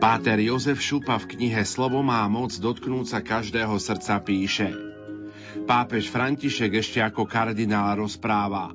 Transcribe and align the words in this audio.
Páter 0.00 0.42
Jozef 0.42 0.82
Šupa 0.82 1.16
v 1.22 1.38
knihe 1.38 1.62
Slovo 1.62 2.02
má 2.02 2.26
moc 2.26 2.52
dotknúť 2.56 3.06
sa 3.06 3.20
každého 3.22 3.78
srdca 3.78 4.18
píše. 4.20 4.89
Pápež 5.50 6.10
František 6.10 6.78
ešte 6.78 6.98
ako 7.02 7.26
kardinál 7.26 7.98
rozpráva. 7.98 8.70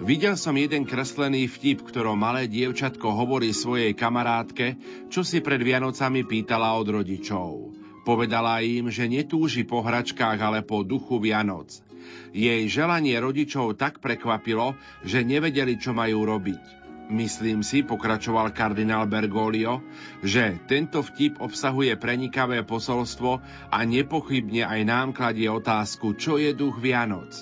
Videl 0.00 0.40
som 0.40 0.56
jeden 0.56 0.88
kreslený 0.88 1.44
vtip, 1.44 1.84
ktorom 1.84 2.16
malé 2.16 2.48
dievčatko 2.48 3.12
hovorí 3.12 3.52
svojej 3.52 3.92
kamarátke, 3.92 4.80
čo 5.12 5.20
si 5.20 5.44
pred 5.44 5.60
Vianocami 5.60 6.24
pýtala 6.24 6.72
od 6.80 6.88
rodičov. 6.88 7.76
Povedala 8.00 8.64
im, 8.64 8.88
že 8.88 9.04
netúži 9.04 9.68
po 9.68 9.84
hračkách, 9.84 10.40
ale 10.40 10.64
po 10.64 10.80
duchu 10.80 11.20
Vianoc. 11.20 11.84
Jej 12.32 12.64
želanie 12.72 13.20
rodičov 13.20 13.76
tak 13.76 14.00
prekvapilo, 14.00 14.72
že 15.04 15.20
nevedeli, 15.20 15.76
čo 15.76 15.92
majú 15.92 16.24
robiť. 16.24 16.79
Myslím 17.10 17.66
si, 17.66 17.82
pokračoval 17.82 18.54
kardinál 18.54 19.10
Bergoglio, 19.10 19.82
že 20.22 20.62
tento 20.70 21.02
vtip 21.02 21.42
obsahuje 21.42 21.98
prenikavé 21.98 22.62
posolstvo 22.62 23.42
a 23.66 23.78
nepochybne 23.82 24.62
aj 24.62 24.80
nám 24.86 25.08
kladie 25.10 25.50
otázku, 25.50 26.14
čo 26.14 26.38
je 26.38 26.54
duch 26.54 26.78
Vianoc. 26.78 27.34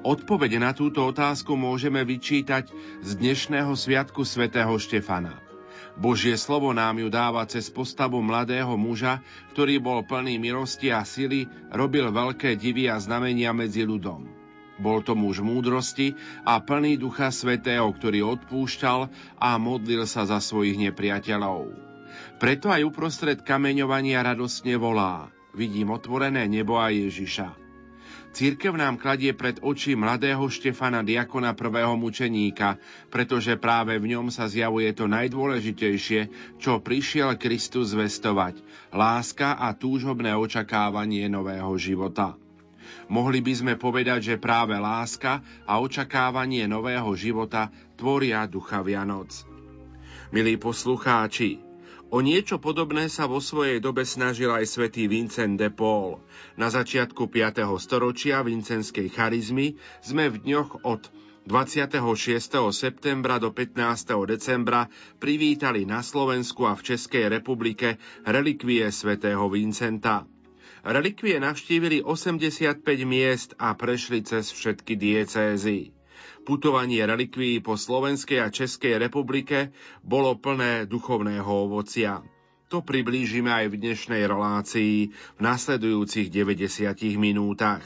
Odpovede 0.00 0.56
na 0.56 0.72
túto 0.72 1.04
otázku 1.04 1.60
môžeme 1.60 2.00
vyčítať 2.08 2.72
z 3.04 3.10
dnešného 3.20 3.76
sviatku 3.76 4.24
svätého 4.24 4.72
Štefana. 4.80 5.44
Božie 5.96 6.36
slovo 6.36 6.72
nám 6.76 7.00
ju 7.00 7.08
dáva 7.08 7.44
cez 7.48 7.72
postavu 7.72 8.20
mladého 8.20 8.76
muža, 8.80 9.24
ktorý 9.52 9.80
bol 9.80 10.04
plný 10.04 10.36
milosti 10.40 10.92
a 10.92 11.04
sily, 11.04 11.48
robil 11.72 12.12
veľké 12.12 12.56
divy 12.56 12.88
a 12.88 13.00
znamenia 13.00 13.52
medzi 13.56 13.84
ľudom. 13.84 14.35
Bol 14.76 15.00
to 15.00 15.16
muž 15.16 15.40
múdrosti 15.40 16.12
a 16.44 16.60
plný 16.60 17.00
Ducha 17.00 17.32
Svetého, 17.32 17.88
ktorý 17.88 18.24
odpúšťal 18.36 19.08
a 19.40 19.50
modlil 19.56 20.04
sa 20.04 20.28
za 20.28 20.40
svojich 20.40 20.76
nepriateľov. 20.76 21.72
Preto 22.36 22.68
aj 22.68 22.84
uprostred 22.84 23.40
kameňovania 23.40 24.20
radosne 24.20 24.76
volá. 24.76 25.32
Vidím 25.56 25.92
otvorené 25.92 26.44
nebo 26.44 26.76
a 26.76 26.92
Ježiša. 26.92 27.66
Církev 28.36 28.76
nám 28.76 29.00
kladie 29.00 29.32
pred 29.32 29.56
oči 29.64 29.96
mladého 29.96 30.44
Štefana 30.44 31.00
diakona 31.00 31.56
prvého 31.56 31.96
mučeníka, 31.96 32.76
pretože 33.08 33.56
práve 33.56 33.96
v 33.96 34.12
ňom 34.12 34.28
sa 34.28 34.44
zjavuje 34.44 34.92
to 34.92 35.08
najdôležitejšie, 35.08 36.20
čo 36.60 36.84
prišiel 36.84 37.40
Kristus 37.40 37.96
zvestovať, 37.96 38.60
láska 38.92 39.56
a 39.56 39.72
túžobné 39.72 40.36
očakávanie 40.36 41.24
nového 41.32 41.72
života. 41.80 42.36
Mohli 43.08 43.40
by 43.42 43.52
sme 43.52 43.74
povedať, 43.78 44.34
že 44.34 44.42
práve 44.42 44.76
láska 44.76 45.42
a 45.64 45.78
očakávanie 45.78 46.66
nového 46.70 47.12
života 47.14 47.70
tvoria 47.94 48.44
ducha 48.44 48.82
Vianoc. 48.82 49.32
Milí 50.34 50.58
poslucháči, 50.58 51.66
O 52.06 52.22
niečo 52.22 52.62
podobné 52.62 53.10
sa 53.10 53.26
vo 53.26 53.42
svojej 53.42 53.82
dobe 53.82 54.06
snažil 54.06 54.54
aj 54.54 54.62
svätý 54.70 55.10
Vincent 55.10 55.58
de 55.58 55.74
Paul. 55.74 56.22
Na 56.54 56.70
začiatku 56.70 57.26
5. 57.26 57.66
storočia 57.82 58.46
vincenskej 58.46 59.10
charizmy 59.10 59.74
sme 60.06 60.30
v 60.30 60.38
dňoch 60.38 60.86
od 60.86 61.10
26. 61.50 61.98
septembra 62.70 63.42
do 63.42 63.50
15. 63.50 64.22
decembra 64.22 64.86
privítali 65.18 65.82
na 65.82 65.98
Slovensku 65.98 66.62
a 66.66 66.78
v 66.78 66.94
Českej 66.94 67.26
republike 67.26 67.98
relikvie 68.22 68.86
svätého 68.94 69.46
Vincenta. 69.50 70.30
Relikvie 70.86 71.42
navštívili 71.42 71.98
85 71.98 72.78
miest 73.02 73.58
a 73.58 73.74
prešli 73.74 74.22
cez 74.22 74.54
všetky 74.54 74.94
diecézy. 74.94 75.90
Putovanie 76.46 77.02
relikvií 77.02 77.58
po 77.58 77.74
Slovenskej 77.74 78.38
a 78.38 78.54
Českej 78.54 79.02
republike 79.02 79.74
bolo 80.06 80.38
plné 80.38 80.86
duchovného 80.86 81.42
ovocia. 81.42 82.22
To 82.70 82.86
priblížime 82.86 83.50
aj 83.50 83.66
v 83.74 83.82
dnešnej 83.82 84.30
relácii 84.30 85.10
v 85.10 85.40
nasledujúcich 85.42 86.30
90 86.30 86.94
minútach. 87.18 87.82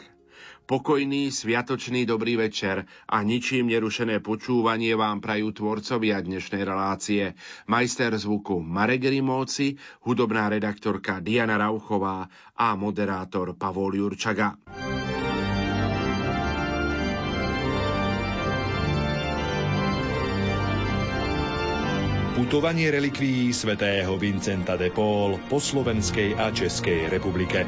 Pokojný, 0.71 1.35
sviatočný 1.35 2.07
dobrý 2.07 2.39
večer 2.39 2.87
a 3.11 3.27
ničím 3.27 3.75
nerušené 3.75 4.23
počúvanie 4.23 4.95
vám 4.95 5.19
prajú 5.19 5.51
tvorcovia 5.51 6.23
dnešnej 6.23 6.63
relácie. 6.63 7.35
Majster 7.67 8.15
zvuku 8.15 8.63
Marek 8.63 9.11
Rimóci, 9.11 9.75
hudobná 10.07 10.47
redaktorka 10.47 11.19
Diana 11.19 11.59
Rauchová 11.59 12.31
a 12.55 12.79
moderátor 12.79 13.59
Pavol 13.59 13.99
Jurčaga. 13.99 14.55
Putovanie 22.39 22.95
relikvií 22.95 23.51
svätého 23.51 24.15
Vincenta 24.23 24.79
de 24.79 24.95
Paul 24.95 25.35
po 25.51 25.59
Slovenskej 25.59 26.39
a 26.39 26.55
Českej 26.55 27.11
republike. 27.11 27.67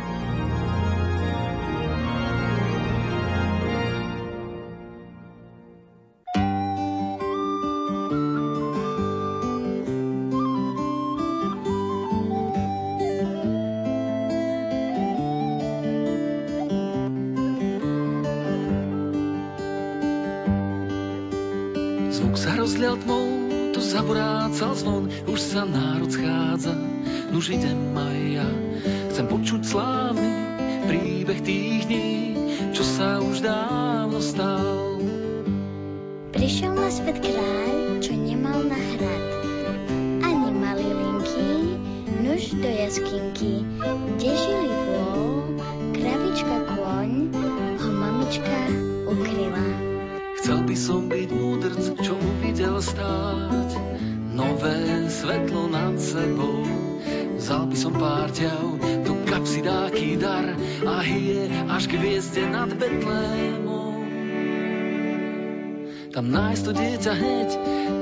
To 66.63 66.71
dieťa 66.71 67.13
hneď, 67.19 67.51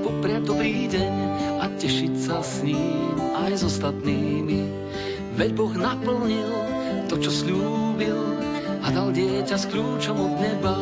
popriať 0.04 0.42
dobrý 0.44 0.84
deň 0.92 1.14
a 1.64 1.72
tešiť 1.80 2.12
sa 2.20 2.44
s 2.44 2.60
ním 2.60 3.16
aj 3.32 3.56
s 3.56 3.62
ostatnými. 3.64 4.60
Veď 5.40 5.50
Boh 5.56 5.72
naplnil 5.72 6.52
to, 7.08 7.16
čo 7.16 7.32
slúbil 7.32 8.20
a 8.84 8.86
dal 8.92 9.16
dieťa 9.16 9.56
s 9.56 9.64
kľúčom 9.64 10.16
od 10.20 10.32
neba. 10.36 10.76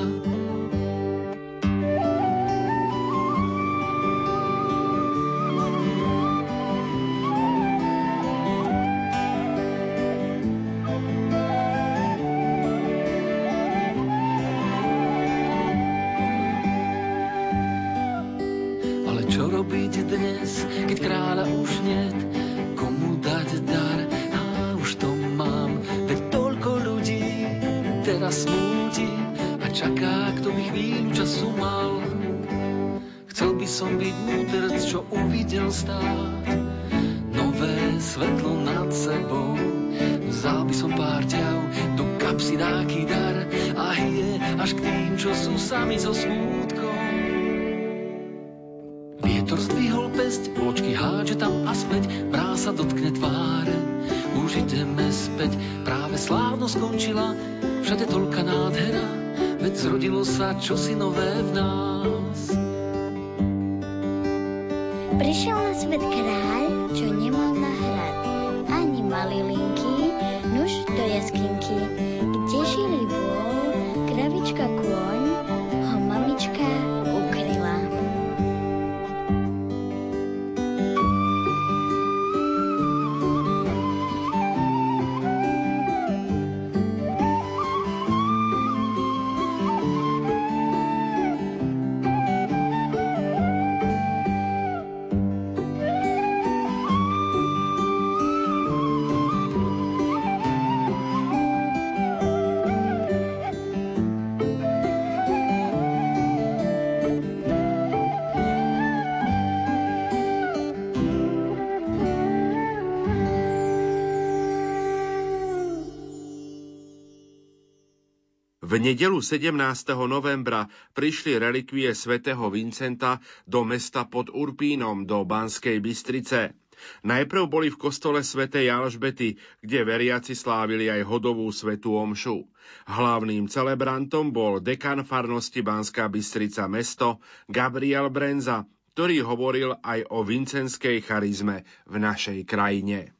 V 118.78 118.86
nedelu 118.86 119.18
17. 119.18 119.58
novembra 120.06 120.70
prišli 120.94 121.34
relikvie 121.34 121.90
svätého 121.98 122.46
Vincenta 122.46 123.18
do 123.42 123.66
mesta 123.66 124.06
pod 124.06 124.30
Urpínom 124.30 125.02
do 125.02 125.26
Banskej 125.26 125.82
Bystrice. 125.82 126.54
Najprv 127.02 127.50
boli 127.50 127.74
v 127.74 127.80
kostole 127.90 128.22
svätej 128.22 128.70
Alžbety, 128.70 129.34
kde 129.58 129.82
veriaci 129.82 130.38
slávili 130.38 130.86
aj 130.86 131.10
hodovú 131.10 131.50
svetú 131.50 131.98
omšu. 131.98 132.46
Hlavným 132.86 133.50
celebrantom 133.50 134.30
bol 134.30 134.62
dekan 134.62 135.02
farnosti 135.02 135.58
Banská 135.58 136.06
Bystrica 136.06 136.70
mesto 136.70 137.18
Gabriel 137.50 138.14
Brenza, 138.14 138.62
ktorý 138.94 139.26
hovoril 139.26 139.74
aj 139.82 140.06
o 140.06 140.22
vincenskej 140.22 141.02
charizme 141.02 141.66
v 141.82 141.98
našej 141.98 142.46
krajine. 142.46 143.10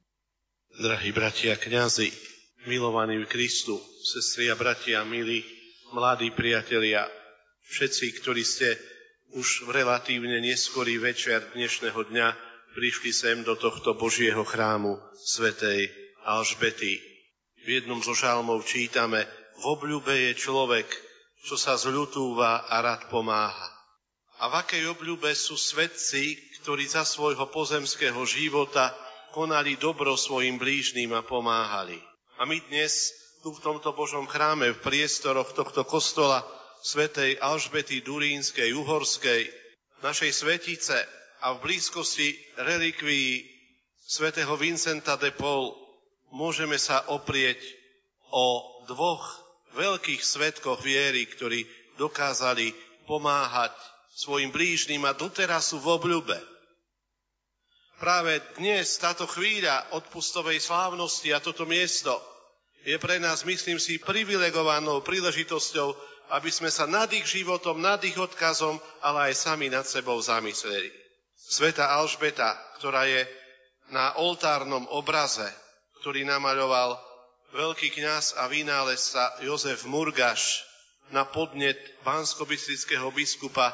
Drahí 0.78 1.11
bratia 1.11 1.58
kňazi, 1.58 2.38
milovaní 2.68 3.16
v 3.24 3.30
Kristu, 3.32 3.80
sestri 4.04 4.52
a 4.52 4.54
bratia, 4.54 5.00
milí 5.08 5.40
mladí 5.96 6.28
priatelia, 6.36 7.08
všetci, 7.72 8.06
ktorí 8.20 8.44
ste 8.44 8.76
už 9.32 9.64
v 9.64 9.80
relatívne 9.80 10.36
neskorý 10.44 11.00
večer 11.00 11.48
dnešného 11.56 11.96
dňa 12.12 12.28
prišli 12.76 13.10
sem 13.10 13.40
do 13.40 13.56
tohto 13.56 13.96
Božieho 13.96 14.44
chrámu 14.44 15.00
svätej 15.16 15.88
Alžbety. 16.28 17.00
V 17.64 17.80
jednom 17.80 18.04
zo 18.04 18.12
žalmov 18.12 18.68
čítame, 18.68 19.24
v 19.58 19.64
obľúbe 19.64 20.12
je 20.12 20.32
človek, 20.36 20.86
čo 21.48 21.56
sa 21.56 21.80
zľutúva 21.80 22.68
a 22.68 22.84
rád 22.84 23.08
pomáha. 23.08 23.68
A 24.38 24.52
v 24.52 24.54
akej 24.60 24.84
obľúbe 24.92 25.32
sú 25.32 25.56
svetci, 25.56 26.36
ktorí 26.62 26.84
za 26.84 27.02
svojho 27.02 27.48
pozemského 27.48 28.20
života 28.28 28.92
konali 29.32 29.80
dobro 29.80 30.14
svojim 30.14 30.60
blížným 30.60 31.16
a 31.16 31.24
pomáhali. 31.26 31.98
A 32.38 32.46
my 32.46 32.62
dnes 32.70 33.11
tu 33.43 33.50
v 33.50 33.58
tomto 33.58 33.90
Božom 33.99 34.23
chráme, 34.31 34.70
v 34.70 34.82
priestoroch 34.87 35.58
tohto 35.58 35.82
kostola 35.82 36.46
svätej 36.87 37.35
Alžbety 37.43 37.99
Durínskej, 37.99 38.70
Uhorskej, 38.79 39.50
našej 40.06 40.31
svetice 40.31 40.94
a 41.43 41.58
v 41.58 41.67
blízkosti 41.67 42.38
relikvií 42.62 43.43
svätého 44.06 44.55
Vincenta 44.55 45.19
de 45.19 45.35
Paul 45.35 45.75
môžeme 46.31 46.79
sa 46.79 47.11
oprieť 47.11 47.58
o 48.31 48.62
dvoch 48.87 49.26
veľkých 49.75 50.23
svetkoch 50.23 50.79
viery, 50.79 51.26
ktorí 51.26 51.67
dokázali 51.99 52.70
pomáhať 53.11 53.75
svojim 54.14 54.55
blížnym 54.55 55.02
a 55.11 55.12
doteraz 55.14 55.75
sú 55.75 55.82
v 55.82 55.90
obľube. 55.90 56.38
Práve 57.98 58.38
dnes 58.54 58.94
táto 59.02 59.26
chvíľa 59.26 59.90
odpustovej 59.90 60.62
slávnosti 60.62 61.34
a 61.34 61.42
toto 61.42 61.66
miesto 61.66 62.14
je 62.86 62.94
pre 62.94 63.18
nás, 63.18 63.42
myslím 63.42 63.82
si, 63.82 63.98
privilegovanou 63.98 65.02
príležitosťou, 65.02 65.98
aby 66.30 66.46
sme 66.46 66.70
sa 66.70 66.86
nad 66.86 67.10
ich 67.10 67.26
životom, 67.26 67.82
nad 67.82 67.98
ich 68.06 68.14
odkazom, 68.14 68.78
ale 69.02 69.30
aj 69.30 69.34
sami 69.34 69.66
nad 69.66 69.82
sebou 69.82 70.14
zamysleli. 70.22 70.94
Sveta 71.34 71.90
Alžbeta, 71.90 72.54
ktorá 72.78 73.02
je 73.10 73.26
na 73.90 74.14
oltárnom 74.22 74.86
obraze, 74.94 75.50
ktorý 75.98 76.22
namaľoval 76.22 76.94
veľký 77.50 77.98
kňaz 77.98 78.38
a 78.38 78.46
vynálezca 78.46 79.42
Jozef 79.42 79.88
Murgaš 79.90 80.62
na 81.10 81.24
podnet 81.24 81.80
bansko 82.04 82.44
biskupa 83.10 83.72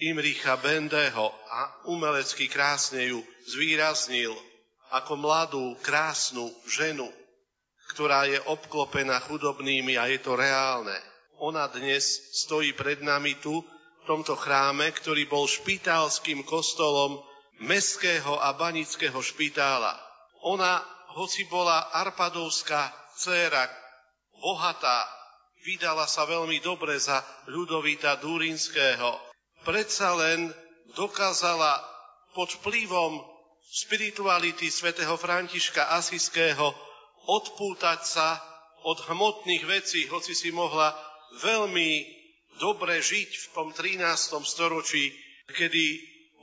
Imricha 0.00 0.56
Bendeho 0.56 1.28
a 1.52 1.84
umelecky 1.92 2.48
krásne 2.48 3.12
ju 3.12 3.20
zvýraznil 3.52 4.32
ako 4.90 5.12
mladú, 5.20 5.76
krásnu 5.84 6.48
ženu, 6.66 7.06
ktorá 7.92 8.24
je 8.24 8.40
obklopená 8.48 9.20
chudobnými 9.28 10.00
a 10.00 10.08
je 10.08 10.18
to 10.24 10.34
reálne. 10.40 10.96
Ona 11.40 11.68
dnes 11.68 12.32
stojí 12.32 12.72
pred 12.72 13.04
nami 13.04 13.36
tu, 13.44 13.60
v 14.00 14.04
tomto 14.08 14.34
chráme, 14.40 14.88
ktorý 14.96 15.28
bol 15.28 15.44
špitálským 15.44 16.48
kostolom 16.48 17.20
mestského 17.60 18.40
a 18.40 18.56
banického 18.56 19.20
špitála. 19.20 19.92
Ona, 20.48 20.80
hoci 21.20 21.44
bola 21.44 21.92
arpadovská 21.92 22.88
dcéra, 23.20 23.68
bohatá, 24.40 25.04
vydala 25.60 26.08
sa 26.08 26.24
veľmi 26.24 26.56
dobre 26.64 26.96
za 26.96 27.20
ľudovita 27.52 28.16
Dúrinského. 28.24 29.29
Predsa 29.60 30.16
len 30.16 30.48
dokázala 30.96 31.84
pod 32.32 32.50
vplyvom 32.60 33.20
spirituality 33.70 34.72
svätého 34.72 35.14
Františka 35.14 35.94
Asiského 35.94 36.74
odpútať 37.28 38.00
sa 38.02 38.40
od 38.82 38.98
hmotných 39.06 39.64
vecí, 39.68 40.08
hoci 40.08 40.32
si 40.32 40.50
mohla 40.50 40.96
veľmi 41.44 42.20
dobre 42.58 42.98
žiť 42.98 43.30
v 43.30 43.46
tom 43.54 43.68
13. 43.70 44.02
storočí, 44.42 45.12
kedy 45.52 45.84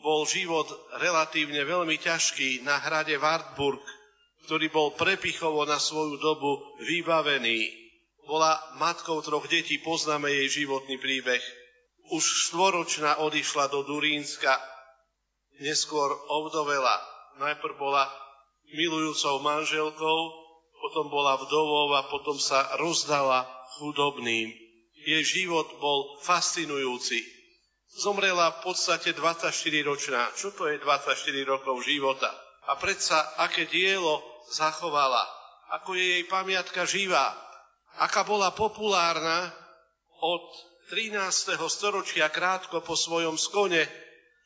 bol 0.05 0.23
život 0.29 0.69
relatívne 1.01 1.65
veľmi 1.65 1.97
ťažký 1.97 2.63
na 2.63 2.77
hrade 2.79 3.17
Wartburg, 3.17 3.81
ktorý 4.45 4.69
bol 4.71 4.93
prepichovo 4.95 5.65
na 5.65 5.81
svoju 5.81 6.15
dobu 6.21 6.61
vybavený. 6.85 7.67
Bola 8.23 8.55
matkou 8.79 9.19
troch 9.25 9.49
detí, 9.49 9.81
poznáme 9.81 10.29
jej 10.31 10.63
životný 10.63 10.95
príbeh. 11.01 11.41
Už 12.07 12.23
štvoročná 12.23 13.19
odišla 13.19 13.67
do 13.67 13.83
Durínska, 13.83 14.55
neskôr 15.59 16.07
ovdovela. 16.31 16.97
Najprv 17.37 17.75
bola 17.77 18.07
milujúcou 18.73 19.39
manželkou, 19.43 20.19
potom 20.77 21.05
bola 21.09 21.35
vdovou 21.41 21.93
a 21.97 22.05
potom 22.07 22.37
sa 22.37 22.77
rozdala 22.77 23.45
chudobným. 23.77 24.53
Jej 25.07 25.23
život 25.23 25.67
bol 25.79 26.19
fascinujúci. 26.25 27.23
Zomrela 27.97 28.59
v 28.59 28.71
podstate 28.71 29.15
24-ročná. 29.15 30.35
Čo 30.35 30.51
to 30.53 30.67
je 30.67 30.77
24 30.83 31.17
rokov 31.47 31.81
života? 31.87 32.29
A 32.67 32.75
predsa, 32.75 33.15
aké 33.39 33.65
dielo 33.71 34.19
zachovala. 34.51 35.23
Ako 35.81 35.95
je 35.95 36.19
jej 36.19 36.23
pamiatka 36.27 36.83
živá. 36.83 37.31
Aká 37.97 38.27
bola 38.27 38.51
populárna 38.51 39.49
od 40.19 40.45
13. 40.87 41.59
storočia 41.67 42.31
krátko 42.31 42.79
po 42.79 42.95
svojom 42.95 43.35
skone, 43.35 43.83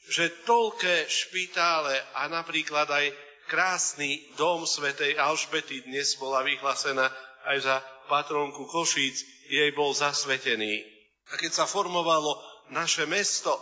že 0.09 0.41
toľké 0.41 1.05
špitále 1.05 1.93
a 2.17 2.25
napríklad 2.33 2.89
aj 2.89 3.13
krásny 3.45 4.25
dom 4.41 4.65
svätej 4.65 5.21
Alžbety 5.21 5.85
dnes 5.85 6.17
bola 6.17 6.41
vyhlásená 6.41 7.13
aj 7.45 7.57
za 7.61 7.75
patronku 8.09 8.65
Košíc, 8.65 9.21
jej 9.53 9.69
bol 9.77 9.93
zasvetený. 9.93 10.81
A 11.29 11.37
keď 11.37 11.61
sa 11.61 11.65
formovalo 11.69 12.41
naše 12.73 13.05
mesto, 13.05 13.53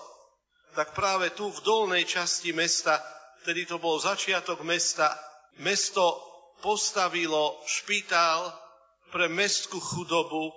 tak 0.72 0.96
práve 0.96 1.36
tu 1.36 1.52
v 1.52 1.60
dolnej 1.60 2.08
časti 2.08 2.56
mesta, 2.56 2.96
vtedy 3.44 3.68
to 3.68 3.76
bol 3.76 4.00
začiatok 4.00 4.64
mesta, 4.64 5.20
mesto 5.60 6.16
postavilo 6.64 7.60
špitál 7.68 8.56
pre 9.12 9.28
mestskú 9.28 9.84
chudobu 9.84 10.56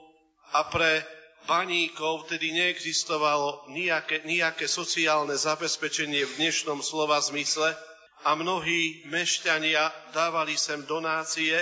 a 0.54 0.70
pre 0.70 1.02
baníkov, 1.46 2.26
vtedy 2.26 2.54
neexistovalo 2.54 3.70
nejaké, 3.72 4.22
nejaké 4.24 4.70
sociálne 4.70 5.34
zabezpečenie 5.34 6.22
v 6.26 6.36
dnešnom 6.38 6.80
slova 6.80 7.18
zmysle 7.18 7.74
a 8.22 8.38
mnohí 8.38 9.02
mešťania 9.10 10.14
dávali 10.14 10.54
sem 10.54 10.86
donácie 10.86 11.54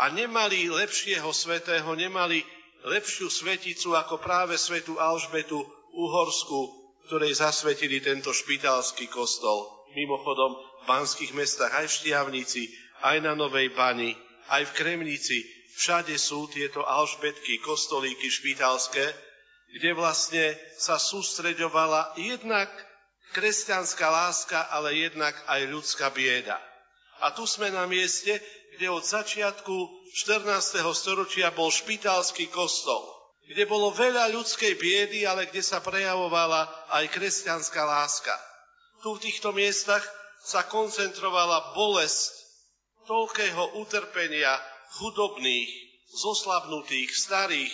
a 0.00 0.10
nemali 0.10 0.66
lepšieho 0.72 1.30
svetého, 1.30 1.86
nemali 1.94 2.42
lepšiu 2.82 3.30
sveticu 3.30 3.94
ako 3.94 4.18
práve 4.18 4.58
svetu 4.58 4.98
Alžbetu 4.98 5.62
Uhorsku, 5.94 6.60
ktorej 7.06 7.38
zasvetili 7.38 8.02
tento 8.02 8.34
špitalský 8.34 9.06
kostol. 9.06 9.70
Mimochodom, 9.92 10.56
v 10.82 10.84
banských 10.88 11.36
mestách 11.36 11.70
aj 11.70 11.86
v 11.86 11.94
Štiavnici, 12.00 12.62
aj 13.04 13.22
na 13.22 13.36
Novej 13.36 13.70
Bani, 13.76 14.16
aj 14.50 14.72
v 14.72 14.74
Kremnici, 14.74 15.61
všade 15.76 16.14
sú 16.18 16.48
tieto 16.52 16.84
alžbetky, 16.84 17.58
kostolíky 17.64 18.28
špitalské, 18.28 19.04
kde 19.72 19.90
vlastne 19.96 20.52
sa 20.76 21.00
sústreďovala 21.00 22.16
jednak 22.20 22.68
kresťanská 23.32 24.06
láska, 24.12 24.68
ale 24.68 25.08
jednak 25.08 25.32
aj 25.48 25.60
ľudská 25.72 26.12
bieda. 26.12 26.60
A 27.24 27.32
tu 27.32 27.48
sme 27.48 27.72
na 27.72 27.88
mieste, 27.88 28.36
kde 28.76 28.92
od 28.92 29.04
začiatku 29.04 29.74
14. 30.28 30.84
storočia 30.92 31.48
bol 31.56 31.72
špitalský 31.72 32.52
kostol, 32.52 33.00
kde 33.48 33.64
bolo 33.64 33.94
veľa 33.96 34.28
ľudskej 34.32 34.76
biedy, 34.76 35.24
ale 35.24 35.48
kde 35.48 35.64
sa 35.64 35.80
prejavovala 35.80 36.68
aj 36.92 37.08
kresťanská 37.08 37.80
láska. 37.80 38.34
Tu 39.00 39.08
v 39.08 39.22
týchto 39.24 39.56
miestach 39.56 40.04
sa 40.44 40.66
koncentrovala 40.68 41.72
bolesť 41.72 42.42
toľkého 43.06 43.80
utrpenia 43.82 44.52
chudobných, 45.00 45.70
zoslabnutých, 46.12 47.10
starých, 47.12 47.72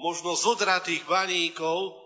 možno 0.00 0.36
zodratých 0.36 1.04
baníkov, 1.04 1.96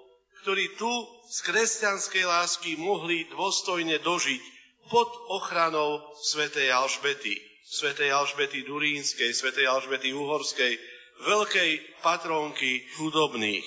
ktorí 0.42 0.74
tu 0.80 0.90
z 1.30 1.38
kresťanskej 1.46 2.24
lásky 2.26 2.70
mohli 2.80 3.28
dôstojne 3.30 4.02
dožiť 4.02 4.42
pod 4.90 5.06
ochranou 5.30 6.02
svätej 6.18 6.74
Alžbety, 6.74 7.38
svätej 7.70 8.10
Alžbety 8.10 8.66
Durínskej, 8.66 9.30
svätej 9.30 9.70
Alžbety 9.70 10.10
Uhorskej, 10.10 10.74
veľkej 11.22 12.02
patronky 12.02 12.82
chudobných. 12.98 13.66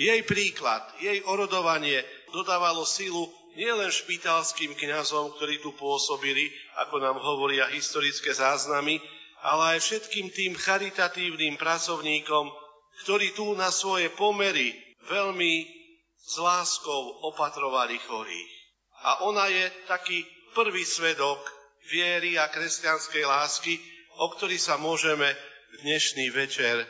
Jej 0.00 0.22
príklad, 0.26 0.82
jej 0.98 1.22
orodovanie 1.26 2.02
dodávalo 2.34 2.82
silu 2.86 3.30
nielen 3.58 3.90
špitalským 3.90 4.74
kňazom, 4.78 5.34
ktorí 5.38 5.58
tu 5.62 5.74
pôsobili, 5.74 6.50
ako 6.86 7.02
nám 7.02 7.18
hovoria 7.18 7.66
historické 7.70 8.30
záznamy, 8.34 9.02
ale 9.40 9.76
aj 9.76 9.78
všetkým 9.80 10.28
tým 10.32 10.52
charitatívnym 10.56 11.56
pracovníkom, 11.56 12.52
ktorí 13.04 13.32
tu 13.32 13.56
na 13.56 13.72
svoje 13.72 14.12
pomery 14.12 14.76
veľmi 15.08 15.52
s 16.20 16.34
láskou 16.36 17.24
opatrovali 17.32 17.96
chorých. 18.04 18.52
A 19.00 19.24
ona 19.24 19.48
je 19.48 19.64
taký 19.88 20.22
prvý 20.52 20.84
svedok 20.84 21.40
viery 21.88 22.36
a 22.36 22.52
kresťanskej 22.52 23.24
lásky, 23.24 23.80
o 24.20 24.28
ktorý 24.36 24.60
sa 24.60 24.76
môžeme 24.76 25.32
dnešný 25.80 26.28
večer 26.30 26.84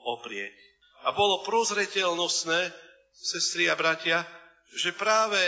oprieť. 0.00 0.56
A 1.04 1.12
bolo 1.12 1.44
prozreteľnostné, 1.44 2.72
sestri 3.12 3.68
a 3.68 3.76
bratia, 3.76 4.24
že 4.72 4.96
práve 4.96 5.40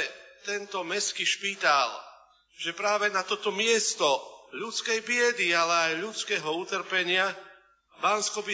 tento 0.44 0.84
meský 0.84 1.24
špítál, 1.24 1.88
že 2.60 2.76
práve 2.76 3.08
na 3.08 3.24
toto 3.24 3.48
miesto 3.48 4.04
ľudskej 4.52 5.00
biedy, 5.04 5.56
ale 5.56 5.74
aj 5.92 6.02
ľudského 6.04 6.48
utrpenia, 6.52 7.28
bansko 8.04 8.44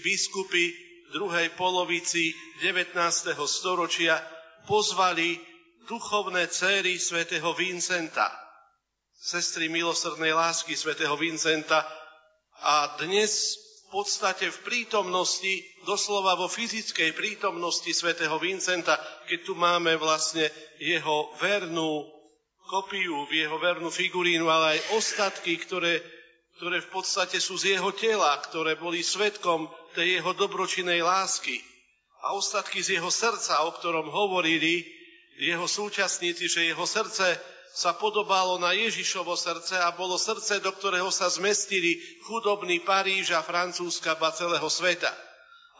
biskupy 0.00 0.64
druhej 1.12 1.56
polovici 1.56 2.36
19. 2.60 3.32
storočia 3.48 4.20
pozvali 4.68 5.40
duchovné 5.88 6.52
céry 6.52 7.00
svätého 7.00 7.56
Vincenta, 7.56 8.28
sestry 9.16 9.72
milosrdnej 9.72 10.36
lásky 10.36 10.76
svätého 10.76 11.16
Vincenta 11.16 11.80
a 12.60 12.92
dnes 13.00 13.56
v 13.88 14.04
podstate 14.04 14.52
v 14.52 14.58
prítomnosti, 14.68 15.64
doslova 15.88 16.36
vo 16.36 16.44
fyzickej 16.44 17.16
prítomnosti 17.16 17.88
svätého 17.96 18.36
Vincenta, 18.36 19.00
keď 19.24 19.38
tu 19.48 19.56
máme 19.56 19.96
vlastne 19.96 20.44
jeho 20.76 21.32
vernú 21.40 22.17
kopiu, 22.68 23.24
jeho 23.32 23.56
vernú 23.56 23.88
figurínu, 23.88 24.44
ale 24.46 24.76
aj 24.76 25.00
ostatky, 25.00 25.56
ktoré, 25.56 26.04
ktoré 26.60 26.84
v 26.84 26.92
podstate 26.92 27.40
sú 27.40 27.56
z 27.56 27.80
jeho 27.80 27.90
tela, 27.96 28.36
ktoré 28.44 28.76
boli 28.76 29.00
svetkom 29.00 29.66
tej 29.96 30.20
jeho 30.20 30.36
dobročinej 30.36 31.00
lásky 31.00 31.64
a 32.22 32.36
ostatky 32.36 32.84
z 32.84 33.00
jeho 33.00 33.08
srdca, 33.08 33.64
o 33.64 33.72
ktorom 33.72 34.12
hovorili 34.12 34.84
jeho 35.40 35.64
súčasníci, 35.64 36.50
že 36.50 36.68
jeho 36.68 36.84
srdce 36.84 37.40
sa 37.72 37.94
podobalo 37.94 38.58
na 38.58 38.74
Ježišovo 38.74 39.38
srdce 39.38 39.78
a 39.78 39.94
bolo 39.94 40.18
srdce, 40.18 40.58
do 40.58 40.74
ktorého 40.74 41.14
sa 41.14 41.30
zmestili 41.30 41.96
chudobní 42.26 42.82
Paríž 42.82 43.32
a 43.32 43.40
Francúzska 43.44 44.18
ba 44.18 44.34
celého 44.34 44.66
sveta. 44.66 45.14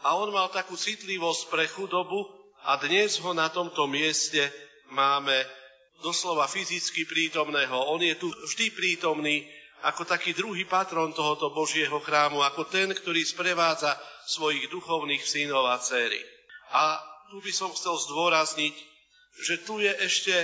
A 0.07 0.15
on 0.15 0.31
mal 0.31 0.47
takú 0.47 0.79
citlivosť 0.79 1.41
pre 1.51 1.67
chudobu 1.67 2.23
a 2.63 2.79
dnes 2.79 3.19
ho 3.19 3.35
na 3.35 3.51
tomto 3.51 3.83
mieste 3.83 4.47
máme 4.95 5.35
doslova 5.99 6.47
fyzicky 6.47 7.05
prítomného. 7.05 7.75
On 7.91 7.99
je 7.99 8.15
tu 8.15 8.31
vždy 8.31 8.71
prítomný 8.71 9.43
ako 9.79 10.03
taký 10.03 10.35
druhý 10.35 10.67
patron 10.67 11.15
tohoto 11.15 11.55
Božieho 11.55 12.03
chrámu, 12.03 12.43
ako 12.43 12.67
ten, 12.67 12.91
ktorý 12.91 13.23
sprevádza 13.23 13.95
svojich 14.27 14.67
duchovných 14.67 15.23
synov 15.23 15.71
a 15.71 15.79
céry. 15.79 16.19
A 16.75 16.99
tu 17.31 17.39
by 17.39 17.51
som 17.55 17.71
chcel 17.71 17.95
zdôrazniť, 17.95 18.75
že 19.39 19.55
tu 19.63 19.79
je 19.79 19.91
ešte 20.03 20.35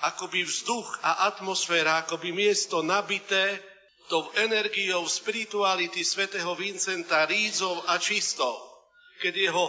akoby 0.00 0.44
vzduch 0.44 0.88
a 1.04 1.28
atmosféra, 1.28 2.04
akoby 2.04 2.32
miesto 2.32 2.80
nabité 2.80 3.60
tou 4.08 4.30
energiou 4.38 5.04
spirituality 5.04 6.00
svätého 6.06 6.54
Vincenta 6.54 7.26
rízov 7.26 7.84
a 7.90 7.98
čistov. 7.98 8.54
Keď 9.20 9.34
jeho 9.34 9.66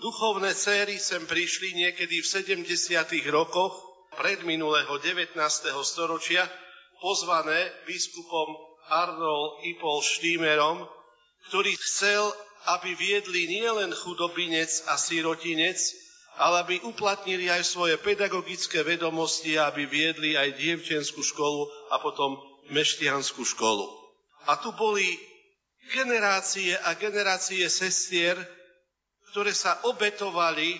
duchovné 0.00 0.54
céry 0.56 0.96
sem 0.96 1.26
prišli 1.26 1.76
niekedy 1.76 2.22
v 2.22 2.26
70. 2.26 2.64
rokoch 3.28 3.89
predminulého 4.20 5.00
19. 5.00 5.32
storočia, 5.80 6.44
pozvané 7.00 7.72
biskupom 7.88 8.52
Arnold 8.92 9.64
Ipol 9.64 10.04
Štýmerom, 10.04 10.84
ktorý 11.48 11.72
chcel, 11.80 12.28
aby 12.76 12.92
viedli 13.00 13.48
nielen 13.48 13.96
chudobinec 13.96 14.68
a 14.92 15.00
sirotinec, 15.00 15.80
ale 16.36 16.68
aby 16.68 16.76
uplatnili 16.84 17.48
aj 17.48 17.64
svoje 17.64 17.96
pedagogické 17.96 18.84
vedomosti, 18.84 19.56
aby 19.56 19.88
viedli 19.88 20.36
aj 20.36 20.52
dievčenskú 20.60 21.24
školu 21.24 21.64
a 21.88 22.04
potom 22.04 22.36
meštianskú 22.68 23.40
školu. 23.40 23.88
A 24.52 24.60
tu 24.60 24.68
boli 24.76 25.16
generácie 25.96 26.76
a 26.76 26.92
generácie 27.00 27.64
sestier, 27.72 28.36
ktoré 29.32 29.56
sa 29.56 29.80
obetovali 29.88 30.76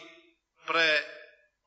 pre 0.68 0.88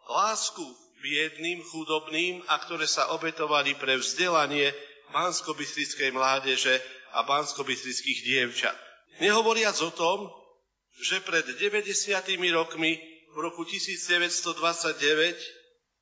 lásku 0.05 0.82
biedným, 1.03 1.59
chudobným 1.67 2.39
a 2.47 2.63
ktoré 2.63 2.87
sa 2.87 3.11
obetovali 3.11 3.75
pre 3.75 3.99
vzdelanie 3.99 4.71
banskobistrickej 5.11 6.15
mládeže 6.15 6.79
a 7.13 7.27
banskobistrických 7.27 8.19
dievčat. 8.23 8.73
Nehovoriac 9.19 9.77
o 9.83 9.91
tom, 9.93 10.31
že 11.03 11.19
pred 11.21 11.45
90 11.59 12.15
rokmi, 12.55 12.97
v 13.33 13.37
roku 13.41 13.65
1929, 13.65 14.53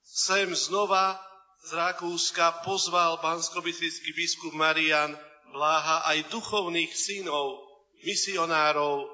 sem 0.04 0.48
znova 0.52 1.16
z 1.64 1.70
Rakúska 1.80 2.68
pozval 2.68 3.24
banskobistrický 3.24 4.12
biskup 4.12 4.52
Marian 4.52 5.16
Bláha 5.52 6.08
aj 6.08 6.32
duchovných 6.32 6.92
synov, 6.96 7.60
misionárov 8.08 9.04
e, 9.04 9.08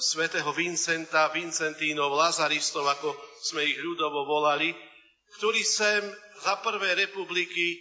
svätého 0.00 0.48
Vincenta, 0.56 1.28
Vincentínov, 1.32 2.16
Lazaristov, 2.16 2.88
ako 2.88 3.12
sme 3.44 3.68
ich 3.68 3.76
ľudovo 3.76 4.24
volali, 4.24 4.72
ktorí 5.38 5.62
sem 5.66 6.02
za 6.46 6.60
prvé 6.62 6.94
republiky 6.94 7.80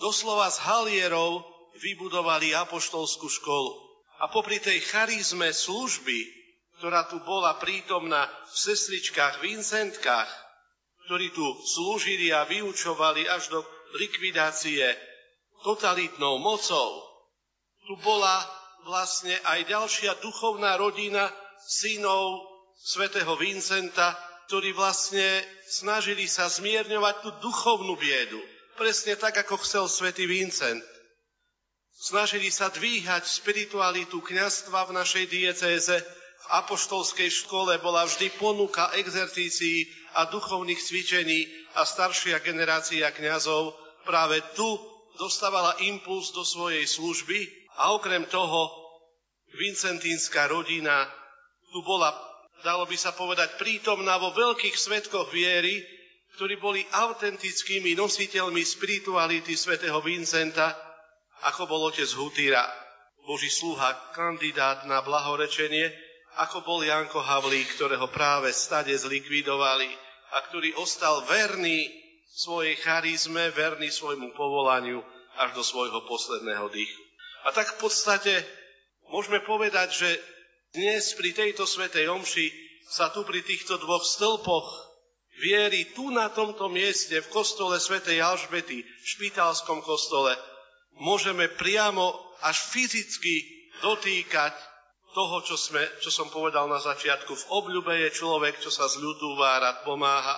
doslova 0.00 0.48
z 0.48 0.58
halierov 0.64 1.44
vybudovali 1.78 2.54
apoštolskú 2.54 3.28
školu. 3.28 3.72
A 4.18 4.30
popri 4.32 4.58
tej 4.58 4.82
charizme 4.82 5.54
služby, 5.54 6.18
ktorá 6.78 7.06
tu 7.06 7.22
bola 7.22 7.54
prítomná 7.58 8.26
v 8.50 8.56
sestričkách, 8.58 9.42
Vincentkách, 9.42 10.30
ktorí 11.06 11.30
tu 11.30 11.46
slúžili 11.64 12.34
a 12.34 12.44
vyučovali 12.44 13.30
až 13.30 13.48
do 13.54 13.60
likvidácie 13.96 14.84
totalitnou 15.62 16.38
mocou, 16.42 17.02
tu 17.86 17.94
bola 18.04 18.44
vlastne 18.84 19.34
aj 19.48 19.64
ďalšia 19.64 20.12
duchovná 20.20 20.76
rodina 20.76 21.30
synov 21.64 22.44
svätého 22.78 23.34
Vincenta, 23.40 24.14
ktorí 24.48 24.72
vlastne 24.72 25.44
snažili 25.68 26.24
sa 26.24 26.48
zmierňovať 26.48 27.14
tú 27.20 27.30
duchovnú 27.44 28.00
biedu. 28.00 28.40
Presne 28.80 29.14
tak, 29.20 29.36
ako 29.36 29.60
chcel 29.60 29.84
svätý 29.92 30.24
Vincent. 30.24 30.80
Snažili 31.98 32.48
sa 32.48 32.72
dvíhať 32.72 33.28
spiritualitu 33.28 34.24
kňastva 34.24 34.88
v 34.88 34.96
našej 34.96 35.24
diecéze 35.28 35.96
v 36.38 36.46
apoštolskej 36.62 37.28
škole 37.44 37.74
bola 37.82 38.06
vždy 38.06 38.30
ponuka 38.38 38.94
exercícií 38.94 39.90
a 40.14 40.30
duchovných 40.30 40.78
cvičení 40.78 41.44
a 41.74 41.82
staršia 41.82 42.38
generácia 42.38 43.10
kňazov 43.10 43.74
práve 44.06 44.38
tu 44.54 44.64
dostávala 45.18 45.74
impuls 45.82 46.30
do 46.30 46.46
svojej 46.46 46.86
služby 46.86 47.42
a 47.82 47.90
okrem 47.90 48.22
toho 48.30 48.70
vincentínska 49.58 50.46
rodina 50.46 51.10
tu 51.74 51.82
bola, 51.82 52.14
dalo 52.62 52.84
by 52.86 52.96
sa 52.98 53.14
povedať, 53.14 53.58
prítomná 53.58 54.18
vo 54.18 54.34
veľkých 54.34 54.74
svetkoch 54.74 55.30
viery, 55.30 55.82
ktorí 56.38 56.58
boli 56.62 56.86
autentickými 56.94 57.98
nositeľmi 57.98 58.62
spirituality 58.62 59.58
svätého 59.58 59.98
Vincenta, 60.02 60.74
ako 61.50 61.66
bol 61.66 61.90
otec 61.90 62.06
Hutýra, 62.14 62.62
Boží 63.26 63.50
sluha, 63.50 64.14
kandidát 64.14 64.86
na 64.86 65.02
blahorečenie, 65.02 65.90
ako 66.38 66.62
bol 66.62 66.80
Janko 66.86 67.18
Havlík, 67.18 67.74
ktorého 67.74 68.06
práve 68.08 68.54
stade 68.54 68.94
zlikvidovali 68.94 69.90
a 70.32 70.46
ktorý 70.46 70.78
ostal 70.78 71.26
verný 71.26 71.90
svojej 72.30 72.78
charizme, 72.78 73.50
verný 73.50 73.90
svojmu 73.90 74.32
povolaniu 74.38 75.02
až 75.42 75.58
do 75.58 75.62
svojho 75.66 76.06
posledného 76.06 76.70
dýchu. 76.70 77.02
A 77.46 77.50
tak 77.50 77.74
v 77.74 77.86
podstate 77.86 78.34
môžeme 79.10 79.42
povedať, 79.42 79.88
že 79.90 80.10
dnes 80.76 81.16
pri 81.16 81.32
tejto 81.32 81.64
svetej 81.64 82.12
omši 82.12 82.46
sa 82.92 83.08
tu 83.12 83.24
pri 83.24 83.40
týchto 83.40 83.80
dvoch 83.80 84.04
stĺpoch 84.04 84.68
viery 85.40 85.88
tu 85.96 86.12
na 86.12 86.28
tomto 86.28 86.68
mieste 86.68 87.20
v 87.24 87.30
kostole 87.32 87.80
svätej 87.80 88.20
Alžbety, 88.20 88.84
v 88.84 89.06
špitalskom 89.06 89.80
kostole, 89.80 90.34
môžeme 90.98 91.48
priamo 91.56 92.12
až 92.44 92.68
fyzicky 92.68 93.48
dotýkať 93.80 94.52
toho, 95.14 95.40
čo, 95.46 95.56
sme, 95.56 95.80
čo 96.04 96.12
som 96.12 96.28
povedal 96.28 96.68
na 96.68 96.82
začiatku. 96.82 97.32
V 97.32 97.48
obľube 97.54 97.94
je 98.06 98.18
človek, 98.18 98.60
čo 98.60 98.68
sa 98.68 98.90
zľudúva, 98.90 99.62
rád 99.62 99.88
pomáha. 99.88 100.36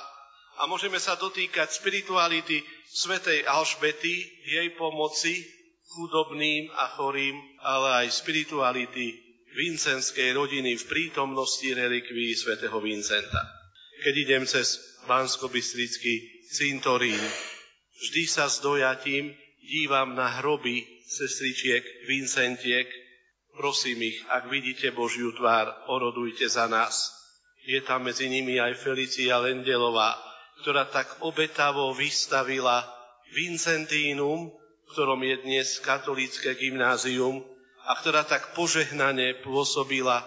A 0.61 0.69
môžeme 0.69 1.01
sa 1.01 1.17
dotýkať 1.17 1.73
spirituality 1.73 2.61
svätej 2.93 3.49
Alžbety, 3.49 4.15
jej 4.47 4.69
pomoci 4.77 5.43
chudobným 5.91 6.71
a 6.77 6.93
chorým, 6.95 7.35
ale 7.65 8.05
aj 8.05 8.15
spirituality 8.15 9.30
vincenskej 9.55 10.35
rodiny 10.37 10.79
v 10.79 10.85
prítomnosti 10.89 11.67
relikví 11.67 12.35
svätého 12.35 12.77
Vincenta. 12.79 13.43
Keď 14.01 14.15
idem 14.17 14.43
cez 14.49 14.81
bansko 15.05 15.51
cintorín, 16.51 17.21
vždy 18.01 18.23
sa 18.27 18.49
s 18.49 18.63
dojatím 18.65 19.35
dívam 19.61 20.17
na 20.17 20.41
hroby 20.41 20.83
sestričiek 21.07 21.83
Vincentiek, 22.09 22.89
Prosím 23.61 24.15
ich, 24.15 24.19
ak 24.31 24.47
vidíte 24.47 24.95
Božiu 24.95 25.35
tvár, 25.35 25.69
orodujte 25.91 26.47
za 26.47 26.71
nás. 26.71 27.11
Je 27.67 27.83
tam 27.83 28.07
medzi 28.07 28.31
nimi 28.31 28.57
aj 28.63 28.79
Felicia 28.79 29.37
Lendelová, 29.37 30.17
ktorá 30.63 30.87
tak 30.87 31.21
obetavo 31.21 31.91
vystavila 31.93 32.87
Vincentínum, 33.35 34.55
v 34.55 34.89
ktorom 34.95 35.21
je 35.23 35.37
dnes 35.45 35.77
katolícke 35.83 36.57
gymnázium, 36.57 37.45
a 37.91 37.93
ktorá 37.99 38.23
tak 38.23 38.55
požehnane 38.55 39.43
pôsobila 39.43 40.23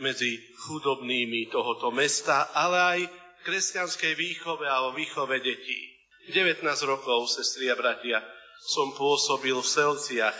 medzi 0.00 0.40
chudobnými 0.64 1.52
tohoto 1.52 1.92
mesta, 1.92 2.48
ale 2.56 2.78
aj 2.80 3.00
kresťanskej 3.44 4.16
výchove 4.16 4.64
a 4.64 4.88
o 4.88 4.96
výchove 4.96 5.36
detí. 5.44 5.92
19 6.32 6.64
rokov, 6.88 7.28
sestri 7.28 7.68
a 7.68 7.76
bratia, 7.76 8.24
som 8.64 8.96
pôsobil 8.96 9.52
v 9.52 9.68
Selciach, 9.68 10.38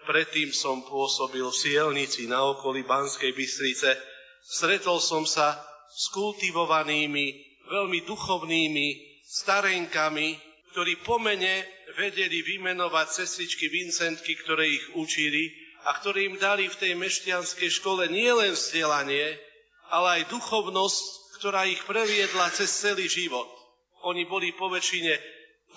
Predtým 0.00 0.48
som 0.50 0.80
pôsobil 0.80 1.44
v 1.44 1.52
Sielnici 1.52 2.24
na 2.24 2.40
okolí 2.56 2.88
Banskej 2.88 3.36
Bystrice. 3.36 4.00
Stretol 4.40 4.96
som 4.96 5.28
sa 5.28 5.60
s 5.92 6.08
kultivovanými, 6.16 7.26
veľmi 7.68 8.08
duchovnými 8.08 8.88
starenkami, 9.28 10.40
ktorí 10.72 11.04
po 11.04 11.20
mene 11.20 11.68
vedeli 12.00 12.40
vymenovať 12.40 13.06
sestričky 13.12 13.68
Vincentky, 13.68 14.40
ktoré 14.40 14.72
ich 14.72 14.86
učili 14.96 15.52
a 15.84 15.90
ktorí 15.96 16.34
im 16.34 16.36
dali 16.36 16.68
v 16.68 16.76
tej 16.76 16.92
mešťanskej 16.96 17.70
škole 17.80 18.08
nielen 18.12 18.52
vzdelanie, 18.52 19.38
ale 19.90 20.22
aj 20.22 20.30
duchovnosť, 20.30 21.04
ktorá 21.40 21.64
ich 21.66 21.82
previedla 21.88 22.52
cez 22.52 22.68
celý 22.68 23.08
život. 23.08 23.48
Oni 24.04 24.28
boli 24.28 24.52
po 24.56 24.68
väčšine 24.68 25.16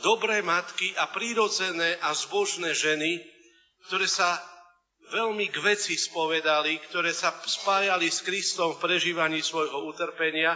dobré 0.03 0.43
matky 0.43 0.91
a 0.99 1.11
prírodzené 1.11 1.99
a 2.03 2.15
zbožné 2.15 2.75
ženy, 2.75 3.19
ktoré 3.87 4.07
sa 4.07 4.39
veľmi 5.11 5.51
k 5.51 5.57
veci 5.59 5.99
spovedali, 5.99 6.79
ktoré 6.89 7.11
sa 7.11 7.35
spájali 7.43 8.07
s 8.07 8.23
Kristom 8.23 8.75
v 8.75 8.81
prežívaní 8.81 9.43
svojho 9.43 9.85
utrpenia 9.85 10.55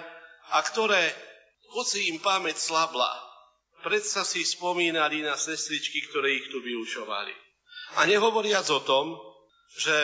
a 0.55 0.63
ktoré, 0.63 1.11
hoci 1.75 2.07
im 2.07 2.23
pamäť 2.23 2.57
slabla, 2.63 3.11
predsa 3.83 4.23
si 4.23 4.47
spomínali 4.47 5.21
na 5.21 5.35
sestričky, 5.35 6.07
ktoré 6.07 6.39
ich 6.39 6.47
tu 6.47 6.63
vyučovali. 6.63 7.35
A 7.99 8.07
nehovoriac 8.07 8.67
o 8.71 8.81
tom, 8.83 9.15
že 9.75 9.97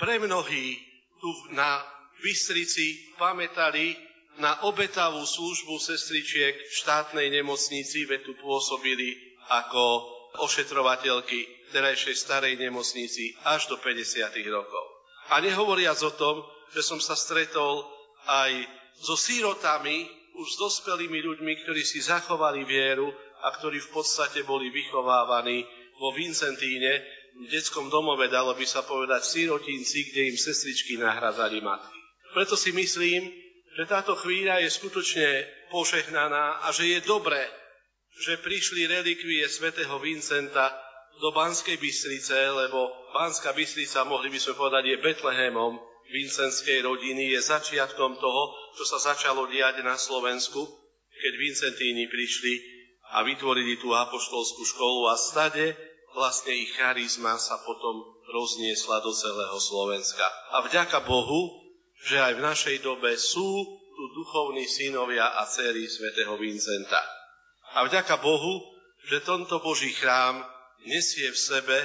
pre 0.00 0.16
mnohí 0.18 0.80
tu 1.20 1.30
na 1.52 1.84
Bystrici 2.22 3.14
pamätali 3.18 3.98
na 4.38 4.64
obetavú 4.64 5.26
službu 5.26 5.76
sestričiek 5.76 6.54
v 6.56 6.72
štátnej 6.72 7.28
nemocnici, 7.28 8.08
veď 8.08 8.20
tu 8.24 8.32
pôsobili 8.40 9.18
ako 9.50 9.84
ošetrovateľky 10.40 11.68
terajšej 11.74 12.16
starej 12.16 12.54
nemocnici 12.56 13.36
až 13.44 13.68
do 13.68 13.76
50. 13.76 14.32
rokov. 14.48 14.84
A 15.28 15.44
nehovoriac 15.44 16.00
o 16.00 16.12
tom, 16.16 16.40
že 16.72 16.80
som 16.80 17.00
sa 17.00 17.12
stretol 17.12 17.84
aj 18.24 18.52
so 19.02 19.18
sírotami, 19.18 20.08
už 20.32 20.48
s 20.48 20.60
dospelými 20.64 21.20
ľuďmi, 21.20 21.52
ktorí 21.60 21.84
si 21.84 22.00
zachovali 22.00 22.64
vieru 22.64 23.12
a 23.44 23.52
ktorí 23.52 23.84
v 23.84 23.92
podstate 23.92 24.48
boli 24.48 24.72
vychovávaní 24.72 25.60
vo 26.00 26.08
Vincentíne, 26.16 27.04
v 27.32 27.46
detskom 27.48 27.88
domove, 27.88 28.28
dalo 28.28 28.52
by 28.52 28.66
sa 28.68 28.84
povedať, 28.84 29.24
sírotinci, 29.24 30.12
kde 30.12 30.32
im 30.32 30.36
sestričky 30.36 31.00
nahradzali 31.00 31.64
matky. 31.64 31.98
Preto 32.36 32.56
si 32.56 32.72
myslím, 32.72 33.28
že 33.72 33.88
táto 33.88 34.12
chvíľa 34.16 34.60
je 34.60 34.68
skutočne 34.68 35.28
požehnaná 35.72 36.64
a 36.64 36.68
že 36.76 36.92
je 36.92 37.00
dobré, 37.08 37.40
že 38.20 38.40
prišli 38.40 38.84
relikvie 38.84 39.48
svätého 39.48 39.96
Vincenta 39.96 40.68
do 41.20 41.32
Banskej 41.32 41.80
Bystrice, 41.80 42.36
lebo 42.52 42.88
Banská 43.12 43.52
Bystrica, 43.52 44.04
mohli 44.04 44.28
by 44.32 44.38
sme 44.40 44.54
povedať, 44.56 44.84
je 44.92 45.04
Betlehemom 45.04 45.80
vincenskej 46.12 46.84
rodiny, 46.84 47.32
je 47.32 47.40
začiatkom 47.40 48.20
toho, 48.20 48.42
čo 48.76 48.84
sa 48.84 49.12
začalo 49.12 49.48
diať 49.48 49.80
na 49.80 49.96
Slovensku, 49.96 50.60
keď 51.12 51.32
Vincentíni 51.40 52.04
prišli 52.08 52.54
a 53.12 53.24
vytvorili 53.24 53.80
tú 53.80 53.92
apoštolskú 53.92 54.62
školu 54.76 55.12
a 55.12 55.16
stade 55.16 55.72
vlastne 56.14 56.52
ich 56.52 56.72
charizma 56.76 57.36
sa 57.40 57.60
potom 57.64 58.04
rozniesla 58.32 59.00
do 59.00 59.12
celého 59.12 59.56
Slovenska. 59.58 60.24
A 60.56 60.64
vďaka 60.64 61.04
Bohu, 61.04 61.60
že 62.04 62.20
aj 62.20 62.32
v 62.38 62.44
našej 62.44 62.76
dobe 62.84 63.16
sú 63.16 63.48
tu 63.92 64.04
duchovní 64.16 64.64
synovia 64.64 65.36
a 65.36 65.46
céry 65.46 65.84
svätého 65.86 66.34
Vincenta. 66.40 67.00
A 67.76 67.84
vďaka 67.84 68.20
Bohu, 68.20 68.60
že 69.08 69.24
tento 69.24 69.60
Boží 69.60 69.92
chrám 69.92 70.44
nesie 70.84 71.30
v 71.30 71.38
sebe 71.38 71.78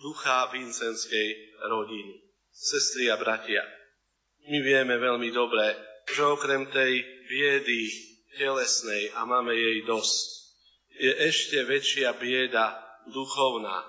ducha 0.00 0.48
vincenskej 0.52 1.60
rodiny. 1.68 2.24
Sestri 2.50 3.08
a 3.08 3.16
bratia, 3.16 3.62
my 4.48 4.58
vieme 4.64 4.96
veľmi 4.96 5.30
dobre, 5.32 5.76
že 6.10 6.24
okrem 6.24 6.66
tej 6.72 7.04
biedy 7.28 7.88
telesnej, 8.36 9.12
a 9.14 9.24
máme 9.28 9.52
jej 9.54 9.84
dosť, 9.84 10.26
je 11.00 11.12
ešte 11.28 11.58
väčšia 11.64 12.16
bieda 12.20 12.89
duchovná. 13.08 13.86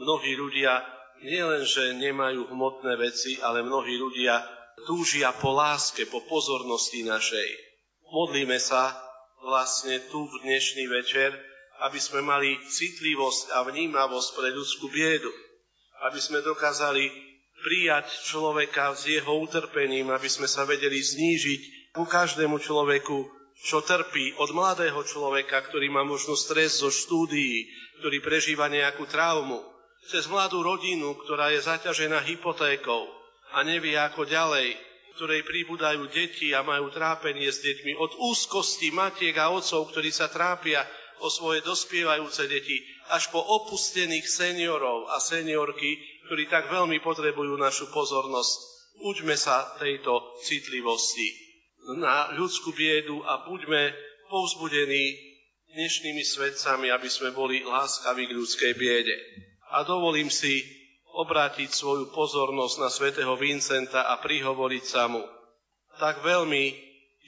Mnohí 0.00 0.34
ľudia 0.34 0.82
nielenže 1.22 1.94
nemajú 1.94 2.48
hmotné 2.50 2.96
veci, 2.96 3.36
ale 3.44 3.62
mnohí 3.62 3.94
ľudia 4.00 4.40
túžia 4.88 5.30
po 5.36 5.52
láske, 5.52 6.08
po 6.08 6.24
pozornosti 6.24 7.04
našej. 7.04 7.48
Modlíme 8.10 8.56
sa 8.58 8.96
vlastne 9.44 10.00
tu 10.08 10.26
v 10.26 10.34
dnešný 10.42 10.88
večer, 10.88 11.30
aby 11.80 12.00
sme 12.00 12.20
mali 12.20 12.56
citlivosť 12.68 13.56
a 13.56 13.58
vnímavosť 13.64 14.28
pre 14.36 14.48
ľudskú 14.52 14.92
biedu, 14.92 15.32
aby 16.08 16.20
sme 16.20 16.44
dokázali 16.44 17.08
prijať 17.60 18.08
človeka 18.24 18.96
s 18.96 19.08
jeho 19.08 19.40
utrpením, 19.40 20.12
aby 20.12 20.28
sme 20.28 20.48
sa 20.48 20.64
vedeli 20.64 21.00
znížiť 21.00 21.92
ku 21.92 22.08
každému 22.08 22.60
človeku, 22.60 23.39
čo 23.60 23.84
trpí, 23.84 24.40
od 24.40 24.56
mladého 24.56 25.04
človeka, 25.04 25.60
ktorý 25.68 25.92
má 25.92 26.00
možno 26.00 26.32
stres 26.32 26.80
zo 26.80 26.88
štúdií, 26.88 27.68
ktorý 28.00 28.24
prežíva 28.24 28.72
nejakú 28.72 29.04
traumu, 29.04 29.60
cez 30.08 30.24
mladú 30.32 30.64
rodinu, 30.64 31.12
ktorá 31.20 31.52
je 31.52 31.60
zaťažená 31.60 32.24
hypotékou 32.24 33.04
a 33.52 33.60
nevie 33.60 34.00
ako 34.00 34.24
ďalej, 34.24 34.80
ktorej 35.20 35.44
pribúdajú 35.44 36.08
deti 36.08 36.56
a 36.56 36.64
majú 36.64 36.88
trápenie 36.88 37.52
s 37.52 37.60
deťmi, 37.60 38.00
od 38.00 38.16
úzkosti 38.32 38.88
matiek 38.96 39.36
a 39.36 39.52
otcov, 39.52 39.92
ktorí 39.92 40.08
sa 40.08 40.32
trápia 40.32 40.80
o 41.20 41.28
svoje 41.28 41.60
dospievajúce 41.60 42.48
deti, 42.48 42.80
až 43.12 43.28
po 43.28 43.44
opustených 43.44 44.24
seniorov 44.24 45.12
a 45.12 45.20
seniorky, 45.20 46.00
ktorí 46.24 46.48
tak 46.48 46.72
veľmi 46.72 47.04
potrebujú 47.04 47.60
našu 47.60 47.92
pozornosť. 47.92 48.56
Uďme 49.04 49.36
sa 49.36 49.76
tejto 49.76 50.40
citlivosti 50.48 51.49
na 51.96 52.34
ľudskú 52.36 52.74
biedu 52.76 53.22
a 53.26 53.46
buďme 53.46 53.94
povzbudení 54.30 55.30
dnešnými 55.74 56.22
svedcami, 56.26 56.90
aby 56.90 57.08
sme 57.10 57.30
boli 57.30 57.62
láskaví 57.62 58.26
k 58.26 58.36
ľudskej 58.36 58.72
biede. 58.74 59.14
A 59.70 59.86
dovolím 59.86 60.30
si 60.30 60.66
obrátiť 61.14 61.70
svoju 61.70 62.10
pozornosť 62.14 62.76
na 62.78 62.90
svätého 62.90 63.34
Vincenta 63.38 64.06
a 64.10 64.18
prihovoriť 64.18 64.84
sa 64.86 65.10
mu. 65.10 65.22
Tak 65.98 66.22
veľmi 66.22 66.74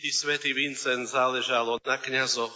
ti 0.03 0.11
svätý 0.11 0.51
Vincent 0.55 1.07
záležalo 1.07 1.79
na 1.83 1.97
kňazoch. 1.99 2.55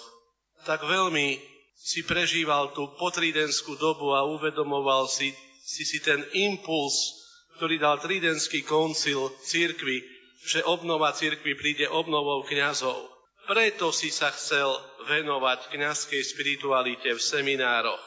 Tak 0.67 0.83
veľmi 0.87 1.39
si 1.77 2.03
prežíval 2.03 2.75
tú 2.75 2.91
potridenskú 2.99 3.79
dobu 3.79 4.17
a 4.17 4.27
uvedomoval 4.27 5.07
si, 5.07 5.31
si 5.63 5.87
si 5.87 6.03
ten 6.03 6.25
impuls, 6.35 7.15
ktorý 7.59 7.79
dal 7.79 8.03
tridenský 8.03 8.67
koncil 8.67 9.31
církvy, 9.47 10.16
že 10.45 10.67
obnova 10.67 11.15
církvy 11.17 11.57
príde 11.57 11.87
obnovou 11.89 12.45
kňazov. 12.45 12.99
Preto 13.47 13.95
si 13.95 14.11
sa 14.11 14.35
chcel 14.35 14.69
venovať 15.07 15.71
kňazskej 15.71 16.23
spiritualite 16.27 17.15
v 17.15 17.21
seminároch. 17.23 18.03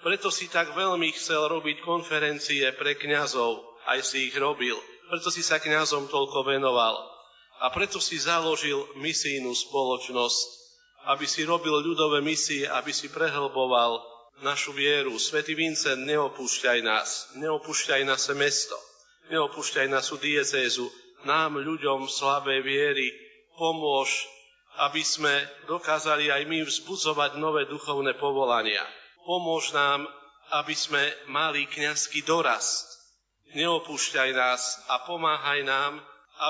Preto 0.00 0.32
si 0.32 0.48
tak 0.48 0.72
veľmi 0.72 1.12
chcel 1.12 1.50
robiť 1.50 1.84
konferencie 1.84 2.64
pre 2.78 2.96
kňazov, 2.96 3.60
aj 3.90 4.00
si 4.00 4.32
ich 4.32 4.36
robil. 4.38 4.78
Preto 5.10 5.28
si 5.28 5.42
sa 5.42 5.58
kňazom 5.58 6.08
toľko 6.08 6.46
venoval. 6.46 6.96
A 7.60 7.68
preto 7.74 8.00
si 8.00 8.16
založil 8.16 8.80
misijnú 8.96 9.52
spoločnosť, 9.52 10.48
aby 11.12 11.26
si 11.28 11.44
robil 11.44 11.76
ľudové 11.84 12.24
misie, 12.24 12.64
aby 12.64 12.94
si 12.94 13.12
prehlboval 13.12 14.00
našu 14.40 14.72
vieru. 14.72 15.18
Svetý 15.20 15.52
Vincent, 15.52 16.00
neopúšťaj 16.08 16.80
nás, 16.80 17.28
neopúšťaj 17.36 18.00
naše 18.08 18.32
mesto, 18.32 18.78
neopúšťaj 19.28 19.86
našu 19.92 20.16
diecézu, 20.16 20.88
nám, 21.24 21.60
ľuďom 21.60 22.06
slabej 22.06 22.60
viery, 22.64 23.08
pomôž, 23.56 24.28
aby 24.86 25.04
sme 25.04 25.32
dokázali 25.68 26.32
aj 26.32 26.42
my 26.46 26.64
vzbudzovať 26.64 27.36
nové 27.36 27.66
duchovné 27.68 28.16
povolania. 28.16 28.82
Pomôž 29.26 29.74
nám, 29.76 30.08
aby 30.62 30.74
sme 30.74 31.02
mali 31.28 31.68
kňazský 31.68 32.24
dorast. 32.24 32.86
Neopúšťaj 33.52 34.30
nás 34.32 34.80
a 34.88 35.02
pomáhaj 35.04 35.66
nám, 35.66 35.98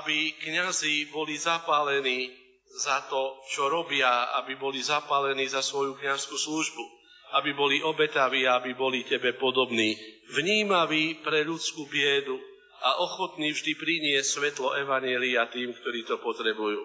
aby 0.01 0.37
kňazi 0.39 1.11
boli 1.11 1.35
zapálení 1.35 2.31
za 2.71 3.03
to, 3.11 3.41
čo 3.51 3.67
robia, 3.67 4.31
aby 4.39 4.55
boli 4.55 4.79
zapálení 4.79 5.49
za 5.51 5.65
svoju 5.65 5.99
kňazskú 5.99 6.37
službu 6.39 7.01
aby 7.31 7.55
boli 7.55 7.79
obetaví, 7.83 8.47
aby 8.47 8.75
boli 8.75 9.07
Tebe 9.07 9.39
podobní, 9.39 9.95
vnímaví 10.35 11.23
pre 11.23 11.47
ľudskú 11.47 11.87
biedu 11.87 12.39
a 12.81 13.05
ochotní 13.05 13.53
vždy 13.53 13.77
priniesť 13.77 14.29
svetlo 14.41 14.73
Evanielia 14.73 15.49
tým, 15.53 15.77
ktorí 15.77 16.09
to 16.09 16.17
potrebujú. 16.21 16.81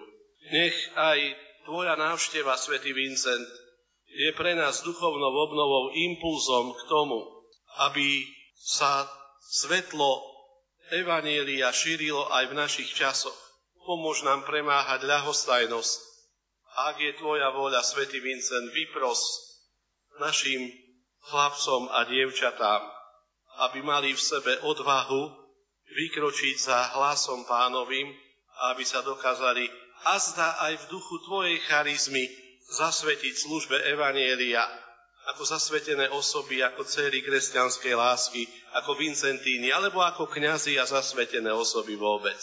Nech 0.52 0.76
aj 0.94 1.18
Tvoja 1.66 1.98
návšteva, 1.98 2.54
Svetý 2.54 2.94
Vincent, 2.94 3.48
je 4.06 4.30
pre 4.38 4.54
nás 4.54 4.86
duchovnou 4.86 5.34
obnovou 5.34 5.90
impulzom 5.90 6.78
k 6.78 6.80
tomu, 6.86 7.18
aby 7.90 8.22
sa 8.54 9.10
svetlo 9.50 10.22
Evanielia 10.94 11.74
šírilo 11.74 12.30
aj 12.30 12.54
v 12.54 12.54
našich 12.54 12.94
časoch. 12.94 13.34
Pomôž 13.82 14.22
nám 14.22 14.46
premáhať 14.46 15.02
ľahostajnosť. 15.02 15.98
Ak 16.86 17.02
je 17.02 17.18
Tvoja 17.18 17.50
vôľa, 17.50 17.82
Svetý 17.82 18.22
Vincent, 18.22 18.70
vypros 18.70 19.18
našim 20.22 20.70
chlapcom 21.26 21.90
a 21.90 22.06
dievčatám, 22.06 22.82
aby 23.66 23.82
mali 23.82 24.14
v 24.14 24.20
sebe 24.22 24.62
odvahu 24.62 25.45
vykročiť 25.90 26.56
za 26.58 26.78
hlasom 26.98 27.46
pánovým 27.46 28.26
aby 28.72 28.84
sa 28.88 29.04
dokázali 29.04 29.68
a 30.08 30.16
zda 30.16 30.48
aj 30.70 30.74
v 30.80 30.88
duchu 30.88 31.16
Tvojej 31.28 31.56
charizmy 31.68 32.24
zasvetiť 32.72 33.34
službe 33.36 33.76
Evanielia 33.92 34.64
ako 35.26 35.42
zasvetené 35.42 36.06
osoby, 36.14 36.62
ako 36.62 36.86
céry 36.86 37.18
kresťanskej 37.26 37.98
lásky, 37.98 38.46
ako 38.78 38.94
Vincentíny, 38.94 39.74
alebo 39.74 39.98
ako 39.98 40.30
kňazi 40.30 40.78
a 40.78 40.86
zasvetené 40.86 41.50
osoby 41.50 41.98
vôbec. 41.98 42.38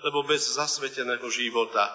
Lebo 0.00 0.24
bez 0.24 0.48
zasveteného 0.56 1.28
života 1.28 1.92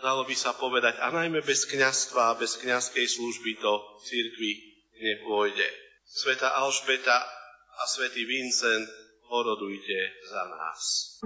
dalo 0.00 0.24
by 0.24 0.32
sa 0.32 0.56
povedať, 0.56 0.96
a 0.96 1.12
najmä 1.12 1.44
bez 1.44 1.68
kňazstva 1.68 2.32
a 2.32 2.38
bez 2.40 2.56
kňazskej 2.56 3.04
služby 3.04 3.60
to 3.60 3.72
církvi 4.08 4.52
nepôjde. 4.96 5.68
Sveta 6.08 6.56
Alžbeta 6.56 7.16
a 7.76 7.84
svätý 7.84 8.24
Vincent, 8.24 8.88
orodujte 9.28 10.00
za 10.30 10.42
nás. 10.48 11.20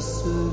soon. 0.00 0.49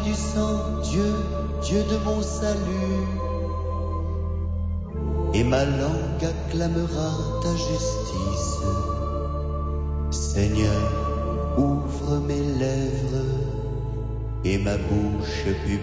Du 0.00 0.14
sang, 0.14 0.80
Dieu, 0.82 1.14
Dieu 1.62 1.84
de 1.84 1.98
mon 1.98 2.22
salut. 2.22 3.06
Et 5.34 5.44
ma 5.44 5.66
langue 5.66 6.24
acclamera 6.24 7.10
ta 7.42 7.54
justice. 7.54 8.58
Seigneur, 10.10 10.82
ouvre 11.58 12.20
mes 12.26 12.40
lèvres, 12.40 13.26
et 14.44 14.56
ma 14.56 14.78
bouche 14.78 15.44
publiera 15.66 15.81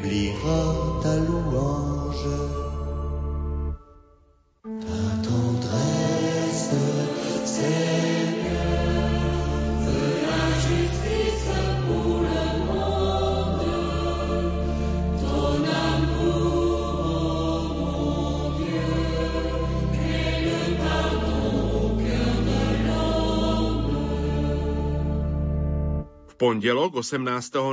pondelok 26.39 27.03
18. 27.03 27.19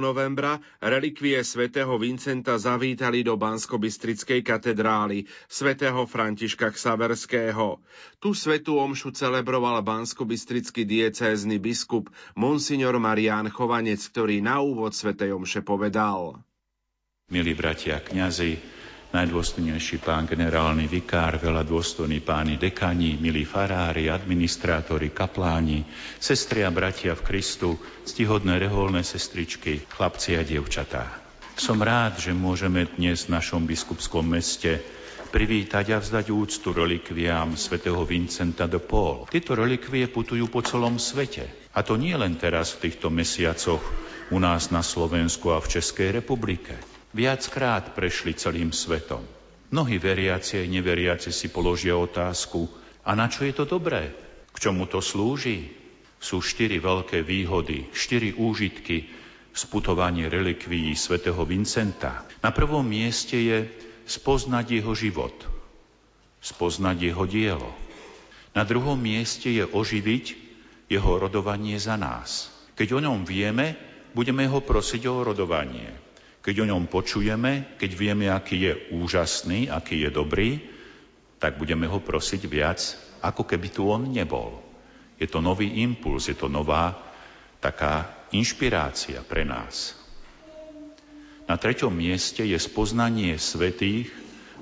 novembra 0.02 0.58
relikvie 0.82 1.38
svätého 1.46 1.94
Vincenta 2.02 2.58
zavítali 2.58 3.22
do 3.22 3.38
Banskobystrickej 3.38 4.42
katedrály 4.42 5.30
svätého 5.46 6.02
Františka 6.02 6.74
Ksaverského. 6.74 7.78
Tu 8.18 8.34
svetú 8.34 8.82
omšu 8.82 9.14
celebroval 9.14 9.86
banskobystrický 9.86 10.82
diecézny 10.82 11.62
biskup 11.62 12.10
Monsignor 12.34 12.98
Marián 12.98 13.54
Chovanec, 13.54 14.02
ktorý 14.02 14.42
na 14.42 14.58
úvod 14.58 14.98
svätej 14.98 15.30
omše 15.30 15.62
povedal. 15.62 16.42
Milí 17.30 17.54
bratia 17.54 18.02
kňazi, 18.02 18.58
najdôstojnejší 19.16 20.04
pán 20.04 20.28
generálny 20.28 20.84
vikár, 20.84 21.40
veľa 21.40 21.64
dôstojní 21.64 22.20
páni 22.20 22.60
dekani, 22.60 23.16
milí 23.16 23.48
farári, 23.48 24.12
administrátori, 24.12 25.08
kapláni, 25.08 25.88
sestri 26.20 26.60
a 26.60 26.68
bratia 26.68 27.16
v 27.16 27.24
Kristu, 27.24 27.80
stihodné 28.04 28.60
reholné 28.60 29.00
sestričky, 29.00 29.88
chlapci 29.88 30.36
a 30.36 30.44
dievčatá. 30.44 31.08
Som 31.56 31.80
rád, 31.80 32.20
že 32.20 32.36
môžeme 32.36 32.84
dnes 33.00 33.24
v 33.24 33.40
našom 33.40 33.64
biskupskom 33.64 34.28
meste 34.28 34.84
privítať 35.32 35.96
a 35.96 35.98
vzdať 35.98 36.28
úctu 36.28 36.76
relikviám 36.76 37.56
svätého 37.56 38.04
Vincenta 38.04 38.68
de 38.68 38.76
Paul. 38.76 39.24
Tieto 39.32 39.56
relikvie 39.56 40.12
putujú 40.12 40.52
po 40.52 40.60
celom 40.60 41.00
svete. 41.00 41.48
A 41.72 41.80
to 41.80 41.96
nie 41.96 42.12
len 42.12 42.36
teraz 42.36 42.76
v 42.76 42.88
týchto 42.88 43.08
mesiacoch 43.08 43.80
u 44.28 44.36
nás 44.36 44.68
na 44.68 44.84
Slovensku 44.84 45.56
a 45.56 45.64
v 45.64 45.80
Českej 45.80 46.20
republike 46.20 46.95
viackrát 47.16 47.96
prešli 47.96 48.36
celým 48.36 48.76
svetom. 48.76 49.24
Mnohí 49.72 49.96
veriaci 49.96 50.60
aj 50.60 50.68
neveriaci 50.68 51.32
si 51.32 51.48
položia 51.48 51.96
otázku, 51.96 52.68
a 53.06 53.16
na 53.16 53.32
čo 53.32 53.48
je 53.48 53.56
to 53.56 53.64
dobré? 53.64 54.12
K 54.52 54.56
čomu 54.68 54.84
to 54.84 55.00
slúži? 55.00 55.72
Sú 56.20 56.44
štyri 56.44 56.76
veľké 56.76 57.24
výhody, 57.24 57.88
štyri 57.96 58.36
úžitky 58.36 59.08
sputovanie 59.56 60.28
relikvií 60.28 60.92
svätého 60.92 61.40
Vincenta. 61.48 62.28
Na 62.44 62.52
prvom 62.52 62.84
mieste 62.84 63.40
je 63.40 63.58
spoznať 64.04 64.80
jeho 64.82 64.92
život, 64.92 65.34
spoznať 66.44 66.96
jeho 67.10 67.24
dielo. 67.24 67.70
Na 68.52 68.64
druhom 68.64 68.96
mieste 68.96 69.52
je 69.52 69.64
oživiť 69.64 70.24
jeho 70.92 71.12
rodovanie 71.18 71.76
za 71.80 71.96
nás. 71.96 72.52
Keď 72.76 72.88
o 72.96 73.00
ňom 73.02 73.24
vieme, 73.24 73.76
budeme 74.14 74.46
ho 74.48 74.60
prosiť 74.62 75.02
o 75.08 75.24
rodovanie. 75.26 76.05
Keď 76.46 76.62
o 76.62 76.70
ňom 76.70 76.86
počujeme, 76.86 77.74
keď 77.74 77.90
vieme, 77.98 78.30
aký 78.30 78.70
je 78.70 78.72
úžasný, 78.94 79.66
aký 79.66 80.06
je 80.06 80.14
dobrý, 80.14 80.62
tak 81.42 81.58
budeme 81.58 81.90
ho 81.90 81.98
prosiť 81.98 82.46
viac, 82.46 82.78
ako 83.18 83.42
keby 83.42 83.66
tu 83.74 83.90
on 83.90 84.06
nebol. 84.06 84.62
Je 85.18 85.26
to 85.26 85.42
nový 85.42 85.82
impuls, 85.82 86.30
je 86.30 86.38
to 86.38 86.46
nová 86.46 87.02
taká 87.58 88.06
inšpirácia 88.30 89.26
pre 89.26 89.42
nás. 89.42 89.98
Na 91.50 91.58
treťom 91.58 91.90
mieste 91.90 92.46
je 92.46 92.58
spoznanie 92.62 93.34
svetých, 93.42 94.06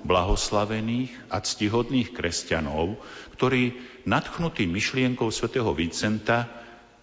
blahoslavených 0.08 1.12
a 1.28 1.44
ctihodných 1.44 2.16
kresťanov, 2.16 2.96
ktorí 3.36 3.76
nadchnutí 4.08 4.64
myšlienkou 4.64 5.28
svätého 5.28 5.68
Vincenta 5.76 6.48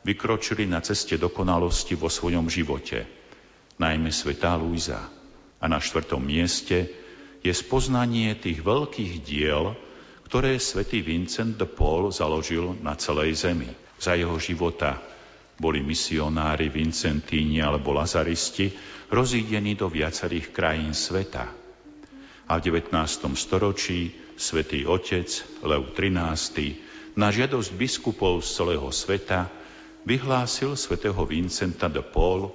vykročili 0.02 0.66
na 0.66 0.82
ceste 0.82 1.22
dokonalosti 1.22 1.94
vo 1.94 2.10
svojom 2.10 2.50
živote 2.50 3.21
najmä 3.82 4.14
svetá 4.14 4.54
Luisa. 4.54 5.10
A 5.58 5.66
na 5.66 5.82
štvrtom 5.82 6.22
mieste 6.22 6.86
je 7.42 7.50
spoznanie 7.50 8.38
tých 8.38 8.62
veľkých 8.62 9.26
diel, 9.26 9.74
ktoré 10.30 10.62
svätý 10.62 11.02
Vincent 11.02 11.58
de 11.58 11.66
Paul 11.66 12.14
založil 12.14 12.78
na 12.86 12.94
celej 12.94 13.42
zemi. 13.42 13.68
Za 13.98 14.14
jeho 14.14 14.38
života 14.38 15.02
boli 15.58 15.82
misionári 15.82 16.70
Vincentíni 16.70 17.62
alebo 17.62 17.94
Lazaristi 17.94 18.74
rozídení 19.10 19.78
do 19.78 19.90
viacerých 19.90 20.54
krajín 20.54 20.94
sveta. 20.94 21.46
A 22.50 22.52
v 22.58 22.62
19. 22.64 22.94
storočí 23.38 24.14
svätý 24.38 24.86
otec 24.90 25.30
Lev 25.62 25.94
XIII 25.94 27.14
na 27.14 27.28
žiadosť 27.30 27.70
biskupov 27.76 28.42
z 28.42 28.50
celého 28.56 28.90
sveta 28.90 29.52
vyhlásil 30.08 30.74
svätého 30.74 31.22
Vincenta 31.28 31.92
de 31.92 32.02
Paul 32.02 32.50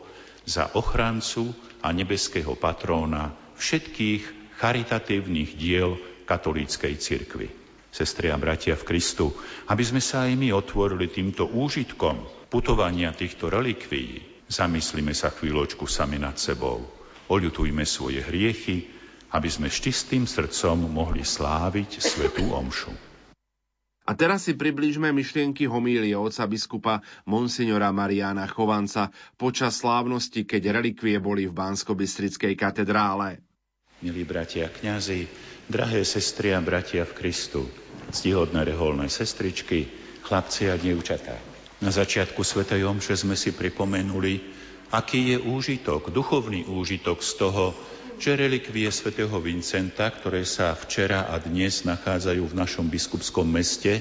za 0.47 0.71
ochrancu 0.79 1.51
a 1.83 1.91
nebeského 1.91 2.55
patróna 2.55 3.35
všetkých 3.59 4.55
charitatívnych 4.57 5.59
diel 5.59 5.99
katolíckej 6.25 6.95
cirkvi. 6.97 7.49
Sestri 7.91 8.29
a 8.29 8.37
bratia 8.37 8.77
v 8.77 8.87
Kristu, 8.87 9.33
aby 9.67 9.83
sme 9.83 10.05
sa 10.05 10.29
aj 10.29 10.37
my 10.37 10.53
otvorili 10.53 11.09
týmto 11.09 11.49
úžitkom 11.49 12.49
putovania 12.53 13.11
týchto 13.11 13.49
relikvií, 13.49 14.47
zamyslíme 14.47 15.17
sa 15.17 15.33
chvíľočku 15.33 15.89
sami 15.89 16.21
nad 16.21 16.37
sebou. 16.37 16.85
Oľutujme 17.27 17.83
svoje 17.89 18.23
hriechy, 18.23 18.87
aby 19.35 19.49
sme 19.51 19.67
s 19.67 19.83
čistým 19.83 20.29
srdcom 20.29 20.87
mohli 20.87 21.27
sláviť 21.27 21.99
svetú 21.99 22.55
omšu. 22.55 23.06
A 24.07 24.15
teraz 24.15 24.47
si 24.47 24.55
približme 24.55 25.11
myšlienky 25.11 25.67
homílie 25.67 26.15
oca 26.15 26.47
biskupa 26.47 27.03
Monsignora 27.27 27.91
Mariana 27.91 28.47
Chovanca 28.47 29.11
počas 29.35 29.83
slávnosti, 29.83 30.47
keď 30.47 30.79
relikvie 30.79 31.19
boli 31.19 31.51
v 31.51 31.57
Bansko-Bystrickej 31.59 32.55
katedrále. 32.55 33.43
Milí 34.07 34.23
bratia 34.23 34.71
kňazi, 34.71 35.27
drahé 35.67 36.07
sestry 36.07 36.55
a 36.55 36.63
bratia 36.63 37.03
v 37.03 37.19
Kristu, 37.19 37.67
ctihodné 38.15 38.63
reholné 38.63 39.11
sestričky, 39.11 39.91
chlapci 40.23 40.71
a 40.71 40.79
dievčatá. 40.79 41.35
Na 41.83 41.91
začiatku 41.91 42.47
Sv. 42.47 42.63
Omše 42.63 43.19
sme 43.19 43.35
si 43.35 43.51
pripomenuli, 43.51 44.39
aký 44.95 45.35
je 45.35 45.39
úžitok, 45.43 46.15
duchovný 46.15 46.63
úžitok 46.71 47.27
z 47.27 47.33
toho, 47.43 47.75
že 48.17 48.33
relikvie 48.33 48.89
svätého 48.89 49.37
Vincenta, 49.45 50.09
ktoré 50.09 50.41
sa 50.49 50.73
včera 50.73 51.29
a 51.29 51.37
dnes 51.37 51.85
nachádzajú 51.85 52.49
v 52.49 52.59
našom 52.59 52.89
biskupskom 52.89 53.45
meste, 53.45 54.01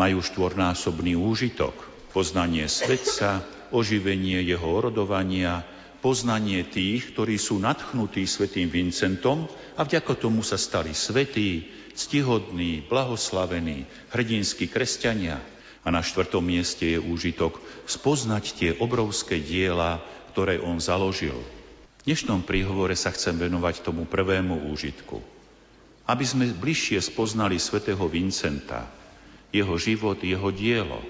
majú 0.00 0.24
štvornásobný 0.24 1.12
úžitok. 1.12 1.76
Poznanie 2.16 2.64
svetca, 2.72 3.44
oživenie 3.68 4.40
jeho 4.40 4.64
orodovania, 4.64 5.60
poznanie 6.00 6.64
tých, 6.64 7.12
ktorí 7.12 7.36
sú 7.36 7.60
nadchnutí 7.60 8.24
svätým 8.24 8.72
Vincentom 8.72 9.44
a 9.76 9.84
vďako 9.84 10.16
tomu 10.16 10.40
sa 10.40 10.56
stali 10.56 10.96
svetí, 10.96 11.68
ctihodní, 11.92 12.88
blahoslavení, 12.88 13.84
hrdinskí 14.10 14.72
kresťania. 14.72 15.36
A 15.84 15.92
na 15.92 16.00
štvrtom 16.00 16.40
mieste 16.40 16.96
je 16.96 16.98
úžitok 16.98 17.60
spoznať 17.84 18.44
tie 18.56 18.70
obrovské 18.80 19.36
diela, 19.36 20.00
ktoré 20.32 20.56
on 20.56 20.80
založil 20.80 21.36
dnešnom 22.04 22.44
príhovore 22.44 22.92
sa 22.92 23.08
chcem 23.10 23.32
venovať 23.32 23.80
tomu 23.80 24.04
prvému 24.04 24.68
úžitku. 24.70 25.24
Aby 26.04 26.24
sme 26.28 26.52
bližšie 26.52 27.00
spoznali 27.00 27.56
svätého 27.56 28.04
Vincenta, 28.12 28.84
jeho 29.48 29.72
život, 29.80 30.20
jeho 30.20 30.52
dielo. 30.52 31.00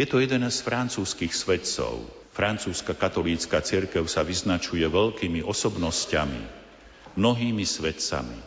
Je 0.00 0.08
to 0.08 0.24
jeden 0.24 0.48
z 0.48 0.58
francúzskych 0.64 1.36
svetcov. 1.36 2.00
Francúzska 2.32 2.96
katolícka 2.96 3.60
cirkev 3.60 4.08
sa 4.08 4.24
vyznačuje 4.24 4.88
veľkými 4.88 5.44
osobnosťami, 5.44 6.42
mnohými 7.16 7.64
svetcami. 7.64 8.40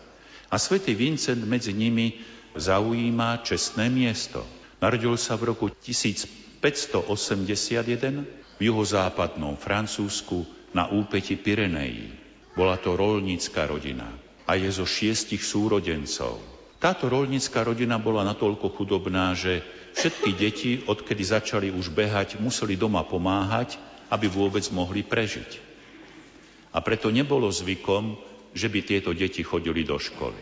A 0.49 0.57
svätý 0.57 0.97
Vincent 0.97 1.45
medzi 1.45 1.73
nimi 1.73 2.17
zaujíma 2.57 3.45
čestné 3.45 3.93
miesto. 3.93 4.41
Narodil 4.81 5.13
sa 5.21 5.37
v 5.37 5.53
roku 5.53 5.69
1581 5.69 8.25
v 8.57 8.61
juhozápadnom 8.61 9.53
Francúzsku 9.53 10.58
na 10.73 10.87
úpeti 10.89 11.35
Pirenejí. 11.35 12.13
Bola 12.53 12.77
to 12.77 12.97
rolnícka 12.97 13.65
rodina 13.69 14.09
a 14.49 14.57
je 14.57 14.69
zo 14.73 14.85
šiestich 14.85 15.45
súrodencov. 15.45 16.41
Táto 16.79 17.11
rolnícka 17.11 17.61
rodina 17.61 17.99
bola 17.99 18.23
natoľko 18.23 18.71
chudobná, 18.71 19.35
že 19.35 19.61
všetky 19.93 20.29
deti, 20.33 20.71
odkedy 20.87 21.23
začali 21.27 21.67
už 21.75 21.91
behať, 21.91 22.39
museli 22.39 22.79
doma 22.79 23.03
pomáhať, 23.03 23.75
aby 24.09 24.31
vôbec 24.31 24.63
mohli 24.71 25.03
prežiť. 25.03 25.59
A 26.73 26.79
preto 26.79 27.11
nebolo 27.11 27.51
zvykom, 27.51 28.15
že 28.55 28.71
by 28.71 28.79
tieto 28.81 29.11
deti 29.13 29.45
chodili 29.45 29.85
do 29.85 29.99
školy. 30.01 30.39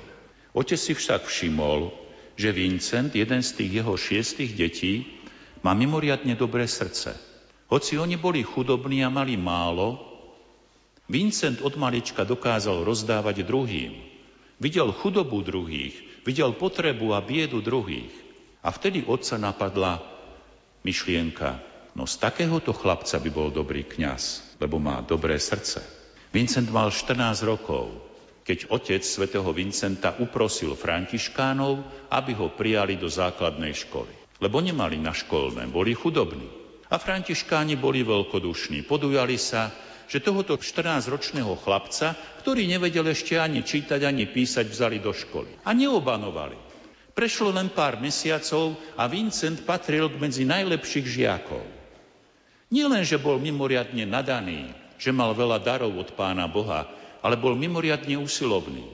Otec 0.56 0.80
si 0.80 0.94
však 0.96 1.28
všimol, 1.28 1.92
že 2.38 2.54
Vincent, 2.56 3.12
jeden 3.12 3.42
z 3.44 3.52
tých 3.58 3.72
jeho 3.82 3.94
šiestich 3.98 4.54
detí, 4.56 5.20
má 5.66 5.74
mimoriadne 5.74 6.38
dobré 6.38 6.70
srdce. 6.70 7.18
Hoci 7.68 8.00
oni 8.00 8.16
boli 8.16 8.46
chudobní 8.46 9.04
a 9.04 9.12
mali 9.12 9.36
málo, 9.36 10.07
Vincent 11.08 11.64
od 11.64 11.80
malička 11.80 12.28
dokázal 12.28 12.84
rozdávať 12.84 13.48
druhým. 13.48 13.96
Videl 14.60 14.92
chudobu 14.92 15.40
druhých, 15.40 15.96
videl 16.28 16.52
potrebu 16.52 17.16
a 17.16 17.24
biedu 17.24 17.64
druhých. 17.64 18.12
A 18.60 18.76
vtedy 18.76 19.08
otca 19.08 19.40
napadla 19.40 20.04
myšlienka, 20.84 21.64
no 21.96 22.04
z 22.04 22.20
takéhoto 22.20 22.76
chlapca 22.76 23.24
by 23.24 23.30
bol 23.32 23.48
dobrý 23.48 23.88
kňaz, 23.88 24.56
lebo 24.60 24.84
má 24.84 25.00
dobré 25.00 25.40
srdce. 25.40 25.80
Vincent 26.36 26.68
mal 26.76 26.92
14 26.92 27.40
rokov, 27.48 27.88
keď 28.44 28.68
otec 28.68 29.00
svätého 29.00 29.48
Vincenta 29.56 30.12
uprosil 30.20 30.76
františkánov, 30.76 31.88
aby 32.12 32.36
ho 32.36 32.52
prijali 32.52 33.00
do 33.00 33.08
základnej 33.08 33.72
školy. 33.72 34.12
Lebo 34.44 34.60
nemali 34.60 35.00
na 35.00 35.16
školné, 35.16 35.72
boli 35.72 35.96
chudobní. 35.96 36.52
A 36.92 37.00
františkáni 37.00 37.80
boli 37.80 38.04
veľkodušní, 38.04 38.84
podujali 38.84 39.40
sa 39.40 39.72
že 40.08 40.24
tohoto 40.24 40.56
14-ročného 40.56 41.52
chlapca, 41.60 42.16
ktorý 42.44 42.64
nevedel 42.64 43.12
ešte 43.12 43.36
ani 43.36 43.62
čítať, 43.62 44.08
ani 44.08 44.24
písať, 44.28 44.72
vzali 44.72 45.04
do 45.04 45.12
školy. 45.12 45.68
A 45.68 45.76
neobanovali. 45.76 46.56
Prešlo 47.12 47.52
len 47.52 47.68
pár 47.68 48.00
mesiacov 48.00 48.80
a 48.96 49.10
Vincent 49.12 49.68
patril 49.68 50.08
medzi 50.16 50.48
najlepších 50.48 51.06
žiakov. 51.06 51.66
Nielen, 52.72 53.04
že 53.04 53.20
bol 53.20 53.40
mimoriadne 53.40 54.06
nadaný, 54.08 54.72
že 55.00 55.16
mal 55.16 55.32
veľa 55.36 55.60
darov 55.64 55.96
od 55.98 56.14
pána 56.14 56.48
Boha, 56.52 56.88
ale 57.26 57.36
bol 57.36 57.58
mimoriadne 57.58 58.20
usilovný. 58.20 58.86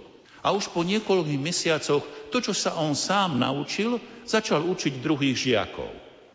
A 0.44 0.52
už 0.52 0.72
po 0.76 0.84
niekoľkých 0.84 1.40
mesiacoch 1.40 2.04
to, 2.32 2.38
čo 2.44 2.52
sa 2.52 2.76
on 2.76 2.96
sám 2.96 3.40
naučil, 3.40 4.00
začal 4.28 4.64
učiť 4.68 5.00
druhých 5.00 5.40
žiakov. 5.40 5.88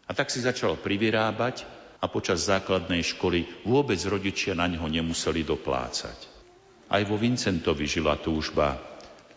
A 0.08 0.16
tak 0.16 0.32
si 0.32 0.40
začal 0.40 0.80
privyrábať 0.80 1.77
a 1.98 2.06
počas 2.06 2.46
základnej 2.46 3.02
školy 3.02 3.66
vôbec 3.66 3.98
rodičia 4.06 4.54
na 4.54 4.70
neho 4.70 4.87
nemuseli 4.87 5.42
doplácať. 5.42 6.18
Aj 6.88 7.02
vo 7.04 7.18
Vincentovi 7.18 7.84
žila 7.84 8.16
túžba 8.16 8.78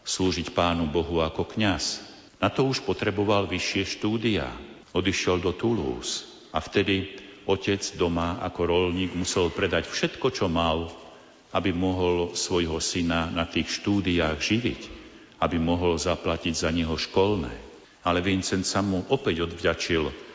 slúžiť 0.06 0.54
Pánu 0.54 0.88
Bohu 0.88 1.19
ako 1.19 1.45
kňaz. 1.45 2.00
Na 2.41 2.50
to 2.50 2.65
už 2.65 2.86
potreboval 2.86 3.50
vyššie 3.50 4.00
štúdia. 4.00 4.50
Odišiel 4.91 5.39
do 5.39 5.56
Toulouse 5.56 6.28
a 6.52 6.60
vtedy 6.60 7.15
otec 7.47 7.80
doma 7.95 8.43
ako 8.43 8.62
rolník 8.67 9.15
musel 9.15 9.47
predať 9.47 9.88
všetko, 9.88 10.28
čo 10.36 10.52
mal, 10.52 10.91
aby 11.56 11.71
mohol 11.71 12.36
svojho 12.36 12.80
syna 12.84 13.32
na 13.32 13.47
tých 13.47 13.82
štúdiách 13.82 14.38
živiť, 14.39 14.82
aby 15.39 15.58
mohol 15.60 15.95
zaplatiť 15.95 16.54
za 16.56 16.69
neho 16.71 16.95
školné. 16.95 17.52
Ale 18.04 18.19
Vincent 18.19 18.67
sa 18.67 18.84
mu 18.84 19.04
opäť 19.08 19.47
odvďačil 19.47 20.31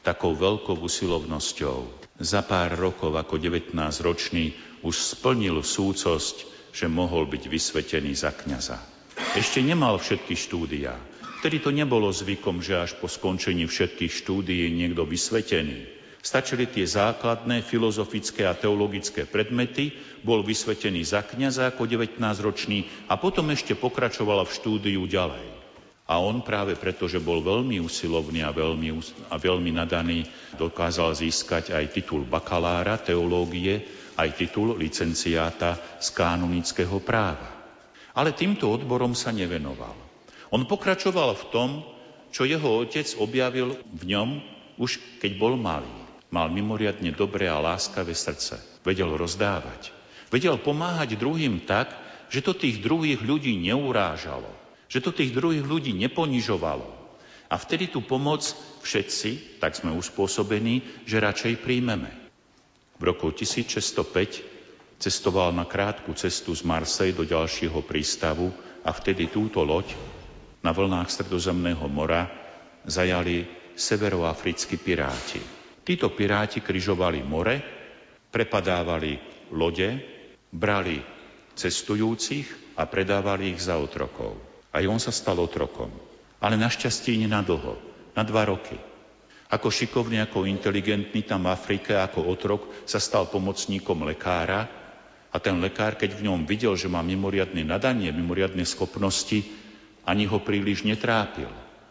takou 0.00 0.32
veľkou 0.32 0.80
usilovnosťou. 0.80 1.78
Za 2.20 2.44
pár 2.44 2.76
rokov 2.76 3.16
ako 3.16 3.40
19-ročný 3.40 4.52
už 4.84 4.96
splnil 4.96 5.60
súcosť, 5.64 6.48
že 6.72 6.86
mohol 6.88 7.28
byť 7.28 7.42
vysvetený 7.48 8.12
za 8.16 8.32
kňaza. 8.32 8.78
Ešte 9.36 9.60
nemal 9.60 10.00
všetky 10.00 10.36
štúdia. 10.36 10.96
Vtedy 11.40 11.64
to 11.64 11.72
nebolo 11.72 12.12
zvykom, 12.12 12.60
že 12.60 12.76
až 12.76 12.92
po 13.00 13.08
skončení 13.08 13.64
všetkých 13.64 14.12
štúdií 14.12 14.68
je 14.68 14.76
niekto 14.76 15.08
vysvetený. 15.08 15.88
Stačili 16.20 16.68
tie 16.68 16.84
základné 16.84 17.64
filozofické 17.64 18.44
a 18.44 18.52
teologické 18.52 19.24
predmety, 19.24 19.96
bol 20.20 20.44
vysvetený 20.44 21.00
za 21.00 21.24
kňaza 21.24 21.72
ako 21.72 21.88
19-ročný 21.88 23.08
a 23.08 23.16
potom 23.16 23.48
ešte 23.48 23.72
pokračoval 23.72 24.44
v 24.44 24.52
štúdiu 24.52 25.02
ďalej. 25.08 25.59
A 26.10 26.18
on 26.18 26.42
práve 26.42 26.74
preto, 26.74 27.06
že 27.06 27.22
bol 27.22 27.38
veľmi 27.38 27.78
usilovný 27.78 28.42
a 28.42 28.50
veľmi, 28.50 28.90
a 29.30 29.38
veľmi 29.38 29.70
nadaný, 29.70 30.26
dokázal 30.58 31.14
získať 31.14 31.70
aj 31.70 31.94
titul 31.94 32.26
bakalára 32.26 32.98
teológie, 32.98 33.86
aj 34.18 34.34
titul 34.34 34.74
licenciáta 34.74 35.78
z 36.02 36.10
kanonického 36.10 36.98
práva. 36.98 37.46
Ale 38.10 38.34
týmto 38.34 38.74
odborom 38.74 39.14
sa 39.14 39.30
nevenoval. 39.30 39.94
On 40.50 40.66
pokračoval 40.66 41.38
v 41.38 41.44
tom, 41.54 41.70
čo 42.34 42.42
jeho 42.42 42.82
otec 42.82 43.06
objavil 43.22 43.78
v 43.78 44.02
ňom 44.10 44.42
už 44.82 45.22
keď 45.22 45.38
bol 45.38 45.54
malý. 45.54 45.94
Mal 46.34 46.50
mimoriadne 46.50 47.14
dobré 47.14 47.46
a 47.46 47.62
láskavé 47.62 48.18
srdce. 48.18 48.58
Vedel 48.82 49.14
rozdávať. 49.14 49.94
Vedel 50.26 50.58
pomáhať 50.58 51.14
druhým 51.14 51.62
tak, 51.62 51.94
že 52.34 52.42
to 52.42 52.50
tých 52.50 52.82
druhých 52.82 53.22
ľudí 53.22 53.54
neurážalo 53.62 54.59
že 54.90 54.98
to 54.98 55.14
tých 55.14 55.30
druhých 55.30 55.62
ľudí 55.62 55.94
neponižovalo. 55.94 56.98
A 57.50 57.54
vtedy 57.54 57.90
tú 57.90 58.02
pomoc 58.02 58.42
všetci, 58.82 59.62
tak 59.62 59.78
sme 59.78 59.94
uspôsobení, 59.94 61.06
že 61.06 61.22
radšej 61.22 61.62
príjmeme. 61.62 62.10
V 62.98 63.02
roku 63.06 63.30
1605 63.30 64.98
cestoval 64.98 65.54
na 65.54 65.64
krátku 65.64 66.12
cestu 66.18 66.52
z 66.52 66.66
Marsej 66.66 67.14
do 67.14 67.22
ďalšieho 67.22 67.80
prístavu 67.86 68.50
a 68.82 68.90
vtedy 68.90 69.30
túto 69.30 69.62
loď 69.62 69.94
na 70.60 70.74
vlnách 70.74 71.08
Stredozemného 71.08 71.86
mora 71.88 72.28
zajali 72.84 73.46
severoafrickí 73.72 74.76
piráti. 74.76 75.40
Títo 75.80 76.12
piráti 76.12 76.60
križovali 76.60 77.24
more, 77.24 77.56
prepadávali 78.28 79.16
lode, 79.56 79.90
brali 80.52 81.00
cestujúcich 81.56 82.76
a 82.76 82.84
predávali 82.84 83.56
ich 83.56 83.64
za 83.64 83.80
otrokov. 83.80 84.49
Aj 84.70 84.84
on 84.86 85.02
sa 85.02 85.10
stal 85.10 85.38
otrokom. 85.42 85.90
Ale 86.38 86.56
našťastie 86.56 87.18
nie 87.18 87.28
na 87.28 87.42
dlho, 87.42 87.76
na 88.14 88.22
dva 88.22 88.46
roky. 88.46 88.78
Ako 89.50 89.66
šikovný, 89.66 90.22
ako 90.22 90.46
inteligentný 90.46 91.26
tam 91.26 91.50
v 91.50 91.52
Afrike, 91.52 91.98
ako 91.98 92.22
otrok, 92.30 92.62
sa 92.86 93.02
stal 93.02 93.26
pomocníkom 93.26 94.06
lekára 94.06 94.70
a 95.34 95.36
ten 95.42 95.58
lekár, 95.58 95.98
keď 95.98 96.14
v 96.14 96.30
ňom 96.30 96.46
videl, 96.46 96.78
že 96.78 96.86
má 96.86 97.02
mimoriadne 97.02 97.66
nadanie, 97.66 98.14
mimoriadne 98.14 98.62
schopnosti, 98.62 99.42
ani 100.06 100.26
ho 100.30 100.38
príliš 100.38 100.86
netrápil. 100.86 101.50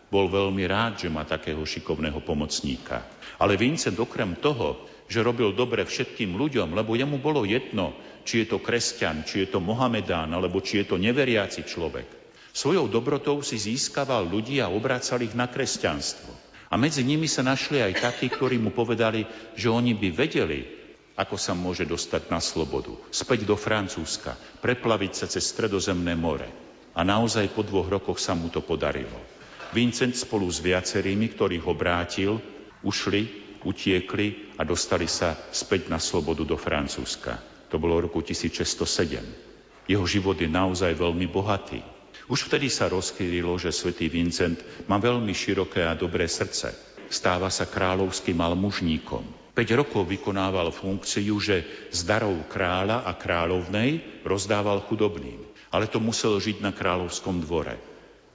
Bol 0.10 0.32
veľmi 0.32 0.64
rád, 0.66 1.04
že 1.04 1.12
má 1.12 1.28
takého 1.28 1.62
šikovného 1.62 2.24
pomocníka. 2.24 3.04
Ale 3.38 3.60
Vincent 3.60 4.00
okrem 4.00 4.40
toho, 4.40 4.88
že 5.12 5.24
robil 5.24 5.52
dobre 5.54 5.84
všetkým 5.84 6.34
ľuďom, 6.40 6.74
lebo 6.74 6.96
jemu 6.96 7.20
bolo 7.20 7.44
jedno, 7.44 7.94
či 8.24 8.44
je 8.44 8.56
to 8.56 8.64
kresťan, 8.64 9.28
či 9.28 9.46
je 9.46 9.48
to 9.52 9.60
Mohamedán, 9.62 10.32
alebo 10.32 10.64
či 10.64 10.82
je 10.82 10.86
to 10.90 10.96
neveriaci 10.98 11.68
človek. 11.68 12.19
Svojou 12.60 12.92
dobrotou 12.92 13.40
si 13.40 13.56
získaval 13.56 14.28
ľudí 14.28 14.60
a 14.60 14.68
obracal 14.68 15.24
ich 15.24 15.32
na 15.32 15.48
kresťanstvo. 15.48 16.28
A 16.68 16.76
medzi 16.76 17.08
nimi 17.08 17.24
sa 17.24 17.40
našli 17.40 17.80
aj 17.80 18.04
takí, 18.04 18.28
ktorí 18.28 18.60
mu 18.60 18.76
povedali, 18.76 19.24
že 19.56 19.72
oni 19.72 19.96
by 19.96 20.12
vedeli, 20.12 20.68
ako 21.16 21.40
sa 21.40 21.56
môže 21.56 21.88
dostať 21.88 22.28
na 22.28 22.44
slobodu. 22.44 22.92
Späť 23.16 23.48
do 23.48 23.56
Francúzska, 23.56 24.36
preplaviť 24.60 25.12
sa 25.16 25.26
cez 25.32 25.48
stredozemné 25.48 26.20
more. 26.20 26.52
A 27.00 27.08
naozaj 27.08 27.48
po 27.56 27.64
dvoch 27.64 27.88
rokoch 27.88 28.20
sa 28.20 28.36
mu 28.36 28.52
to 28.52 28.60
podarilo. 28.60 29.24
Vincent 29.72 30.20
spolu 30.20 30.52
s 30.52 30.60
viacerými, 30.60 31.32
ktorých 31.32 31.64
ho 31.64 31.72
brátil, 31.72 32.44
ušli, 32.84 33.24
utiekli 33.64 34.60
a 34.60 34.68
dostali 34.68 35.08
sa 35.08 35.32
späť 35.56 35.88
na 35.88 35.96
slobodu 35.96 36.44
do 36.44 36.60
Francúzska. 36.60 37.40
To 37.72 37.80
bolo 37.80 38.04
roku 38.04 38.20
1607. 38.20 39.88
Jeho 39.88 40.04
život 40.04 40.36
je 40.36 40.52
naozaj 40.52 40.92
veľmi 40.92 41.24
bohatý. 41.32 41.99
Už 42.30 42.46
vtedy 42.46 42.70
sa 42.70 42.88
rozchýlilo, 42.88 43.58
že 43.58 43.74
svätý 43.74 44.06
Vincent 44.06 44.62
má 44.86 45.02
veľmi 45.02 45.34
široké 45.34 45.82
a 45.82 45.98
dobré 45.98 46.30
srdce. 46.30 46.72
Stáva 47.10 47.50
sa 47.50 47.66
kráľovským 47.66 48.38
malmužníkom 48.38 49.40
5 49.60 49.76
rokov 49.76 50.08
vykonával 50.08 50.72
funkciu, 50.72 51.36
že 51.44 51.68
z 51.92 52.00
darov 52.08 52.48
kráľa 52.48 53.04
a 53.04 53.12
kráľovnej 53.12 54.24
rozdával 54.24 54.80
chudobným. 54.88 55.44
Ale 55.68 55.92
to 55.92 56.00
musel 56.00 56.40
žiť 56.40 56.64
na 56.64 56.72
kráľovskom 56.72 57.44
dvore. 57.44 57.76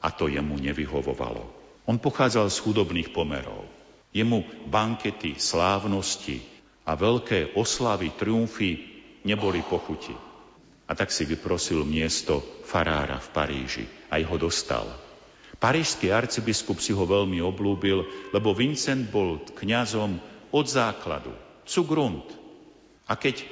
A 0.04 0.12
to 0.12 0.28
jemu 0.28 0.60
nevyhovovalo. 0.60 1.48
On 1.88 1.96
pochádzal 1.96 2.52
z 2.52 2.60
chudobných 2.60 3.16
pomerov. 3.16 3.64
Jemu 4.12 4.68
bankety, 4.68 5.40
slávnosti 5.40 6.44
a 6.84 6.92
veľké 6.92 7.56
oslavy, 7.56 8.12
triumfy 8.20 8.84
neboli 9.24 9.64
pochuti. 9.64 10.33
A 10.84 10.92
tak 10.92 11.08
si 11.08 11.24
vyprosil 11.24 11.80
miesto 11.88 12.44
farára 12.68 13.16
v 13.16 13.28
Paríži. 13.32 13.84
Aj 14.12 14.20
ho 14.20 14.36
dostal. 14.36 14.84
Parížský 15.56 16.12
arcibiskup 16.12 16.76
si 16.76 16.92
ho 16.92 17.08
veľmi 17.08 17.40
oblúbil, 17.40 18.04
lebo 18.36 18.52
Vincent 18.52 19.08
bol 19.08 19.40
kňazom 19.56 20.20
od 20.52 20.66
základu. 20.68 21.32
Cugrund. 21.64 22.28
A 23.08 23.16
keď 23.16 23.48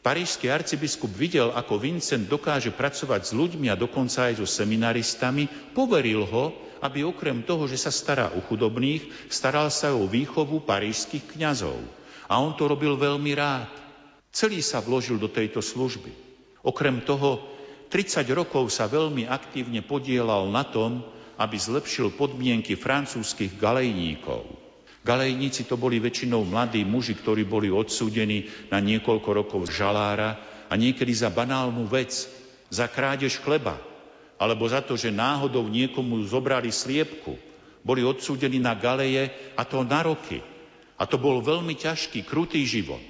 parížský 0.00 0.48
arcibiskup 0.48 1.12
videl, 1.12 1.52
ako 1.52 1.76
Vincent 1.76 2.24
dokáže 2.24 2.72
pracovať 2.72 3.28
s 3.28 3.32
ľuďmi 3.36 3.68
a 3.68 3.76
dokonca 3.76 4.32
aj 4.32 4.40
so 4.40 4.48
seminaristami, 4.48 5.46
poveril 5.76 6.24
ho, 6.24 6.56
aby 6.80 7.04
okrem 7.04 7.44
toho, 7.44 7.68
že 7.68 7.76
sa 7.76 7.92
stará 7.92 8.32
o 8.32 8.40
chudobných, 8.40 9.28
staral 9.28 9.68
sa 9.68 9.92
o 9.92 10.08
výchovu 10.08 10.64
parížských 10.64 11.36
kňazov. 11.36 11.76
A 12.32 12.40
on 12.40 12.56
to 12.56 12.64
robil 12.64 12.96
veľmi 12.96 13.36
rád. 13.36 13.68
Celý 14.32 14.64
sa 14.64 14.80
vložil 14.80 15.20
do 15.20 15.28
tejto 15.28 15.60
služby. 15.60 16.31
Okrem 16.62 17.02
toho, 17.02 17.42
30 17.90 18.24
rokov 18.32 18.72
sa 18.72 18.88
veľmi 18.88 19.28
aktívne 19.28 19.84
podielal 19.84 20.48
na 20.48 20.64
tom, 20.64 21.04
aby 21.36 21.58
zlepšil 21.58 22.14
podmienky 22.14 22.78
francúzskych 22.78 23.58
galejníkov. 23.58 24.46
Galejníci 25.02 25.66
to 25.66 25.74
boli 25.74 25.98
väčšinou 25.98 26.46
mladí 26.46 26.86
muži, 26.86 27.18
ktorí 27.18 27.42
boli 27.42 27.68
odsúdení 27.68 28.46
na 28.70 28.78
niekoľko 28.78 29.28
rokov 29.34 29.66
žalára 29.68 30.38
a 30.70 30.78
niekedy 30.78 31.10
za 31.10 31.28
banálnu 31.28 31.84
vec, 31.90 32.14
za 32.70 32.86
krádež 32.86 33.42
chleba, 33.42 33.76
alebo 34.38 34.64
za 34.70 34.78
to, 34.78 34.94
že 34.94 35.10
náhodou 35.10 35.66
niekomu 35.66 36.22
zobrali 36.24 36.70
sliepku. 36.70 37.34
Boli 37.82 38.06
odsúdení 38.06 38.62
na 38.62 38.78
galeje 38.78 39.34
a 39.58 39.66
to 39.66 39.82
na 39.82 40.06
roky. 40.06 40.38
A 40.94 41.02
to 41.04 41.18
bol 41.18 41.42
veľmi 41.42 41.74
ťažký, 41.74 42.22
krutý 42.22 42.62
život. 42.62 43.02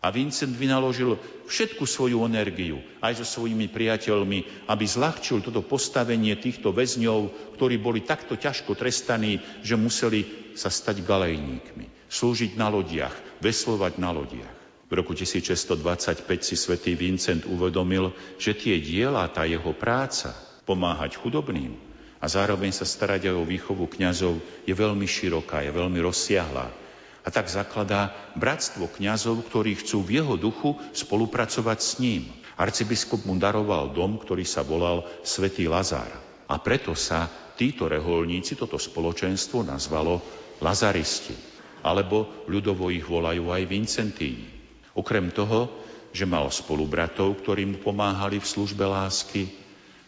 A 0.00 0.08
Vincent 0.08 0.56
vynaložil 0.56 1.20
všetku 1.44 1.84
svoju 1.84 2.24
energiu, 2.24 2.80
aj 3.04 3.20
so 3.20 3.26
svojimi 3.28 3.68
priateľmi, 3.68 4.64
aby 4.64 4.84
zľahčil 4.88 5.44
toto 5.44 5.60
postavenie 5.60 6.32
týchto 6.40 6.72
väzňov, 6.72 7.52
ktorí 7.60 7.76
boli 7.76 8.00
takto 8.00 8.32
ťažko 8.32 8.80
trestaní, 8.80 9.44
že 9.60 9.76
museli 9.76 10.24
sa 10.56 10.72
stať 10.72 11.04
galejníkmi, 11.04 12.08
slúžiť 12.08 12.56
na 12.56 12.72
lodiach, 12.72 13.12
veslovať 13.44 14.00
na 14.00 14.08
lodiach. 14.16 14.56
V 14.88 14.96
roku 14.96 15.12
1625 15.12 16.24
si 16.40 16.56
svätý 16.56 16.96
Vincent 16.96 17.44
uvedomil, 17.44 18.16
že 18.40 18.56
tie 18.56 18.80
diela, 18.80 19.28
tá 19.28 19.44
jeho 19.44 19.76
práca, 19.76 20.32
pomáhať 20.64 21.20
chudobným 21.20 21.76
a 22.18 22.26
zároveň 22.26 22.72
sa 22.72 22.88
starať 22.88 23.28
aj 23.28 23.36
o 23.36 23.44
výchovu 23.44 23.84
kňazov 23.84 24.40
je 24.64 24.72
veľmi 24.72 25.04
široká, 25.04 25.60
je 25.60 25.76
veľmi 25.76 26.00
rozsiahlá 26.00 26.89
a 27.20 27.28
tak 27.28 27.52
zakladá 27.52 28.16
bratstvo 28.36 28.88
kňazov, 28.88 29.44
ktorí 29.48 29.76
chcú 29.76 30.00
v 30.04 30.22
jeho 30.22 30.34
duchu 30.40 30.76
spolupracovať 30.96 31.78
s 31.78 31.92
ním. 32.00 32.28
Arcibiskup 32.56 33.24
mu 33.28 33.36
daroval 33.36 33.92
dom, 33.92 34.20
ktorý 34.20 34.44
sa 34.44 34.64
volal 34.64 35.04
Svetý 35.24 35.68
Lazár. 35.68 36.08
A 36.50 36.58
preto 36.58 36.96
sa 36.96 37.28
títo 37.56 37.86
reholníci, 37.86 38.56
toto 38.56 38.80
spoločenstvo 38.80 39.64
nazvalo 39.64 40.20
Lazaristi, 40.64 41.36
alebo 41.84 42.44
ľudovo 42.48 42.88
ich 42.92 43.04
volajú 43.04 43.52
aj 43.52 43.62
Vincentíni. 43.68 44.48
Okrem 44.96 45.32
toho, 45.32 45.68
že 46.10 46.26
mal 46.26 46.50
spolubratov, 46.50 47.38
ktorí 47.40 47.64
mu 47.64 47.76
pomáhali 47.78 48.42
v 48.42 48.50
službe 48.50 48.82
lásky, 48.82 49.46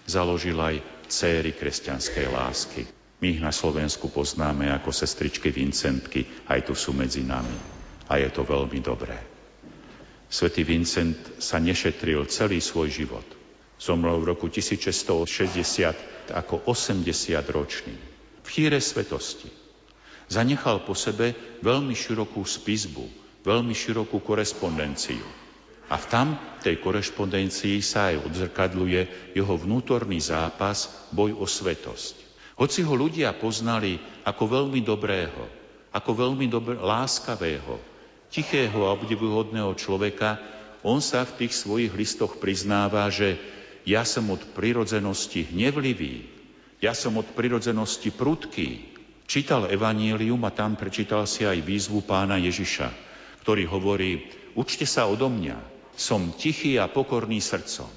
založil 0.05 0.59
aj 0.59 0.83
céry 1.07 1.55
kresťanskej 1.55 2.27
lásky. 2.27 3.02
My 3.23 3.31
ich 3.31 3.39
na 3.39 3.55
Slovensku 3.55 4.11
poznáme 4.11 4.67
ako 4.75 4.91
sestričky 4.91 5.55
Vincentky, 5.55 6.27
aj 6.51 6.67
tu 6.67 6.75
sú 6.75 6.91
medzi 6.91 7.23
nami. 7.23 7.55
A 8.11 8.19
je 8.19 8.27
to 8.35 8.43
veľmi 8.43 8.83
dobré. 8.83 9.15
Svetý 10.27 10.67
Vincent 10.67 11.39
sa 11.39 11.63
nešetril 11.63 12.27
celý 12.27 12.59
svoj 12.59 12.91
život. 12.91 13.23
Zomrel 13.79 14.19
v 14.19 14.35
roku 14.35 14.51
1660 14.51 16.35
ako 16.35 16.67
80 16.67 17.07
ročný. 17.55 17.95
V 18.43 18.49
chýre 18.51 18.83
svetosti. 18.83 19.47
Zanechal 20.27 20.83
po 20.83 20.99
sebe 20.99 21.39
veľmi 21.63 21.95
širokú 21.95 22.43
spisbu, 22.43 23.07
veľmi 23.47 23.71
širokú 23.71 24.19
korespondenciu. 24.19 25.23
A 25.87 25.95
v 25.95 26.05
tam 26.11 26.29
tej 26.59 26.83
korešpondencii 26.83 27.79
sa 27.87 28.11
aj 28.11 28.27
odzrkadluje 28.27 29.31
jeho 29.39 29.55
vnútorný 29.55 30.19
zápas, 30.19 31.07
boj 31.15 31.39
o 31.39 31.47
svetosť. 31.47 32.22
Hoci 32.57 32.85
ho 32.85 32.95
ľudia 32.97 33.33
poznali 33.37 33.97
ako 34.29 34.45
veľmi 34.45 34.81
dobrého, 34.85 35.49
ako 35.93 36.11
veľmi 36.13 36.47
dobré, 36.49 36.77
láskavého, 36.77 37.81
tichého 38.33 38.89
a 38.89 38.97
obdivuhodného 38.97 39.73
človeka, 39.77 40.41
on 40.83 40.99
sa 40.99 41.23
v 41.23 41.45
tých 41.45 41.53
svojich 41.55 41.93
listoch 41.95 42.43
priznáva, 42.43 43.07
že 43.13 43.39
ja 43.87 44.03
som 44.03 44.27
od 44.33 44.43
prirodzenosti 44.57 45.53
hnevlivý, 45.53 46.27
ja 46.83 46.97
som 46.97 47.15
od 47.21 47.29
prirodzenosti 47.39 48.11
prudký. 48.11 48.91
Čítal 49.23 49.71
evanílium 49.71 50.43
a 50.43 50.51
tam 50.51 50.75
prečítal 50.75 51.25
si 51.31 51.47
aj 51.47 51.63
výzvu 51.63 52.03
pána 52.03 52.37
Ježiša, 52.43 52.91
ktorý 53.47 53.65
hovorí, 53.71 54.27
učte 54.59 54.83
sa 54.85 55.07
odo 55.07 55.31
mňa, 55.31 55.57
som 55.95 56.35
tichý 56.35 56.77
a 56.83 56.91
pokorný 56.91 57.39
srdcom. 57.39 57.89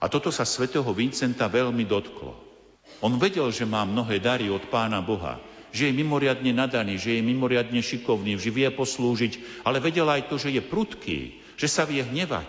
A 0.00 0.08
toto 0.08 0.32
sa 0.32 0.48
svätého 0.48 0.88
Vincenta 0.96 1.46
veľmi 1.52 1.84
dotklo. 1.84 2.53
On 3.02 3.14
vedel, 3.18 3.50
že 3.50 3.66
má 3.66 3.82
mnohé 3.82 4.22
dary 4.22 4.50
od 4.50 4.66
Pána 4.70 5.02
Boha, 5.02 5.40
že 5.74 5.90
je 5.90 5.98
mimoriadne 5.98 6.54
nadaný, 6.54 7.02
že 7.02 7.18
je 7.18 7.22
mimoriadne 7.26 7.82
šikovný, 7.82 8.38
že 8.38 8.54
vie 8.54 8.70
poslúžiť, 8.70 9.62
ale 9.66 9.82
vedel 9.82 10.06
aj 10.06 10.30
to, 10.30 10.38
že 10.38 10.54
je 10.54 10.62
prudký, 10.62 11.42
že 11.58 11.66
sa 11.66 11.82
vie 11.82 12.02
hnevať. 12.06 12.46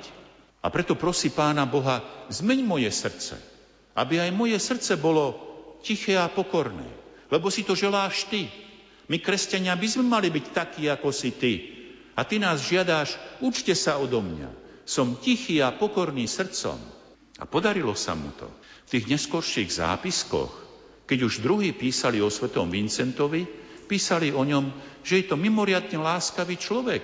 A 0.62 0.70
preto 0.70 0.94
prosí 0.94 1.34
Pána 1.34 1.66
Boha, 1.66 2.06
zmeň 2.30 2.60
moje 2.62 2.90
srdce, 2.94 3.38
aby 3.98 4.22
aj 4.22 4.32
moje 4.34 4.58
srdce 4.62 4.98
bolo 4.98 5.38
tiché 5.82 6.18
a 6.18 6.30
pokorné, 6.30 6.86
lebo 7.34 7.50
si 7.50 7.66
to 7.66 7.74
želáš 7.74 8.30
ty. 8.30 8.50
My, 9.06 9.22
kresťania, 9.22 9.78
by 9.78 9.88
sme 9.90 10.06
mali 10.10 10.34
byť 10.34 10.46
takí, 10.50 10.90
ako 10.90 11.14
si 11.14 11.30
ty. 11.38 11.54
A 12.18 12.26
ty 12.26 12.42
nás 12.42 12.66
žiadáš, 12.66 13.14
učte 13.38 13.78
sa 13.78 14.02
odo 14.02 14.18
mňa. 14.22 14.50
Som 14.86 15.18
tichý 15.22 15.62
a 15.62 15.70
pokorný 15.70 16.26
srdcom. 16.26 16.78
A 17.38 17.44
podarilo 17.46 17.94
sa 17.94 18.18
mu 18.18 18.34
to. 18.34 18.50
V 18.86 18.92
tých 18.94 19.06
neskorších 19.10 19.82
zápiskoch, 19.82 20.54
keď 21.06 21.20
už 21.26 21.42
druhí 21.42 21.74
písali 21.74 22.22
o 22.22 22.30
svetom 22.30 22.70
Vincentovi, 22.70 23.46
písali 23.86 24.34
o 24.34 24.42
ňom, 24.42 24.70
že 25.06 25.22
je 25.22 25.26
to 25.30 25.38
mimoriadne 25.38 26.02
láskavý 26.02 26.58
človek, 26.58 27.02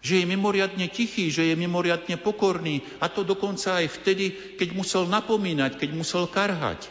že 0.00 0.22
je 0.22 0.26
mimoriadne 0.28 0.86
tichý, 0.88 1.28
že 1.28 1.52
je 1.52 1.56
mimoriadne 1.56 2.16
pokorný 2.20 2.80
a 3.00 3.08
to 3.12 3.24
dokonca 3.24 3.80
aj 3.84 3.86
vtedy, 4.00 4.56
keď 4.56 4.72
musel 4.72 5.04
napomínať, 5.08 5.76
keď 5.76 5.90
musel 5.92 6.28
karhať. 6.28 6.88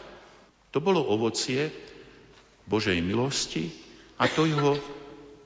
To 0.70 0.78
bolo 0.78 1.00
ovocie 1.00 1.72
Božej 2.66 2.98
milosti 3.00 3.72
a 4.18 4.28
to 4.28 4.44
jeho 4.44 4.76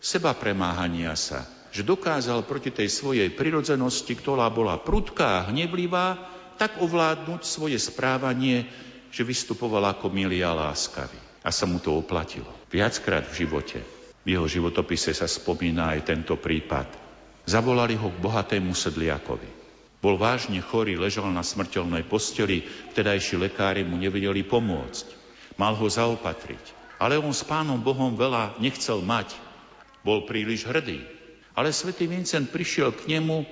seba 0.01 0.33
premáhania 0.35 1.15
sa, 1.15 1.45
že 1.71 1.87
dokázal 1.87 2.49
proti 2.49 2.73
tej 2.73 2.91
svojej 2.91 3.29
prirodzenosti, 3.31 4.17
ktorá 4.17 4.49
bola 4.51 4.81
prudká 4.81 5.45
a 5.45 5.47
hnevlivá, 5.53 6.40
tak 6.61 6.77
ovládnuť 6.77 7.41
svoje 7.41 7.81
správanie, 7.81 8.69
že 9.09 9.25
vystupoval 9.25 9.97
ako 9.97 10.13
milý 10.13 10.45
a 10.45 10.53
láskavý. 10.53 11.17
A 11.41 11.49
sa 11.49 11.65
mu 11.65 11.81
to 11.81 11.97
oplatilo. 11.97 12.53
Viackrát 12.69 13.25
v 13.25 13.49
živote. 13.49 13.81
V 14.21 14.37
jeho 14.37 14.45
životopise 14.45 15.17
sa 15.17 15.25
spomína 15.25 15.97
aj 15.97 16.13
tento 16.13 16.37
prípad. 16.37 16.85
Zavolali 17.49 17.97
ho 17.97 18.13
k 18.13 18.21
bohatému 18.21 18.77
sedliakovi. 18.77 19.49
Bol 20.05 20.21
vážne 20.21 20.61
chorý, 20.61 21.01
ležal 21.01 21.33
na 21.33 21.41
smrteľnej 21.41 22.05
posteli, 22.05 22.69
vtedajší 22.93 23.41
lekári 23.41 23.81
mu 23.81 23.97
nevedeli 23.97 24.45
pomôcť. 24.45 25.17
Mal 25.57 25.73
ho 25.73 25.89
zaopatriť. 25.89 26.77
Ale 27.01 27.17
on 27.17 27.33
s 27.33 27.41
pánom 27.41 27.81
Bohom 27.81 28.13
veľa 28.13 28.61
nechcel 28.61 29.01
mať. 29.01 29.33
Bol 30.05 30.29
príliš 30.29 30.69
hrdý. 30.69 31.01
Ale 31.57 31.73
svätý 31.73 32.05
Vincent 32.05 32.53
prišiel 32.53 32.93
k 32.93 33.17
nemu 33.17 33.49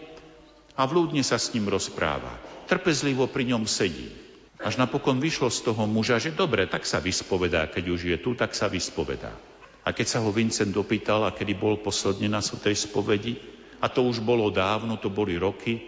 a 0.79 0.87
vľúdne 0.87 1.27
sa 1.27 1.43
s 1.43 1.51
ním 1.51 1.67
rozpráva. 1.67 2.31
Trpezlivo 2.71 3.27
pri 3.27 3.51
ňom 3.51 3.67
sedí. 3.67 4.15
Až 4.63 4.79
napokon 4.79 5.19
vyšlo 5.19 5.51
z 5.51 5.67
toho 5.67 5.91
muža, 5.91 6.23
že 6.23 6.31
dobre, 6.31 6.71
tak 6.71 6.87
sa 6.87 7.03
vyspovedá, 7.03 7.67
keď 7.67 7.85
už 7.91 8.01
je 8.07 8.17
tu, 8.23 8.39
tak 8.39 8.55
sa 8.55 8.71
vyspovedá. 8.71 9.35
A 9.83 9.91
keď 9.91 10.07
sa 10.07 10.19
ho 10.23 10.31
Vincent 10.31 10.71
dopýtal, 10.71 11.27
a 11.27 11.35
kedy 11.35 11.59
bol 11.59 11.83
posledne 11.83 12.31
na 12.31 12.39
tej 12.39 12.79
spovedi, 12.79 13.39
a 13.83 13.87
to 13.91 14.07
už 14.07 14.23
bolo 14.23 14.51
dávno, 14.51 14.99
to 14.99 15.11
boli 15.11 15.35
roky, 15.39 15.79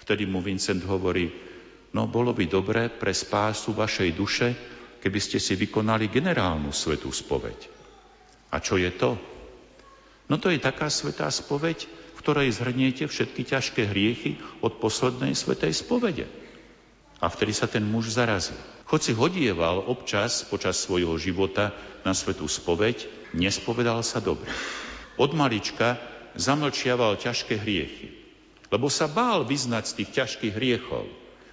vtedy 0.00 0.28
mu 0.28 0.44
Vincent 0.44 0.84
hovorí, 0.84 1.28
no 1.92 2.08
bolo 2.08 2.36
by 2.36 2.44
dobré 2.44 2.92
pre 2.92 3.12
spásu 3.12 3.72
vašej 3.72 4.10
duše, 4.12 4.48
keby 5.00 5.18
ste 5.20 5.40
si 5.40 5.56
vykonali 5.56 6.12
generálnu 6.12 6.72
svetú 6.72 7.08
spoveď. 7.08 7.58
A 8.52 8.60
čo 8.60 8.76
je 8.76 8.92
to? 8.92 9.16
No 10.28 10.36
to 10.36 10.52
je 10.52 10.60
taká 10.60 10.92
svetá 10.92 11.32
spoveď, 11.32 12.05
ktorej 12.26 12.58
zhrniete 12.58 13.06
všetky 13.06 13.46
ťažké 13.46 13.86
hriechy 13.86 14.42
od 14.58 14.82
poslednej 14.82 15.38
svetej 15.38 15.70
spovede. 15.70 16.26
A 17.22 17.30
vtedy 17.30 17.54
sa 17.54 17.70
ten 17.70 17.86
muž 17.86 18.18
zarazil. 18.18 18.58
Hoci 18.90 19.14
hodieval 19.14 19.78
občas 19.86 20.42
počas 20.42 20.74
svojho 20.82 21.14
života 21.22 21.70
na 22.02 22.18
svetú 22.18 22.50
spoveď, 22.50 23.06
nespovedal 23.30 24.02
sa 24.02 24.18
dobre. 24.18 24.50
Od 25.14 25.38
malička 25.38 26.02
zamlčiaval 26.34 27.14
ťažké 27.14 27.62
hriechy, 27.62 28.10
lebo 28.74 28.90
sa 28.90 29.06
bál 29.06 29.46
vyznať 29.46 29.86
z 29.86 29.96
tých 30.02 30.10
ťažkých 30.18 30.54
hriechov. 30.58 31.06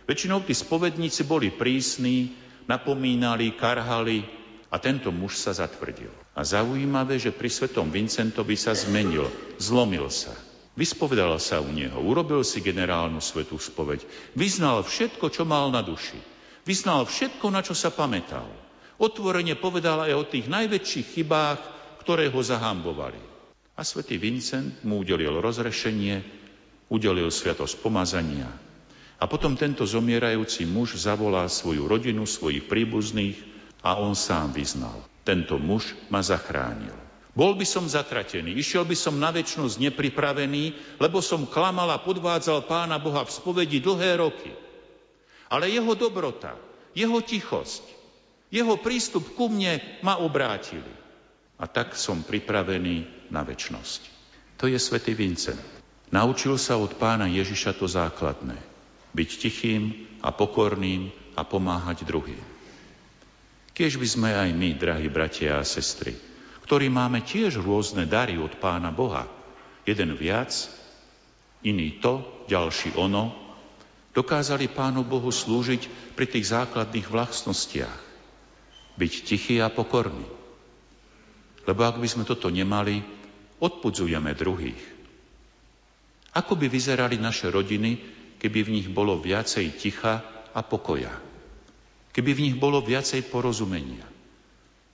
Väčšinou 0.10 0.42
tí 0.42 0.58
spovedníci 0.58 1.22
boli 1.30 1.54
prísni, 1.54 2.34
napomínali, 2.66 3.54
karhali 3.54 4.26
a 4.74 4.82
tento 4.82 5.14
muž 5.14 5.38
sa 5.38 5.54
zatvrdil. 5.54 6.10
A 6.34 6.42
zaujímavé, 6.42 7.22
že 7.22 7.30
pri 7.30 7.54
svetom 7.54 7.94
Vincentovi 7.94 8.58
sa 8.58 8.74
zmenil, 8.74 9.30
zlomil 9.62 10.10
sa. 10.10 10.34
Vyspovedal 10.74 11.38
sa 11.38 11.62
u 11.62 11.70
neho, 11.70 12.02
urobil 12.02 12.42
si 12.42 12.58
generálnu 12.58 13.22
svetú 13.22 13.62
spoveď, 13.62 14.02
vyznal 14.34 14.82
všetko, 14.82 15.30
čo 15.30 15.46
mal 15.46 15.70
na 15.70 15.86
duši. 15.86 16.18
Vyznal 16.66 17.06
všetko, 17.06 17.46
na 17.54 17.62
čo 17.62 17.78
sa 17.78 17.94
pamätal. 17.94 18.50
Otvorene 18.98 19.54
povedal 19.54 20.10
aj 20.10 20.14
o 20.18 20.24
tých 20.26 20.50
najväčších 20.50 21.08
chybách, 21.14 21.62
ktoré 22.02 22.34
ho 22.34 22.42
zahambovali. 22.42 23.22
A 23.78 23.82
svätý 23.86 24.18
Vincent 24.18 24.82
mu 24.82 25.06
udelil 25.06 25.38
rozrešenie, 25.38 26.26
udelil 26.90 27.30
sviatosť 27.30 27.78
pomazania. 27.82 28.50
A 29.22 29.30
potom 29.30 29.54
tento 29.54 29.86
zomierajúci 29.86 30.66
muž 30.66 30.98
zavolal 30.98 31.54
svoju 31.54 31.86
rodinu, 31.86 32.26
svojich 32.26 32.66
príbuzných 32.66 33.38
a 33.86 34.00
on 34.02 34.18
sám 34.18 34.56
vyznal. 34.58 35.06
Tento 35.22 35.62
muž 35.62 35.94
ma 36.10 36.26
zachránil. 36.26 37.03
Bol 37.34 37.58
by 37.58 37.66
som 37.66 37.90
zatratený, 37.90 38.54
išiel 38.62 38.86
by 38.86 38.94
som 38.94 39.18
na 39.18 39.34
väčšnosť 39.34 39.82
nepripravený, 39.90 40.64
lebo 41.02 41.18
som 41.18 41.50
klamal 41.50 41.90
a 41.90 41.98
podvádzal 41.98 42.70
Pána 42.70 43.02
Boha 43.02 43.26
v 43.26 43.34
spovedi 43.34 43.82
dlhé 43.82 44.22
roky. 44.22 44.54
Ale 45.50 45.66
jeho 45.66 45.98
dobrota, 45.98 46.54
jeho 46.94 47.18
tichosť, 47.26 47.82
jeho 48.54 48.78
prístup 48.78 49.34
ku 49.34 49.50
mne 49.50 49.82
ma 50.06 50.22
obrátili. 50.22 50.94
A 51.58 51.66
tak 51.66 51.98
som 51.98 52.22
pripravený 52.22 53.30
na 53.34 53.42
väčnosť. 53.42 54.02
To 54.62 54.70
je 54.70 54.78
svätý 54.78 55.18
Vincent. 55.18 55.62
Naučil 56.14 56.54
sa 56.62 56.78
od 56.78 56.94
pána 57.02 57.26
Ježiša 57.26 57.74
to 57.82 57.90
základné. 57.90 58.62
Byť 59.18 59.30
tichým 59.42 60.06
a 60.22 60.30
pokorným 60.30 61.10
a 61.34 61.42
pomáhať 61.42 62.06
druhým. 62.06 62.42
Kiež 63.74 63.98
by 63.98 64.06
sme 64.06 64.30
aj 64.38 64.54
my, 64.54 64.78
drahí 64.78 65.10
bratia 65.10 65.58
a 65.58 65.66
sestry, 65.66 66.14
ktorí 66.64 66.88
máme 66.88 67.22
tiež 67.28 67.60
rôzne 67.60 68.08
dary 68.08 68.40
od 68.40 68.56
Pána 68.58 68.90
Boha. 68.90 69.28
Jeden 69.84 70.16
viac, 70.16 70.52
iný 71.60 72.00
to, 72.00 72.24
ďalší 72.48 72.96
ono, 72.96 73.36
dokázali 74.16 74.72
Pánu 74.72 75.04
Bohu 75.04 75.28
slúžiť 75.28 76.16
pri 76.16 76.26
tých 76.30 76.56
základných 76.56 77.08
vlastnostiach. 77.12 78.00
Byť 78.96 79.14
tichý 79.28 79.60
a 79.60 79.68
pokorný. 79.68 80.24
Lebo 81.68 81.82
ak 81.84 82.00
by 82.00 82.08
sme 82.08 82.24
toto 82.24 82.48
nemali, 82.48 83.04
odpudzujeme 83.60 84.32
druhých. 84.32 84.84
Ako 86.34 86.56
by 86.56 86.72
vyzerali 86.72 87.20
naše 87.20 87.52
rodiny, 87.52 88.00
keby 88.40 88.60
v 88.66 88.74
nich 88.80 88.88
bolo 88.88 89.20
viacej 89.20 89.76
ticha 89.76 90.24
a 90.56 90.62
pokoja? 90.64 91.12
Keby 92.14 92.32
v 92.34 92.44
nich 92.50 92.56
bolo 92.56 92.80
viacej 92.80 93.28
porozumenia? 93.34 94.13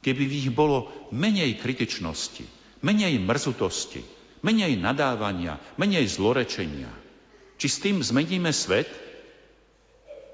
Keby 0.09 0.25
v 0.25 0.35
nich 0.41 0.49
bolo 0.49 0.89
menej 1.13 1.61
kritičnosti, 1.61 2.41
menej 2.81 3.21
mrzutosti, 3.21 4.01
menej 4.41 4.73
nadávania, 4.81 5.61
menej 5.77 6.09
zlorečenia. 6.09 6.89
Či 7.61 7.67
s 7.69 7.77
tým 7.77 8.01
zmeníme 8.01 8.49
svet? 8.49 8.89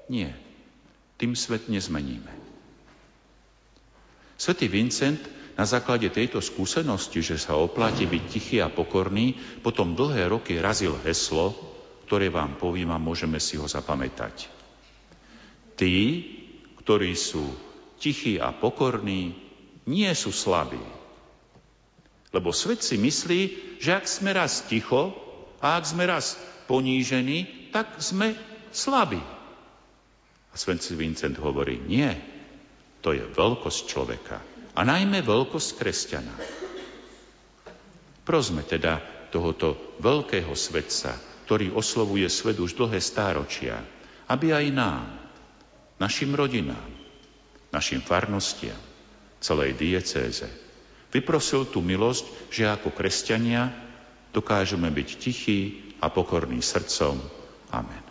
Nie. 0.08 0.32
Tým 1.20 1.36
svet 1.36 1.68
nezmeníme. 1.68 2.32
Svetý 4.40 4.72
Vincent 4.72 5.20
na 5.60 5.68
základe 5.68 6.08
tejto 6.08 6.40
skúsenosti, 6.40 7.20
že 7.20 7.36
sa 7.36 7.60
oplatí 7.60 8.08
byť 8.08 8.22
tichý 8.32 8.64
a 8.64 8.72
pokorný, 8.72 9.36
potom 9.60 9.92
dlhé 9.92 10.32
roky 10.32 10.56
razil 10.56 10.96
heslo, 11.04 11.52
ktoré 12.08 12.32
vám 12.32 12.56
poviem 12.56 12.96
a 12.96 12.96
môžeme 12.96 13.36
si 13.36 13.60
ho 13.60 13.68
zapamätať. 13.68 14.48
Tí, 15.76 15.96
ktorí 16.80 17.12
sú 17.12 17.44
tichí 18.00 18.40
a 18.40 18.56
pokorní, 18.56 19.45
nie 19.86 20.10
sú 20.12 20.34
slabí. 20.34 20.82
Lebo 22.34 22.50
svet 22.50 22.82
si 22.82 22.98
myslí, 22.98 23.40
že 23.80 23.96
ak 23.96 24.04
sme 24.04 24.34
raz 24.34 24.66
ticho 24.66 25.14
a 25.62 25.78
ak 25.78 25.84
sme 25.86 26.04
raz 26.04 26.36
ponížení, 26.66 27.70
tak 27.70 28.02
sme 28.02 28.34
slabí. 28.74 29.22
A 30.50 30.54
svetci 30.58 30.98
Vincent 30.98 31.38
hovorí, 31.38 31.80
nie, 31.80 32.10
to 33.00 33.14
je 33.14 33.22
veľkosť 33.22 33.80
človeka. 33.86 34.42
A 34.76 34.80
najmä 34.84 35.24
veľkosť 35.24 35.70
kresťana. 35.80 36.34
Prosme 38.26 38.66
teda 38.66 39.00
tohoto 39.30 39.96
veľkého 40.02 40.52
svetca, 40.52 41.14
ktorý 41.46 41.72
oslovuje 41.72 42.26
svet 42.26 42.58
už 42.58 42.74
dlhé 42.74 42.98
stáročia, 42.98 43.78
aby 44.26 44.50
aj 44.50 44.66
nám, 44.74 45.06
našim 46.02 46.34
rodinám, 46.34 46.90
našim 47.70 48.02
farnostiam, 48.02 48.76
celej 49.46 49.78
diecéze. 49.78 50.50
Vyprosil 51.14 51.70
tú 51.70 51.78
milosť, 51.78 52.50
že 52.50 52.66
ako 52.66 52.90
kresťania 52.90 53.70
dokážeme 54.34 54.90
byť 54.90 55.08
tichí 55.22 55.60
a 56.02 56.10
pokorní 56.10 56.58
srdcom. 56.58 57.22
Amen. 57.70 58.05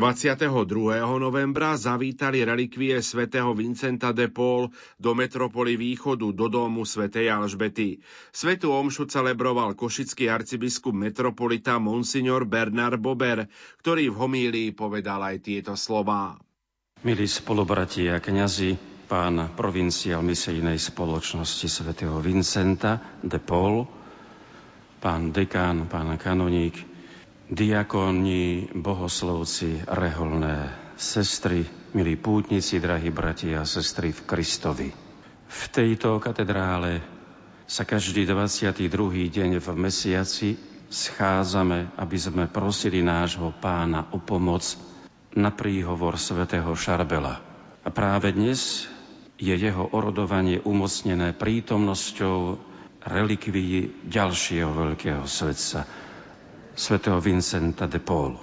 22. 0.00 0.56
novembra 1.20 1.76
zavítali 1.76 2.40
relikvie 2.40 3.04
svätého 3.04 3.52
Vincenta 3.52 4.16
de 4.16 4.32
Paul 4.32 4.72
do 4.96 5.12
metropoly 5.12 5.76
východu 5.76 6.32
do 6.32 6.48
domu 6.48 6.88
svätej 6.88 7.28
Alžbety. 7.28 8.00
Svetu 8.32 8.72
omšu 8.72 9.12
celebroval 9.12 9.76
košický 9.76 10.32
arcibiskup 10.32 10.96
metropolita 10.96 11.76
Monsignor 11.76 12.48
Bernard 12.48 12.96
Bober, 12.96 13.44
ktorý 13.84 14.08
v 14.08 14.16
homílii 14.16 14.68
povedal 14.72 15.20
aj 15.20 15.36
tieto 15.44 15.76
slová. 15.76 16.40
Milí 17.04 17.28
spolubratia 17.28 18.16
a 18.16 18.24
kňazi, 18.24 18.80
pán 19.04 19.52
provinciál 19.52 20.24
misijnej 20.24 20.80
spoločnosti 20.80 21.68
svätého 21.68 22.16
Vincenta 22.24 23.20
de 23.20 23.36
Paul, 23.36 23.84
pán 25.04 25.28
dekán, 25.28 25.92
pán 25.92 26.16
kanoník, 26.16 26.89
diakoni, 27.50 28.70
bohoslovci, 28.78 29.82
reholné 29.90 30.70
sestry, 30.94 31.66
milí 31.90 32.14
pútnici, 32.14 32.78
drahí 32.78 33.10
bratia 33.10 33.66
a 33.66 33.68
sestry 33.68 34.14
v 34.14 34.22
Kristovi. 34.22 34.88
V 35.50 35.62
tejto 35.74 36.22
katedrále 36.22 37.02
sa 37.66 37.82
každý 37.82 38.22
22. 38.22 38.86
deň 39.34 39.58
v 39.58 39.68
mesiaci 39.74 40.54
schádzame, 40.90 41.98
aby 41.98 42.18
sme 42.18 42.46
prosili 42.46 43.02
nášho 43.02 43.50
pána 43.58 44.06
o 44.14 44.22
pomoc 44.22 44.62
na 45.34 45.50
príhovor 45.50 46.22
svätého 46.22 46.70
Šarbela. 46.78 47.42
A 47.82 47.88
práve 47.90 48.30
dnes 48.30 48.86
je 49.42 49.54
jeho 49.54 49.90
orodovanie 49.90 50.62
umocnené 50.62 51.34
prítomnosťou 51.34 52.62
relikvií 53.02 54.06
ďalšieho 54.06 54.70
veľkého 54.70 55.24
svetca, 55.26 55.86
svätého 56.80 57.20
Vincenta 57.20 57.84
de 57.84 58.00
Paul. 58.00 58.40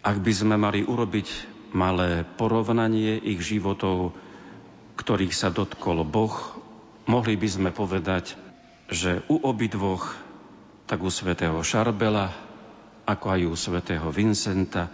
Ak 0.00 0.16
by 0.16 0.32
sme 0.32 0.56
mali 0.56 0.80
urobiť 0.80 1.28
malé 1.76 2.24
porovnanie 2.24 3.20
ich 3.20 3.44
životov, 3.44 4.16
ktorých 4.96 5.36
sa 5.36 5.52
dotkol 5.52 6.08
Boh, 6.08 6.32
mohli 7.04 7.36
by 7.36 7.48
sme 7.52 7.68
povedať, 7.68 8.32
že 8.88 9.20
u 9.28 9.36
obidvoch, 9.44 10.16
tak 10.88 11.04
u 11.04 11.12
svätého 11.12 11.60
Šarbela, 11.60 12.32
ako 13.04 13.26
aj 13.28 13.40
u 13.44 13.54
svätého 13.60 14.08
Vincenta, 14.08 14.88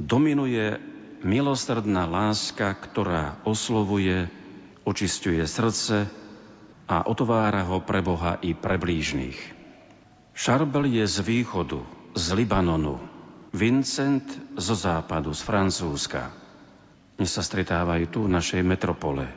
dominuje 0.00 0.80
milostredná 1.20 2.08
láska, 2.08 2.72
ktorá 2.80 3.44
oslovuje, 3.44 4.32
očistuje 4.88 5.44
srdce 5.44 6.08
a 6.88 7.04
otvára 7.04 7.68
ho 7.68 7.84
pre 7.84 8.00
Boha 8.00 8.40
i 8.40 8.56
pre 8.56 8.80
blížnych. 8.80 9.36
Šarbel 10.32 10.88
je 10.88 11.04
z 11.04 11.20
východu, 11.20 11.95
z 12.16 12.32
Libanonu, 12.32 12.96
Vincent 13.52 14.24
zo 14.56 14.72
západu, 14.72 15.36
z 15.36 15.42
Francúzska. 15.44 16.32
Dnes 17.20 17.28
sa 17.28 17.44
stretávajú 17.44 18.08
tu 18.08 18.18
v 18.24 18.32
našej 18.32 18.64
metropole 18.64 19.28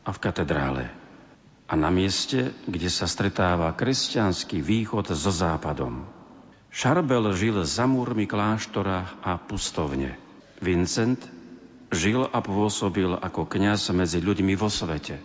a 0.00 0.08
v 0.08 0.18
katedrále. 0.18 0.88
A 1.68 1.76
na 1.76 1.92
mieste, 1.92 2.56
kde 2.64 2.88
sa 2.88 3.04
stretáva 3.04 3.68
kresťanský 3.76 4.64
východ 4.64 5.12
so 5.12 5.28
západom. 5.28 6.08
Šarbel 6.72 7.36
žil 7.36 7.60
za 7.68 7.84
múrmi 7.84 8.24
kláštora 8.24 9.20
a 9.20 9.36
pustovne. 9.36 10.16
Vincent 10.64 11.20
žil 11.92 12.24
a 12.24 12.40
pôsobil 12.40 13.12
ako 13.12 13.44
kňaz 13.44 13.92
medzi 13.92 14.24
ľuďmi 14.24 14.56
vo 14.56 14.72
svete. 14.72 15.20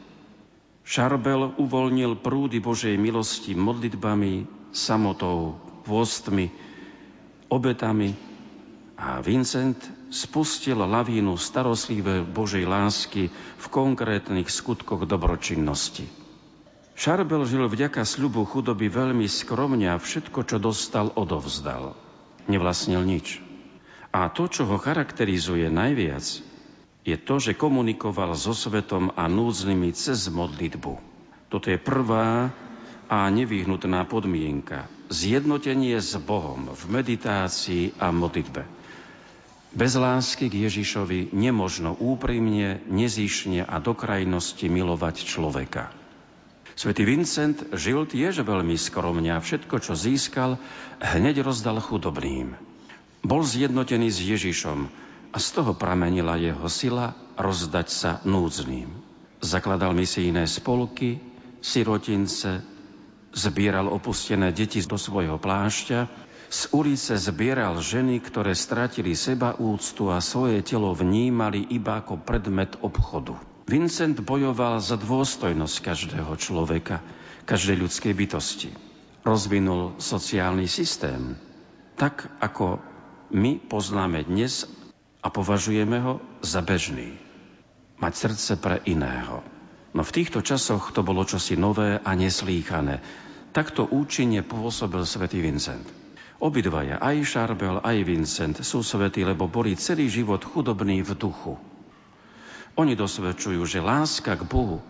Šarbel 0.83 1.55
uvoľnil 1.55 2.19
prúdy 2.19 2.59
Božej 2.59 2.99
milosti 2.99 3.55
modlitbami, 3.55 4.62
samotou, 4.74 5.55
pôstmi, 5.86 6.49
obetami 7.47 8.17
a 8.97 9.21
Vincent 9.21 9.78
spustil 10.09 10.78
lavínu 10.78 11.38
starostlivé 11.38 12.26
Božej 12.26 12.65
lásky 12.65 13.30
v 13.34 13.65
konkrétnych 13.69 14.49
skutkoch 14.49 15.05
dobročinnosti. 15.05 16.09
Šarbel 16.93 17.49
žil 17.49 17.65
vďaka 17.65 18.05
sľubu 18.05 18.45
chudoby 18.45 18.86
veľmi 18.86 19.26
skromne 19.26 19.89
a 19.89 19.97
všetko, 19.97 20.45
čo 20.45 20.57
dostal, 20.61 21.09
odovzdal. 21.09 21.97
Nevlastnil 22.45 23.01
nič. 23.01 23.41
A 24.13 24.30
to, 24.30 24.45
čo 24.45 24.69
ho 24.69 24.78
charakterizuje 24.78 25.74
najviac, 25.74 26.21
je 27.01 27.17
to, 27.17 27.36
že 27.41 27.57
komunikoval 27.57 28.38
so 28.38 28.53
svetom 28.53 29.09
a 29.17 29.26
núdznymi 29.26 29.89
cez 29.97 30.30
modlitbu. 30.30 31.01
Toto 31.49 31.67
je 31.74 31.82
prvá 31.82 32.53
a 33.14 33.30
nevyhnutná 33.30 34.09
podmienka. 34.09 34.89
Zjednotenie 35.14 36.01
s 36.01 36.18
Bohom 36.18 36.74
v 36.74 36.84
meditácii 36.89 37.93
a 38.01 38.09
modlitbe. 38.09 38.66
Bez 39.78 39.93
lásky 39.93 40.49
k 40.49 40.66
Ježišovi 40.66 41.30
nemožno 41.30 41.93
úprimne, 41.93 42.82
nezišne 42.89 43.70
a 43.70 43.78
do 43.78 43.93
krajnosti 43.93 44.66
milovať 44.66 45.30
človeka. 45.30 45.93
Svetý 46.74 47.05
Vincent 47.05 47.61
žil 47.78 48.01
tiež 48.09 48.41
veľmi 48.41 48.74
skromne 48.82 49.30
a 49.30 49.38
všetko, 49.38 49.78
čo 49.78 49.93
získal, 49.93 50.57
hneď 50.97 51.45
rozdal 51.45 51.78
chudobným. 51.86 52.57
Bol 53.22 53.45
zjednotený 53.45 54.09
s 54.09 54.26
Ježišom 54.26 54.89
a 55.30 55.38
z 55.38 55.47
toho 55.53 55.78
pramenila 55.78 56.34
jeho 56.41 56.66
sila 56.66 57.14
rozdať 57.38 57.88
sa 57.93 58.11
núdznym. 58.26 58.89
Zakladal 59.38 59.93
misijné 59.93 60.49
spolky, 60.49 61.22
sirotince, 61.61 62.72
zbieral 63.34 63.89
opustené 63.89 64.53
deti 64.53 64.79
do 64.86 64.95
svojho 64.95 65.41
plášťa, 65.41 66.07
z 66.53 66.61
ulice 66.69 67.17
zbieral 67.17 67.81
ženy, 67.81 68.21
ktoré 68.21 68.53
stratili 68.53 69.17
seba 69.17 69.57
úctu 69.57 70.13
a 70.13 70.21
svoje 70.21 70.61
telo 70.61 70.93
vnímali 70.93 71.65
iba 71.73 71.97
ako 71.97 72.21
predmet 72.21 72.77
obchodu. 72.86 73.34
Vincent 73.65 74.21
bojoval 74.21 74.77
za 74.77 74.93
dôstojnosť 75.01 75.75
každého 75.81 76.29
človeka, 76.38 77.01
každej 77.49 77.81
ľudskej 77.81 78.13
bytosti. 78.13 78.69
Rozvinul 79.25 79.97
sociálny 79.97 80.69
systém, 80.69 81.34
tak 81.97 82.29
ako 82.38 82.77
my 83.34 83.57
poznáme 83.65 84.21
dnes 84.27 84.69
a 85.25 85.31
považujeme 85.34 85.97
ho 86.05 86.21
za 86.45 86.61
bežný. 86.61 87.17
Mať 87.97 88.13
srdce 88.29 88.51
pre 88.61 88.77
iného. 88.86 89.41
No 89.93 90.01
v 90.01 90.13
týchto 90.13 90.41
časoch 90.41 90.89
to 90.89 91.05
bolo 91.05 91.21
čosi 91.21 91.53
nové 91.53 92.01
a 92.01 92.11
neslýchané. 92.17 92.99
Takto 93.53 93.85
účinne 93.85 94.41
pôsobil 94.41 95.05
svätý 95.05 95.37
Vincent. 95.45 95.85
Obidvaja, 96.41 96.97
aj 96.97 97.23
Šarbel, 97.23 97.77
aj 97.79 97.97
Vincent, 98.01 98.57
sú 98.65 98.81
svätí, 98.81 99.21
lebo 99.21 99.45
boli 99.45 99.77
celý 99.77 100.09
život 100.09 100.41
chudobní 100.41 101.05
v 101.05 101.13
duchu. 101.13 101.55
Oni 102.73 102.97
dosvedčujú, 102.97 103.61
že 103.69 103.85
láska 103.85 104.33
k 104.33 104.43
Bohu 104.49 104.81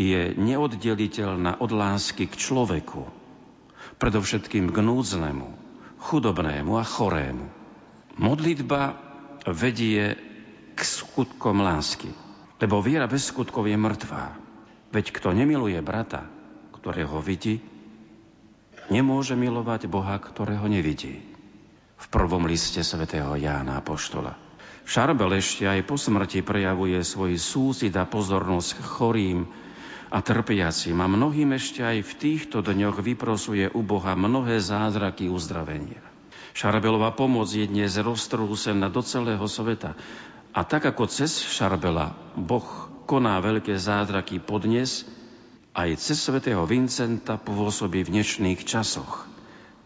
je 0.00 0.32
neoddeliteľná 0.32 1.60
od 1.60 1.70
lásky 1.70 2.24
k 2.24 2.34
človeku. 2.34 3.04
Predovšetkým 4.00 4.72
k 4.72 4.78
núdznemu, 4.80 5.48
chudobnému 6.00 6.72
a 6.80 6.84
chorému. 6.88 7.46
Modlitba 8.16 8.96
vedie 9.44 10.16
k 10.72 10.80
skutkom 10.80 11.60
lásky. 11.60 12.08
Lebo 12.58 12.82
viera 12.82 13.06
bez 13.06 13.30
skutkov 13.30 13.70
je 13.70 13.78
mŕtvá. 13.78 14.24
Veď 14.90 15.14
kto 15.14 15.30
nemiluje 15.30 15.78
brata, 15.78 16.26
ktorého 16.74 17.22
vidí, 17.22 17.62
nemôže 18.90 19.38
milovať 19.38 19.86
Boha, 19.86 20.18
ktorého 20.18 20.66
nevidí. 20.66 21.22
V 21.98 22.06
prvom 22.10 22.46
liste 22.46 22.82
svätého 22.82 23.34
Jána 23.34 23.78
Apoštola. 23.78 24.38
Šarbel 24.88 25.36
ešte 25.36 25.68
aj 25.68 25.84
po 25.84 26.00
smrti 26.00 26.40
prejavuje 26.40 26.96
svoj 27.04 27.36
súcit 27.36 27.92
a 27.92 28.08
pozornosť 28.08 28.80
chorým 28.80 29.44
a 30.08 30.24
trpiacim 30.24 30.96
a 30.96 31.06
mnohým 31.06 31.52
ešte 31.52 31.84
aj 31.84 32.00
v 32.00 32.12
týchto 32.16 32.64
dňoch 32.64 33.04
vyprosuje 33.04 33.68
u 33.68 33.84
Boha 33.84 34.16
mnohé 34.16 34.56
zázraky 34.64 35.28
uzdravenia. 35.28 36.00
Šarbelová 36.56 37.12
pomoc 37.12 37.52
je 37.52 37.68
dnes 37.68 37.92
roztrúsená 38.00 38.88
do 38.88 39.04
celého 39.04 39.44
sveta. 39.44 39.92
A 40.58 40.66
tak 40.66 40.90
ako 40.90 41.06
cez 41.06 41.38
Šarbela 41.38 42.18
Boh 42.34 42.66
koná 43.06 43.38
veľké 43.38 43.78
zázraky 43.78 44.42
podnes, 44.42 45.06
aj 45.70 46.02
cez 46.02 46.18
svätého 46.18 46.66
Vincenta 46.66 47.38
pôsobí 47.38 48.02
v 48.02 48.18
dnešných 48.18 48.66
časoch, 48.66 49.30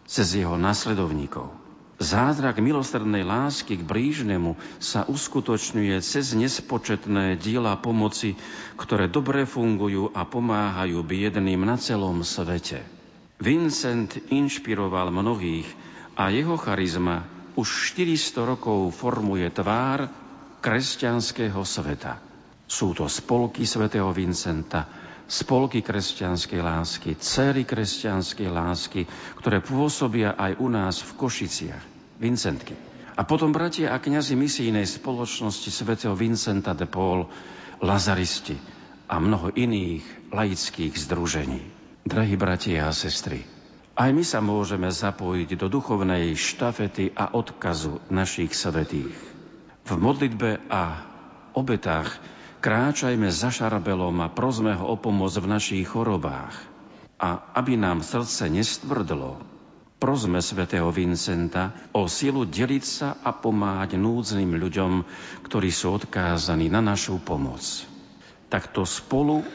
cez 0.09 0.33
jeho 0.33 0.57
nasledovníkov. 0.57 1.53
Zázrak 2.01 2.65
milostrednej 2.65 3.21
lásky 3.21 3.77
k 3.77 3.85
blížnemu 3.85 4.57
sa 4.81 5.05
uskutočňuje 5.05 6.01
cez 6.01 6.33
nespočetné 6.33 7.37
diela 7.37 7.77
pomoci, 7.77 8.41
ktoré 8.81 9.13
dobre 9.13 9.45
fungujú 9.45 10.09
a 10.17 10.25
pomáhajú 10.25 11.05
biedným 11.05 11.69
na 11.69 11.77
celom 11.77 12.25
svete. 12.25 12.81
Vincent 13.37 14.17
inšpiroval 14.33 15.13
mnohých 15.13 15.69
a 16.17 16.33
jeho 16.33 16.57
charizma 16.57 17.29
už 17.61 17.93
400 17.93 18.57
rokov 18.57 18.97
formuje 18.97 19.53
tvár 19.53 20.22
kresťanského 20.63 21.59
sveta. 21.67 22.23
Sú 22.71 22.95
to 22.95 23.11
spolky 23.11 23.67
svätého 23.67 24.09
Vincenta, 24.15 24.87
spolky 25.27 25.83
kresťanskej 25.83 26.61
lásky, 26.63 27.11
céry 27.19 27.67
kresťanskej 27.67 28.49
lásky, 28.49 29.03
ktoré 29.43 29.59
pôsobia 29.59 30.39
aj 30.39 30.63
u 30.63 30.71
nás 30.71 31.03
v 31.03 31.11
Košiciach, 31.19 31.85
Vincentky. 32.23 32.79
A 33.13 33.29
potom 33.29 33.53
bratia 33.53 33.93
a 33.93 34.01
kňazi 34.01 34.39
misijnej 34.39 34.89
spoločnosti 34.89 35.69
svätého 35.69 36.17
Vincenta 36.17 36.73
de 36.73 36.89
Paul, 36.89 37.29
Lazaristi 37.83 38.57
a 39.11 39.21
mnoho 39.21 39.53
iných 39.53 40.33
laických 40.33 40.95
združení. 40.97 41.61
Drahí 42.09 42.39
bratia 42.41 42.89
a 42.89 42.95
sestry, 42.95 43.45
aj 43.93 44.11
my 44.17 44.25
sa 44.25 44.41
môžeme 44.41 44.89
zapojiť 44.89 45.61
do 45.61 45.69
duchovnej 45.69 46.33
štafety 46.33 47.13
a 47.13 47.37
odkazu 47.37 48.01
našich 48.09 48.57
svetých. 48.57 49.32
V 49.83 49.93
modlitbe 49.99 50.71
a 50.71 50.83
obetách 51.59 52.23
kráčajme 52.63 53.29
za 53.35 53.51
šarabelom 53.51 54.23
a 54.23 54.31
prosme 54.31 54.79
ho 54.79 54.95
o 54.95 54.97
pomoc 54.97 55.35
v 55.35 55.51
našich 55.51 55.85
chorobách. 55.91 56.55
A 57.19 57.51
aby 57.59 57.75
nám 57.79 58.03
srdce 58.03 58.47
nestvrdlo, 58.51 59.43
prosme 60.03 60.43
svätého 60.43 60.91
Vincenta 60.91 61.75
o 61.95 62.11
silu 62.11 62.43
deliť 62.47 62.85
sa 62.87 63.19
a 63.23 63.31
pomáhať 63.31 63.95
núdznym 63.99 64.59
ľuďom, 64.59 64.93
ktorí 65.47 65.71
sú 65.71 65.99
odkázaní 65.99 66.67
na 66.71 66.83
našu 66.83 67.23
pomoc. 67.23 67.63
Takto 68.51 68.83
spolu 68.83 69.47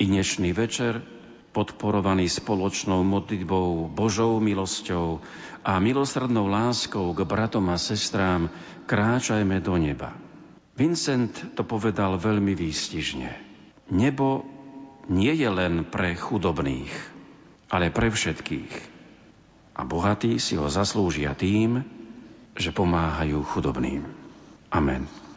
i 0.00 0.04
dnešný 0.08 0.56
večer 0.56 1.17
podporovaný 1.52 2.28
spoločnou 2.28 3.00
modlitbou, 3.02 3.88
Božou 3.90 4.38
milosťou 4.38 5.20
a 5.64 5.80
milosrdnou 5.80 6.46
láskou 6.46 7.10
k 7.16 7.24
bratom 7.24 7.68
a 7.72 7.76
sestrám, 7.80 8.52
kráčajme 8.86 9.58
do 9.60 9.74
neba. 9.76 10.14
Vincent 10.78 11.34
to 11.58 11.66
povedal 11.66 12.20
veľmi 12.20 12.54
výstižne. 12.54 13.30
Nebo 13.90 14.46
nie 15.08 15.32
je 15.34 15.48
len 15.48 15.88
pre 15.88 16.14
chudobných, 16.14 16.92
ale 17.72 17.90
pre 17.90 18.12
všetkých. 18.12 18.74
A 19.74 19.82
bohatí 19.82 20.38
si 20.38 20.54
ho 20.54 20.68
zaslúžia 20.68 21.34
tým, 21.34 21.82
že 22.54 22.74
pomáhajú 22.74 23.42
chudobným. 23.46 24.04
Amen. 24.68 25.27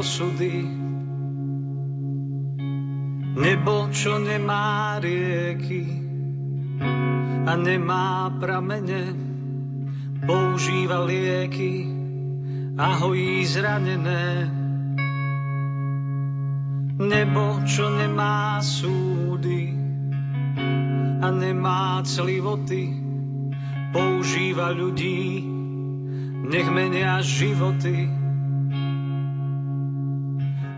Osudy. 0.00 0.64
Nebo, 3.36 3.92
čo 3.92 4.16
nemá 4.16 4.96
rieky 4.96 5.84
a 7.44 7.52
nemá 7.56 8.32
pramene, 8.40 9.12
používa 10.24 11.04
lieky 11.04 11.84
a 12.80 12.86
hojí 12.96 13.44
zranené. 13.44 14.48
Nebo, 17.00 17.64
čo 17.64 17.92
nemá 17.92 18.60
súdy 18.60 19.72
a 21.20 21.28
nemá 21.28 22.00
clivoty, 22.04 22.92
používa 23.92 24.72
ľudí, 24.72 25.44
nech 26.44 26.68
menia 26.72 27.20
životy. 27.24 28.19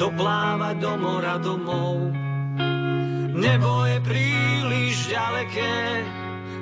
Doplávať 0.00 0.80
do 0.80 0.92
mora 0.96 1.36
domov. 1.36 2.08
Nebo 3.36 3.84
je 3.84 3.98
príliš 4.00 5.12
ďaleké 5.12 5.76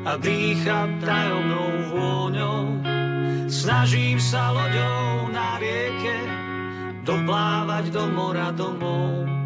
a 0.02 0.18
dýcha 0.18 0.78
tajomnou 0.98 1.70
vôňou. 1.94 2.82
Snažím 3.46 4.18
sa 4.18 4.50
loďou 4.50 5.30
na 5.30 5.54
rieke 5.62 6.18
doplávať 7.06 7.94
do 7.94 8.04
mora 8.10 8.50
domov. 8.50 9.37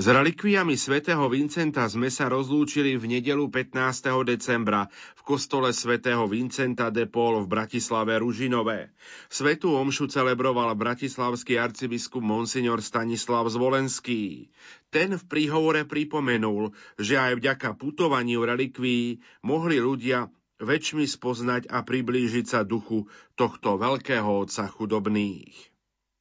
S 0.00 0.08
relikviami 0.08 0.80
svätého 0.80 1.20
Vincenta 1.28 1.84
sme 1.84 2.08
sa 2.08 2.32
rozlúčili 2.32 2.96
v 2.96 3.20
nedelu 3.20 3.44
15. 3.52 4.24
decembra 4.24 4.88
v 4.88 5.20
kostole 5.28 5.76
svätého 5.76 6.24
Vincenta 6.24 6.88
de 6.88 7.04
Paul 7.04 7.44
v 7.44 7.52
Bratislave 7.52 8.16
Ružinové. 8.16 8.96
Svetú 9.28 9.76
omšu 9.76 10.08
celebroval 10.08 10.72
bratislavský 10.72 11.60
arcibiskup 11.60 12.24
Monsignor 12.24 12.80
Stanislav 12.80 13.44
Zvolenský. 13.52 14.48
Ten 14.88 15.20
v 15.20 15.24
príhovore 15.28 15.84
pripomenul, 15.84 16.72
že 16.96 17.20
aj 17.20 17.36
vďaka 17.36 17.76
putovaniu 17.76 18.40
relikví 18.48 19.20
mohli 19.44 19.84
ľudia 19.84 20.32
väčšmi 20.64 21.04
spoznať 21.04 21.68
a 21.68 21.84
priblížiť 21.84 22.48
sa 22.48 22.64
duchu 22.64 23.04
tohto 23.36 23.76
veľkého 23.76 24.48
otca 24.48 24.64
chudobných. 24.64 25.69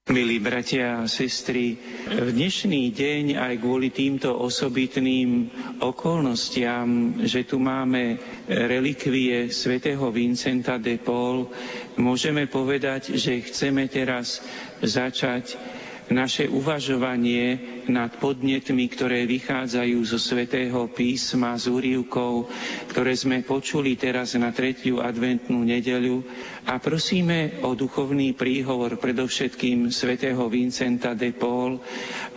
Milí 0.10 0.42
bratia 0.42 1.06
a 1.06 1.08
sestry, 1.08 1.78
v 2.10 2.34
dnešný 2.34 2.90
deň 2.90 3.38
aj 3.38 3.54
kvôli 3.62 3.94
týmto 3.94 4.34
osobitným 4.34 5.54
okolnostiam, 5.86 7.14
že 7.22 7.46
tu 7.46 7.62
máme 7.62 8.18
relikvie 8.50 9.54
svätého 9.54 10.02
Vincenta 10.10 10.82
de 10.82 10.98
Paul, 10.98 11.54
môžeme 12.02 12.50
povedať, 12.50 13.14
že 13.22 13.38
chceme 13.46 13.86
teraz 13.86 14.42
začať 14.82 15.62
naše 16.10 16.50
uvažovanie 16.50 17.62
nad 17.86 18.10
podnetmi, 18.18 18.90
ktoré 18.90 19.30
vychádzajú 19.30 19.98
zo 20.02 20.18
svätého 20.18 20.90
písma, 20.90 21.54
z 21.54 21.70
úrivkov, 21.70 22.50
ktoré 22.90 23.14
sme 23.14 23.46
počuli 23.46 23.94
teraz 23.94 24.34
na 24.34 24.50
tretiu 24.50 25.06
adventnú 25.06 25.62
nedeľu 25.62 26.26
a 26.70 26.78
prosíme 26.78 27.58
o 27.66 27.74
duchovný 27.74 28.38
príhovor 28.38 29.02
predovšetkým 29.02 29.90
svätého 29.90 30.38
Vincenta 30.46 31.18
de 31.18 31.34
Paul. 31.34 31.82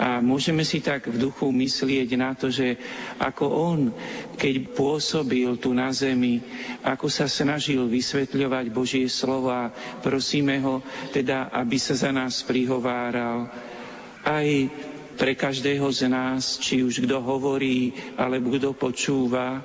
A 0.00 0.24
môžeme 0.24 0.64
si 0.64 0.80
tak 0.80 1.04
v 1.04 1.20
duchu 1.20 1.52
myslieť 1.52 2.16
na 2.16 2.32
to, 2.32 2.48
že 2.48 2.80
ako 3.20 3.44
on, 3.44 3.80
keď 4.40 4.72
pôsobil 4.72 5.52
tu 5.60 5.76
na 5.76 5.92
zemi, 5.92 6.40
ako 6.80 7.12
sa 7.12 7.28
snažil 7.28 7.84
vysvetľovať 7.92 8.72
Božie 8.72 9.04
slova, 9.12 9.68
prosíme 10.00 10.56
ho 10.64 10.80
teda, 11.12 11.52
aby 11.52 11.76
sa 11.76 11.92
za 11.92 12.08
nás 12.08 12.40
prihováral 12.40 13.52
aj 14.24 14.48
pre 15.12 15.36
každého 15.36 15.92
z 15.92 16.08
nás, 16.08 16.56
či 16.56 16.80
už 16.80 17.04
kto 17.04 17.20
hovorí, 17.20 17.92
alebo 18.16 18.48
kto 18.56 18.72
počúva, 18.72 19.60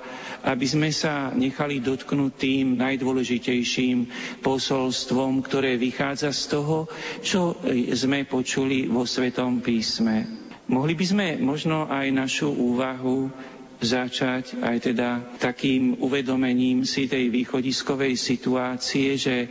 aby 0.47 0.63
sme 0.63 0.89
sa 0.95 1.35
nechali 1.35 1.83
dotknúť 1.83 2.31
tým 2.39 2.65
najdôležitejším 2.79 4.07
posolstvom, 4.39 5.43
ktoré 5.43 5.75
vychádza 5.75 6.31
z 6.31 6.43
toho, 6.55 6.77
čo 7.19 7.59
sme 7.91 8.23
počuli 8.23 8.87
vo 8.87 9.03
Svetom 9.03 9.59
písme. 9.59 10.23
Mohli 10.67 10.93
by 10.95 11.05
sme 11.07 11.27
možno 11.39 11.87
aj 11.87 12.07
našu 12.11 12.47
úvahu 12.51 13.27
začať 13.77 14.57
aj 14.57 14.77
teda 14.89 15.09
takým 15.37 16.01
uvedomením 16.01 16.81
si 16.81 17.05
tej 17.05 17.29
východiskovej 17.29 18.17
situácie, 18.17 19.13
že 19.13 19.49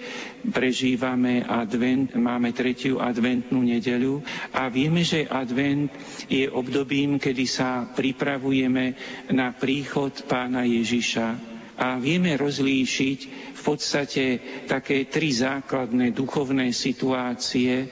prežívame 0.51 1.47
advent, 1.47 2.11
máme 2.19 2.51
tretiu 2.51 2.99
adventnú 2.99 3.63
nedeľu 3.63 4.23
a 4.51 4.67
vieme, 4.67 5.07
že 5.07 5.31
advent 5.31 5.95
je 6.27 6.51
obdobím, 6.51 7.23
kedy 7.23 7.45
sa 7.47 7.87
pripravujeme 7.87 8.85
na 9.31 9.55
príchod 9.55 10.11
pána 10.27 10.67
Ježiša. 10.67 11.55
A 11.77 12.01
vieme 12.01 12.33
rozlíšiť 12.41 13.19
v 13.53 13.61
podstate 13.61 14.25
také 14.65 15.05
tri 15.13 15.29
základné 15.29 16.09
duchovné 16.17 16.73
situácie, 16.73 17.85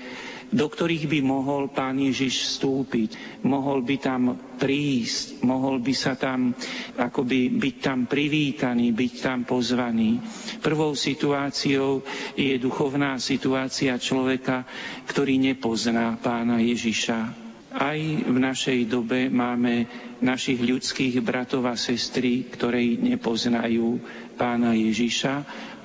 do 0.54 0.70
ktorých 0.70 1.10
by 1.10 1.20
mohol 1.20 1.66
pán 1.66 1.98
Ježiš 1.98 2.46
vstúpiť. 2.46 3.42
Mohol 3.42 3.82
by 3.82 3.96
tam 3.98 4.22
prísť, 4.54 5.42
mohol 5.42 5.82
by 5.82 5.90
sa 5.90 6.14
tam 6.14 6.54
akoby 6.94 7.50
byť 7.50 7.76
tam 7.82 8.06
privítaný, 8.06 8.94
byť 8.94 9.12
tam 9.18 9.42
pozvaný. 9.42 10.22
Prvou 10.62 10.94
situáciou 10.94 12.06
je 12.38 12.54
duchovná 12.56 13.18
situácia 13.18 13.98
človeka, 13.98 14.62
ktorý 15.10 15.42
nepozná 15.42 16.14
pána 16.22 16.62
Ježiša. 16.62 17.42
Aj 17.74 17.98
v 17.98 18.38
našej 18.38 18.86
dobe 18.86 19.26
máme 19.26 19.90
našich 20.22 20.62
ľudských 20.62 21.18
bratov 21.18 21.66
a 21.66 21.74
sestry, 21.74 22.46
ktorí 22.46 23.02
nepoznajú 23.02 23.98
pána 24.34 24.74
Ježiša, 24.74 25.34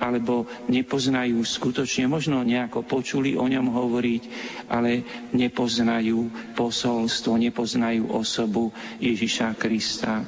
alebo 0.00 0.44
nepoznajú 0.66 1.38
skutočne, 1.40 2.06
možno 2.06 2.42
nejako 2.42 2.82
počuli 2.82 3.38
o 3.38 3.46
ňom 3.46 3.70
hovoriť, 3.70 4.22
ale 4.68 5.02
nepoznajú 5.32 6.26
posolstvo, 6.54 7.38
nepoznajú 7.38 8.10
osobu 8.10 8.74
Ježiša 8.98 9.54
Krista. 9.54 10.24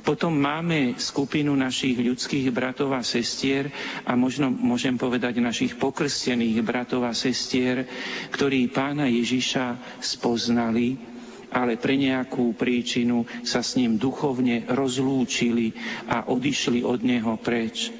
Potom 0.00 0.36
máme 0.36 0.96
skupinu 0.96 1.52
našich 1.52 1.98
ľudských 1.98 2.48
bratov 2.54 2.94
a 2.94 3.02
sestier 3.02 3.68
a 4.04 4.14
možno 4.14 4.48
môžem 4.48 4.96
povedať 4.96 5.40
našich 5.40 5.76
pokrstených 5.76 6.60
bratov 6.64 7.04
a 7.04 7.12
sestier, 7.12 7.84
ktorí 8.32 8.70
pána 8.70 9.10
Ježiša 9.10 9.98
spoznali, 10.00 11.13
ale 11.54 11.78
pre 11.78 11.94
nejakú 11.94 12.50
príčinu 12.58 13.22
sa 13.46 13.62
s 13.62 13.78
ním 13.78 13.94
duchovne 13.94 14.66
rozlúčili 14.66 15.70
a 16.10 16.26
odišli 16.26 16.82
od 16.82 17.00
neho 17.06 17.38
preč. 17.38 17.94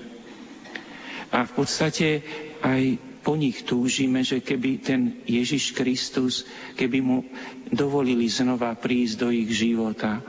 A 1.31 1.47
v 1.47 1.53
podstate 1.55 2.09
aj 2.67 2.99
po 3.25 3.39
nich 3.39 3.65
túžime, 3.65 4.21
že 4.21 4.45
keby 4.45 4.71
ten 4.85 5.01
Ježiš 5.25 5.73
Kristus, 5.73 6.45
keby 6.77 6.99
mu 7.01 7.25
dovolili 7.73 8.29
znova 8.29 8.77
prísť 8.77 9.15
do 9.17 9.29
ich 9.33 9.49
života. 9.49 10.21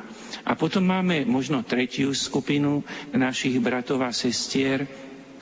A 0.47 0.55
potom 0.55 0.87
máme 0.87 1.27
možno 1.27 1.65
tretiu 1.65 2.15
skupinu 2.15 2.85
našich 3.11 3.59
bratov 3.59 4.05
a 4.05 4.15
sestier, 4.15 4.87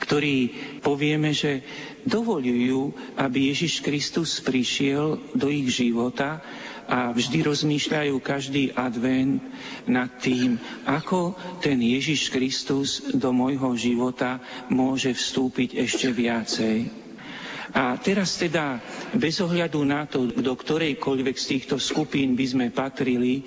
ktorí 0.02 0.50
povieme, 0.82 1.30
že 1.30 1.62
dovolujú, 2.02 2.92
aby 3.16 3.54
Ježiš 3.54 3.80
Kristus 3.80 4.42
prišiel 4.42 5.22
do 5.32 5.46
ich 5.46 5.70
života 5.70 6.42
a 6.88 7.12
vždy 7.12 7.44
rozmýšľajú 7.44 8.14
každý 8.20 8.72
advent 8.76 9.40
nad 9.88 10.08
tým, 10.20 10.60
ako 10.84 11.36
ten 11.60 11.80
Ježiš 11.80 12.28
Kristus 12.32 13.00
do 13.12 13.32
môjho 13.32 13.72
života 13.76 14.40
môže 14.68 15.12
vstúpiť 15.12 15.80
ešte 15.80 16.12
viacej. 16.12 17.03
A 17.74 17.98
teraz 17.98 18.38
teda, 18.38 18.78
bez 19.18 19.42
ohľadu 19.42 19.82
na 19.82 20.06
to, 20.06 20.30
do 20.30 20.54
ktorejkoľvek 20.54 21.34
z 21.34 21.46
týchto 21.58 21.76
skupín 21.82 22.38
by 22.38 22.46
sme 22.46 22.66
patrili, 22.70 23.42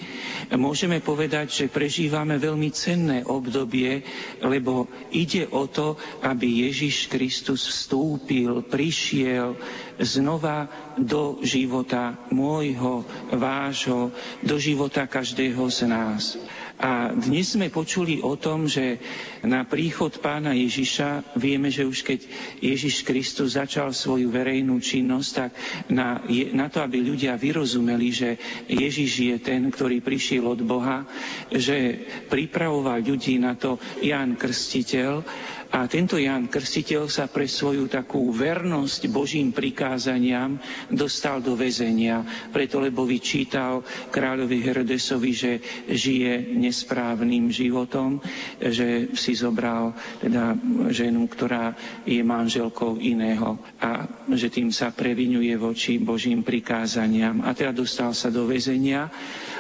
môžeme 0.52 1.00
povedať, 1.00 1.48
že 1.64 1.72
prežívame 1.72 2.36
veľmi 2.36 2.68
cenné 2.76 3.24
obdobie, 3.24 4.04
lebo 4.44 4.92
ide 5.16 5.48
o 5.48 5.72
to, 5.72 5.96
aby 6.28 6.68
Ježiš 6.68 7.08
Kristus 7.08 7.72
vstúpil, 7.72 8.68
prišiel 8.68 9.56
znova 9.96 10.68
do 11.00 11.40
života 11.48 12.20
môjho, 12.28 13.08
vášho, 13.32 14.12
do 14.44 14.60
života 14.60 15.08
každého 15.08 15.64
z 15.72 15.80
nás. 15.88 16.36
A 16.78 17.10
dnes 17.10 17.58
sme 17.58 17.74
počuli 17.74 18.22
o 18.22 18.38
tom, 18.38 18.70
že 18.70 19.02
na 19.42 19.66
príchod 19.66 20.14
pána 20.22 20.54
Ježiša 20.54 21.34
vieme, 21.34 21.74
že 21.74 21.90
už 21.90 22.06
keď 22.06 22.20
Ježiš 22.62 23.02
Kristus 23.02 23.58
začal 23.58 23.98
svoju 23.98 24.30
verejnú 24.30 24.78
činnosť, 24.78 25.30
tak 25.34 25.52
na, 25.90 26.22
na 26.54 26.70
to, 26.70 26.86
aby 26.86 27.02
ľudia 27.02 27.34
vyrozumeli, 27.34 28.14
že 28.14 28.30
Ježiš 28.70 29.12
je 29.26 29.38
ten, 29.42 29.66
ktorý 29.74 30.06
prišiel 30.06 30.46
od 30.46 30.62
Boha, 30.62 31.10
že 31.50 31.98
pripravoval 32.30 33.02
ľudí 33.02 33.42
na 33.42 33.58
to 33.58 33.82
Ján 34.06 34.38
Krstiteľ, 34.38 35.26
a 35.68 35.84
tento 35.92 36.16
Jan 36.16 36.48
Krstiteľ 36.48 37.12
sa 37.12 37.28
pre 37.28 37.44
svoju 37.44 37.92
takú 37.92 38.32
vernosť 38.32 39.12
Božím 39.12 39.52
prikázaniam 39.52 40.56
dostal 40.88 41.44
do 41.44 41.60
väzenia, 41.60 42.24
preto 42.50 42.80
lebo 42.80 43.04
vyčítal 43.04 43.84
kráľovi 44.08 44.64
Herodesovi, 44.64 45.32
že 45.36 45.52
žije 45.92 46.56
nesprávnym 46.56 47.52
životom, 47.52 48.24
že 48.58 49.12
si 49.12 49.36
zobral 49.36 49.92
teda 50.24 50.56
ženu, 50.90 51.28
ktorá 51.28 51.76
je 52.08 52.24
manželkou 52.24 52.96
iného 53.04 53.60
a 53.84 54.08
že 54.32 54.48
tým 54.48 54.72
sa 54.72 54.96
previnuje 54.96 55.52
voči 55.60 56.00
Božím 56.00 56.48
prikázaniam. 56.48 57.44
A 57.44 57.52
teda 57.52 57.76
dostal 57.76 58.16
sa 58.16 58.32
do 58.32 58.48
väzenia 58.48 59.12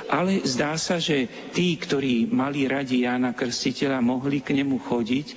ale 0.07 0.43
zdá 0.47 0.79
sa, 0.79 0.97
že 0.97 1.27
tí, 1.51 1.75
ktorí 1.75 2.27
mali 2.31 2.67
radi 2.67 3.03
Jána 3.03 3.35
Krstiteľa, 3.35 3.99
mohli 3.99 4.39
k 4.39 4.55
nemu 4.55 4.79
chodiť 4.79 5.27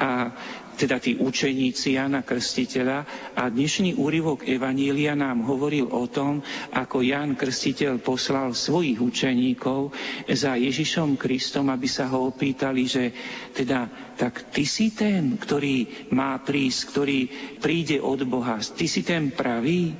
a 0.00 0.32
teda 0.80 0.96
tí 0.96 1.12
učeníci 1.20 2.00
Jana 2.00 2.24
Krstiteľa. 2.24 3.04
A 3.36 3.52
dnešný 3.52 4.00
úryvok 4.00 4.48
Evanília 4.48 5.12
nám 5.12 5.44
hovoril 5.44 5.92
o 5.92 6.08
tom, 6.08 6.40
ako 6.72 7.04
Ján 7.04 7.36
Krstiteľ 7.36 8.00
poslal 8.00 8.56
svojich 8.56 8.96
učeníkov 8.96 9.92
za 10.32 10.56
Ježišom 10.56 11.20
Kristom, 11.20 11.68
aby 11.68 11.84
sa 11.84 12.08
ho 12.08 12.32
opýtali, 12.32 12.88
že 12.88 13.12
teda 13.52 13.92
tak 14.16 14.48
ty 14.48 14.64
si 14.64 14.96
ten, 14.96 15.36
ktorý 15.36 16.08
má 16.16 16.40
prísť, 16.40 16.80
ktorý 16.88 17.18
príde 17.60 18.00
od 18.00 18.24
Boha, 18.24 18.56
ty 18.56 18.88
si 18.88 19.04
ten 19.04 19.28
pravý, 19.36 19.92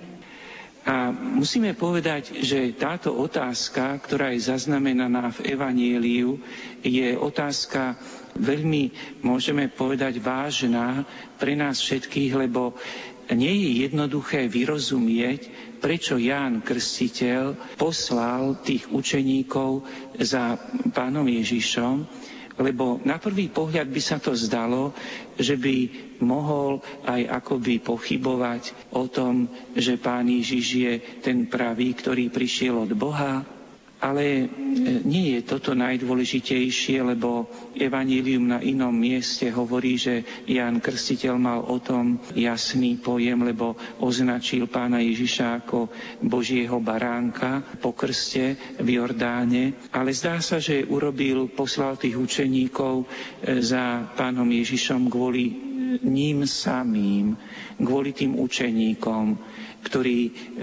a 0.80 1.12
musíme 1.12 1.76
povedať, 1.76 2.40
že 2.40 2.72
táto 2.72 3.12
otázka, 3.12 4.00
ktorá 4.00 4.32
je 4.32 4.48
zaznamenaná 4.48 5.28
v 5.28 5.52
Evanieliu, 5.52 6.40
je 6.80 7.12
otázka 7.20 8.00
veľmi, 8.40 8.88
môžeme 9.20 9.68
povedať, 9.68 10.16
vážna 10.24 11.04
pre 11.36 11.52
nás 11.52 11.84
všetkých, 11.84 12.32
lebo 12.32 12.72
nie 13.30 13.52
je 13.60 13.70
jednoduché 13.86 14.48
vyrozumieť, 14.48 15.52
prečo 15.84 16.16
Ján 16.16 16.64
Krstiteľ 16.64 17.76
poslal 17.76 18.56
tých 18.64 18.88
učeníkov 18.88 19.84
za 20.16 20.56
pánom 20.96 21.28
Ježišom, 21.28 22.08
lebo 22.60 23.00
na 23.02 23.16
prvý 23.16 23.48
pohľad 23.48 23.88
by 23.88 24.02
sa 24.04 24.20
to 24.20 24.36
zdalo, 24.36 24.92
že 25.34 25.56
by 25.56 25.76
mohol 26.20 26.84
aj 27.08 27.24
akoby 27.40 27.80
pochybovať 27.80 28.92
o 28.92 29.08
tom, 29.08 29.48
že 29.72 29.96
pán 29.96 30.28
Ježiš 30.28 30.66
je 30.76 30.92
ten 31.24 31.48
pravý, 31.48 31.96
ktorý 31.96 32.28
prišiel 32.28 32.84
od 32.84 32.92
Boha. 32.92 33.40
Ale 34.00 34.24
e, 34.24 34.44
nie 35.04 35.36
je 35.36 35.40
toto 35.44 35.76
najdôležitejšie, 35.76 37.04
lebo 37.04 37.52
Evangelium 37.76 38.48
na 38.48 38.58
inom 38.64 38.96
mieste 38.96 39.52
hovorí, 39.52 40.00
že 40.00 40.24
Ján 40.48 40.80
Krstiteľ 40.80 41.34
mal 41.36 41.60
o 41.68 41.76
tom 41.84 42.16
jasný 42.32 42.96
pojem, 42.96 43.44
lebo 43.44 43.76
označil 44.00 44.72
pána 44.72 45.04
Ježiša 45.04 45.64
ako 45.64 45.92
Božieho 46.24 46.80
baránka 46.80 47.60
po 47.84 47.92
krste 47.92 48.56
v 48.80 48.96
Jordáne. 48.96 49.76
Ale 49.92 50.16
zdá 50.16 50.40
sa, 50.40 50.56
že 50.56 50.88
urobil, 50.88 51.52
poslal 51.52 52.00
tých 52.00 52.16
učeníkov 52.16 53.04
e, 53.04 53.06
za 53.60 54.08
pánom 54.16 54.48
Ježišom 54.48 55.12
kvôli 55.12 55.70
ním 55.98 56.46
samým, 56.46 57.34
kvôli 57.76 58.14
tým 58.14 58.38
učeníkom, 58.38 59.34
ktorí 59.82 60.18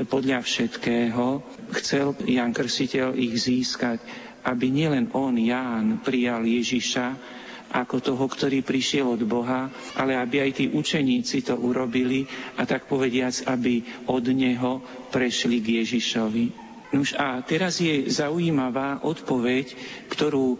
podľa 0.05 0.41
všetkého 0.41 1.41
chcel 1.75 2.13
Jan 2.23 2.53
Krstiteľ 2.53 3.17
ich 3.17 3.33
získať, 3.37 3.99
aby 4.45 4.69
nielen 4.69 5.11
on, 5.11 5.35
Ján, 5.35 5.99
prijal 6.01 6.45
Ježiša 6.45 7.35
ako 7.67 7.99
toho, 7.99 8.25
ktorý 8.25 8.63
prišiel 8.63 9.11
od 9.11 9.21
Boha, 9.27 9.67
ale 9.99 10.15
aby 10.15 10.39
aj 10.39 10.51
tí 10.55 10.65
učeníci 10.71 11.43
to 11.43 11.59
urobili 11.59 12.23
a 12.55 12.63
tak 12.63 12.87
povediac, 12.87 13.43
aby 13.43 13.83
od 14.07 14.25
Neho 14.31 14.79
prešli 15.11 15.59
k 15.59 15.83
Ježišovi. 15.83 16.66
Nuž 16.87 17.19
a 17.19 17.43
teraz 17.43 17.83
je 17.83 18.07
zaujímavá 18.07 19.03
odpoveď, 19.03 19.75
ktorú 20.07 20.55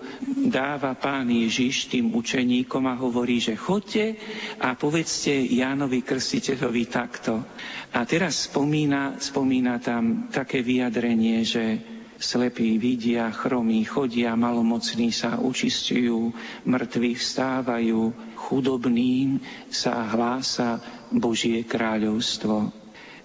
dáva 0.52 0.92
pán 1.00 1.32
Ježiš 1.32 1.88
tým 1.88 2.12
učeníkom 2.12 2.84
a 2.84 3.00
hovorí, 3.00 3.40
že 3.40 3.56
chodte 3.56 4.20
a 4.60 4.76
povedzte 4.76 5.32
Jánovi 5.32 6.04
Krstiteľovi 6.04 6.84
takto. 6.92 7.48
A 7.96 8.04
teraz 8.04 8.52
spomína, 8.52 9.24
spomína 9.24 9.80
tam 9.80 10.28
také 10.28 10.60
vyjadrenie, 10.60 11.48
že 11.48 11.80
slepí 12.20 12.76
vidia, 12.76 13.32
chromí 13.32 13.88
chodia, 13.88 14.36
malomocní 14.36 15.14
sa 15.16 15.40
učistujú, 15.40 16.34
mŕtvi 16.68 17.16
vstávajú, 17.16 18.12
chudobným 18.36 19.40
sa 19.72 20.12
hlása 20.12 20.82
Božie 21.14 21.64
kráľovstvo. 21.64 22.74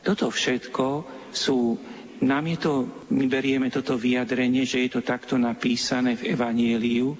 Toto 0.07 0.27
všetko 0.29 0.87
sú 1.33 1.81
nám 2.23 2.45
je 2.47 2.59
to, 2.59 2.73
my 3.11 3.27
berieme 3.27 3.67
toto 3.69 3.99
vyjadrenie, 3.99 4.63
že 4.63 4.87
je 4.87 4.91
to 4.95 5.03
takto 5.03 5.35
napísané 5.35 6.15
v 6.15 6.33
Evanieliu, 6.39 7.19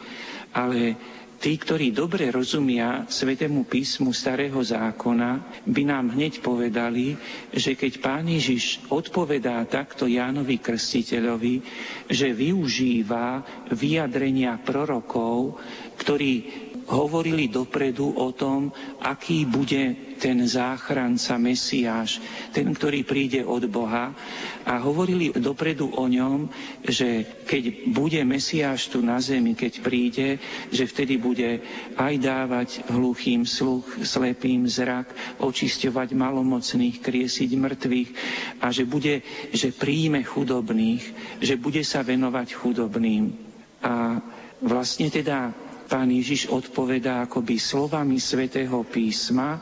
ale 0.55 0.95
tí, 1.43 1.59
ktorí 1.59 1.91
dobre 1.91 2.31
rozumia 2.31 3.03
Svetému 3.11 3.67
písmu 3.67 4.15
Starého 4.15 4.63
zákona, 4.63 5.59
by 5.67 5.83
nám 5.83 6.15
hneď 6.15 6.39
povedali, 6.39 7.19
že 7.51 7.75
keď 7.75 7.93
Pán 7.99 8.31
Ježiš 8.31 8.79
odpovedá 8.95 9.59
takto 9.67 10.07
Jánovi 10.07 10.63
Krstiteľovi, 10.63 11.55
že 12.07 12.31
využíva 12.31 13.43
vyjadrenia 13.75 14.55
prorokov, 14.63 15.59
ktorí 15.99 16.71
hovorili 16.93 17.49
dopredu 17.49 18.13
o 18.21 18.37
tom, 18.37 18.69
aký 19.01 19.49
bude 19.49 20.13
ten 20.21 20.45
záchranca 20.45 21.41
Mesiáš, 21.41 22.21
ten, 22.53 22.69
ktorý 22.69 23.03
príde 23.03 23.41
od 23.43 23.65
Boha. 23.67 24.13
A 24.69 24.79
hovorili 24.79 25.33
dopredu 25.33 25.89
o 25.97 26.05
ňom, 26.07 26.53
že 26.85 27.25
keď 27.49 27.89
bude 27.91 28.21
Mesiáš 28.29 28.93
tu 28.93 29.01
na 29.01 29.19
zemi, 29.19 29.57
keď 29.57 29.73
príde, 29.81 30.37
že 30.69 30.85
vtedy 30.85 31.17
bude 31.17 31.65
aj 31.97 32.15
dávať 32.21 32.69
hluchým 32.93 33.49
sluch, 33.49 34.05
slepým 34.05 34.69
zrak, 34.69 35.09
očisťovať 35.41 36.13
malomocných, 36.13 37.01
kriesiť 37.01 37.51
mŕtvych 37.57 38.11
a 38.61 38.69
že 38.69 38.85
bude, 38.85 39.25
že 39.51 39.73
príjme 39.73 40.21
chudobných, 40.23 41.03
že 41.41 41.57
bude 41.57 41.81
sa 41.83 42.05
venovať 42.05 42.53
chudobným. 42.53 43.33
A 43.83 44.23
vlastne 44.63 45.11
teda 45.11 45.51
Pán 45.93 46.09
Ježiš 46.09 46.49
odpovedá 46.49 47.29
akoby 47.29 47.61
slovami 47.61 48.17
svätého 48.17 48.81
písma 48.81 49.61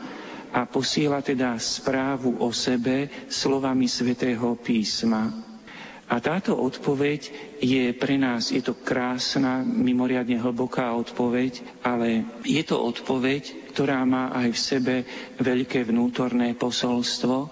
a 0.54 0.62
posiela 0.62 1.18
teda 1.26 1.58
správu 1.58 2.38
o 2.38 2.54
sebe 2.54 3.26
slovami 3.26 3.90
svätého 3.90 4.54
písma. 4.54 5.26
A 6.06 6.22
táto 6.22 6.54
odpoveď 6.54 7.34
je 7.58 7.90
pre 7.98 8.14
nás, 8.14 8.54
je 8.54 8.62
to 8.62 8.78
krásna, 8.78 9.66
mimoriadne 9.66 10.38
hlboká 10.38 10.94
odpoveď, 10.94 11.82
ale 11.82 12.22
je 12.46 12.62
to 12.62 12.78
odpoveď, 12.78 13.74
ktorá 13.74 14.06
má 14.06 14.30
aj 14.30 14.48
v 14.54 14.58
sebe 14.62 14.94
veľké 15.34 15.82
vnútorné 15.82 16.54
posolstvo, 16.54 17.50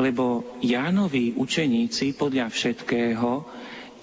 lebo 0.00 0.56
Jánovi 0.64 1.36
učeníci 1.36 2.16
podľa 2.16 2.48
všetkého 2.48 3.44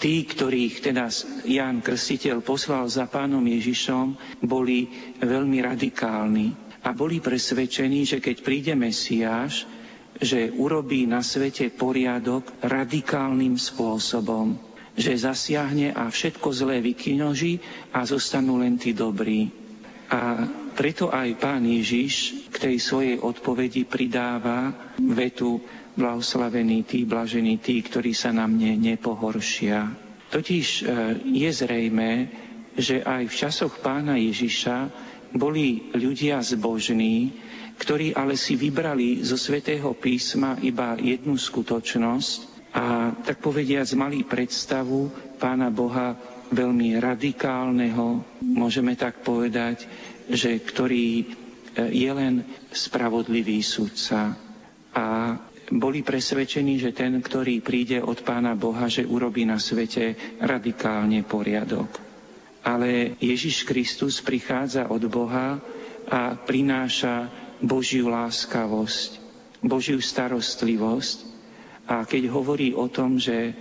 tí, 0.02 0.26
ktorých 0.26 0.82
teda 0.82 1.06
Ján 1.46 1.86
Krstiteľ 1.86 2.42
poslal 2.42 2.90
za 2.90 3.06
pánom 3.06 3.46
Ježišom, 3.46 4.42
boli 4.42 4.90
veľmi 5.22 5.62
radikálni 5.62 6.58
a 6.82 6.90
boli 6.98 7.22
presvedčení, 7.22 8.02
že 8.10 8.18
keď 8.18 8.36
príde 8.42 8.74
Mesiáš, 8.74 9.70
že 10.18 10.50
urobí 10.50 11.06
na 11.06 11.22
svete 11.22 11.70
poriadok 11.70 12.50
radikálnym 12.66 13.54
spôsobom, 13.62 14.58
že 14.98 15.14
zasiahne 15.16 15.94
a 15.94 16.10
všetko 16.10 16.50
zlé 16.50 16.82
vykinoží 16.82 17.62
a 17.94 18.02
zostanú 18.04 18.58
len 18.58 18.82
tí 18.82 18.98
dobrí. 18.98 19.54
A 20.12 20.44
preto 20.76 21.08
aj 21.08 21.40
pán 21.40 21.64
Ježiš 21.64 22.48
k 22.52 22.56
tej 22.68 22.76
svojej 22.82 23.16
odpovedi 23.22 23.88
pridáva 23.88 24.74
vetu 25.00 25.64
blahoslavení 25.96 26.84
tí, 26.84 27.04
blažení 27.04 27.60
tí, 27.60 27.84
ktorí 27.84 28.16
sa 28.16 28.32
na 28.32 28.48
mne 28.48 28.80
nepohoršia. 28.80 29.92
Totiž 30.32 30.68
e, 30.68 30.84
je 31.44 31.50
zrejme, 31.52 32.10
že 32.80 33.04
aj 33.04 33.28
v 33.28 33.36
časoch 33.36 33.84
pána 33.84 34.16
Ježiša 34.16 34.88
boli 35.36 35.92
ľudia 35.92 36.40
zbožní, 36.40 37.36
ktorí 37.76 38.16
ale 38.16 38.40
si 38.40 38.56
vybrali 38.56 39.24
zo 39.24 39.36
svätého 39.36 39.92
písma 39.96 40.56
iba 40.64 40.96
jednu 40.96 41.36
skutočnosť 41.36 42.40
a 42.72 43.12
tak 43.12 43.44
povediac 43.44 43.88
mali 44.00 44.24
predstavu 44.24 45.12
pána 45.36 45.68
Boha 45.68 46.16
veľmi 46.52 47.00
radikálneho, 47.00 48.24
môžeme 48.44 48.96
tak 48.96 49.24
povedať, 49.24 49.88
že 50.28 50.60
ktorý 50.60 51.08
e, 51.20 51.26
je 51.92 52.12
len 52.12 52.44
spravodlivý 52.72 53.60
sudca. 53.60 54.36
A 54.92 55.36
boli 55.72 56.04
presvedčení, 56.04 56.76
že 56.84 56.92
ten, 56.92 57.16
ktorý 57.24 57.64
príde 57.64 58.04
od 58.04 58.20
Pána 58.28 58.60
Boha, 58.60 58.92
že 58.92 59.08
urobí 59.08 59.48
na 59.48 59.56
svete 59.56 60.38
radikálne 60.44 61.24
poriadok. 61.24 61.88
Ale 62.62 63.16
Ježiš 63.18 63.64
Kristus 63.64 64.20
prichádza 64.20 64.92
od 64.92 65.02
Boha 65.08 65.58
a 66.12 66.36
prináša 66.36 67.32
Božiu 67.64 68.12
láskavosť, 68.12 69.18
Božiu 69.64 70.04
starostlivosť. 70.04 71.32
A 71.88 72.04
keď 72.06 72.30
hovorí 72.30 72.76
o 72.76 72.92
tom, 72.92 73.18
že 73.18 73.56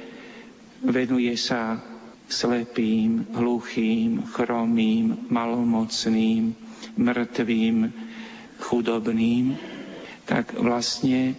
venuje 0.83 1.33
sa 1.39 1.79
slepým, 2.31 3.27
hluchým, 3.35 4.23
chromým, 4.35 5.31
malomocným, 5.31 6.55
mŕtvým, 6.95 7.77
chudobným, 8.61 9.57
tak 10.29 10.55
vlastne 10.55 11.35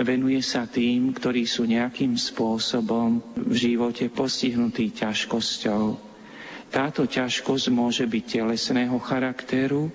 venuje 0.00 0.42
sa 0.44 0.68
tým, 0.68 1.14
ktorí 1.14 1.48
sú 1.48 1.64
nejakým 1.64 2.18
spôsobom 2.18 3.22
v 3.36 3.54
živote 3.54 4.12
postihnutí 4.12 4.92
ťažkosťou. 4.92 5.84
Táto 6.68 7.06
ťažkosť 7.06 7.66
môže 7.72 8.04
byť 8.04 8.24
telesného 8.42 8.98
charakteru, 9.00 9.88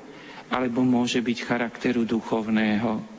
alebo 0.49 0.81
môže 0.81 1.21
byť 1.21 1.37
charakteru 1.45 2.03
duchovného. 2.07 3.10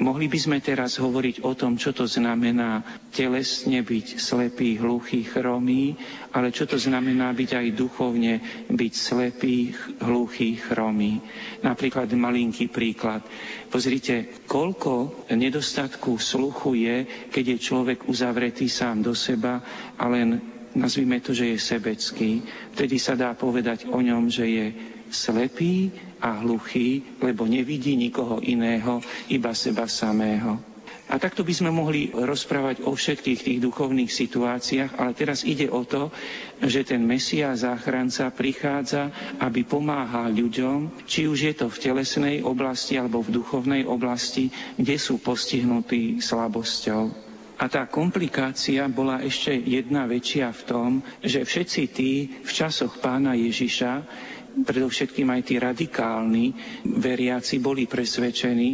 Mohli 0.00 0.32
by 0.32 0.38
sme 0.40 0.58
teraz 0.64 0.96
hovoriť 0.96 1.44
o 1.44 1.52
tom, 1.52 1.76
čo 1.76 1.92
to 1.92 2.08
znamená 2.08 2.80
telesne 3.12 3.84
byť 3.84 4.16
slepý, 4.16 4.80
hluchý, 4.80 5.28
chromý, 5.28 5.92
ale 6.32 6.48
čo 6.48 6.64
to 6.64 6.80
znamená 6.80 7.36
byť 7.36 7.50
aj 7.52 7.66
duchovne 7.76 8.34
byť 8.72 8.92
slepý, 8.96 9.76
hluchý, 10.00 10.56
chromý. 10.56 11.20
Napríklad 11.60 12.08
malinký 12.16 12.72
príklad. 12.72 13.20
Pozrite, 13.68 14.40
koľko 14.48 15.28
nedostatku 15.36 16.16
sluchu 16.16 16.80
je, 16.80 16.96
keď 17.28 17.44
je 17.54 17.58
človek 17.60 18.08
uzavretý 18.08 18.72
sám 18.72 19.04
do 19.04 19.12
seba 19.12 19.60
a 20.00 20.04
len 20.08 20.40
nazvime 20.72 21.20
to, 21.20 21.36
že 21.36 21.52
je 21.52 21.58
sebecký. 21.60 22.40
Vtedy 22.72 22.96
sa 22.96 23.20
dá 23.20 23.36
povedať 23.36 23.84
o 23.92 24.00
ňom, 24.00 24.32
že 24.32 24.48
je 24.48 24.66
slepý 25.10 25.90
a 26.18 26.40
hluchý, 26.40 27.18
lebo 27.20 27.44
nevidí 27.44 27.94
nikoho 27.94 28.38
iného, 28.40 28.98
iba 29.28 29.52
seba 29.52 29.84
samého. 29.86 30.58
A 31.10 31.18
takto 31.18 31.42
by 31.42 31.50
sme 31.50 31.74
mohli 31.74 32.14
rozprávať 32.14 32.86
o 32.86 32.94
všetkých 32.94 33.40
tých 33.42 33.58
duchovných 33.58 34.06
situáciách, 34.14 34.94
ale 34.94 35.10
teraz 35.18 35.42
ide 35.42 35.66
o 35.66 35.82
to, 35.82 36.14
že 36.62 36.86
ten 36.86 37.02
Mesia 37.02 37.50
záchranca 37.58 38.30
prichádza, 38.30 39.10
aby 39.42 39.66
pomáhal 39.66 40.30
ľuďom, 40.30 41.02
či 41.10 41.26
už 41.26 41.38
je 41.50 41.54
to 41.58 41.66
v 41.66 41.80
telesnej 41.82 42.36
oblasti 42.46 42.94
alebo 42.94 43.26
v 43.26 43.34
duchovnej 43.42 43.82
oblasti, 43.90 44.54
kde 44.78 44.94
sú 45.02 45.18
postihnutí 45.18 46.22
slabosťou. 46.22 47.30
A 47.60 47.68
tá 47.68 47.84
komplikácia 47.90 48.86
bola 48.88 49.18
ešte 49.20 49.52
jedna 49.52 50.06
väčšia 50.08 50.48
v 50.48 50.62
tom, 50.64 50.90
že 51.20 51.44
všetci 51.44 51.82
tí 51.92 52.10
v 52.40 52.48
časoch 52.48 53.02
pána 53.02 53.36
Ježiša, 53.36 53.92
predovšetkým 54.50 55.28
aj 55.30 55.42
tí 55.46 55.54
radikálni 55.56 56.46
veriaci 56.84 57.62
boli 57.62 57.86
presvedčení, 57.86 58.70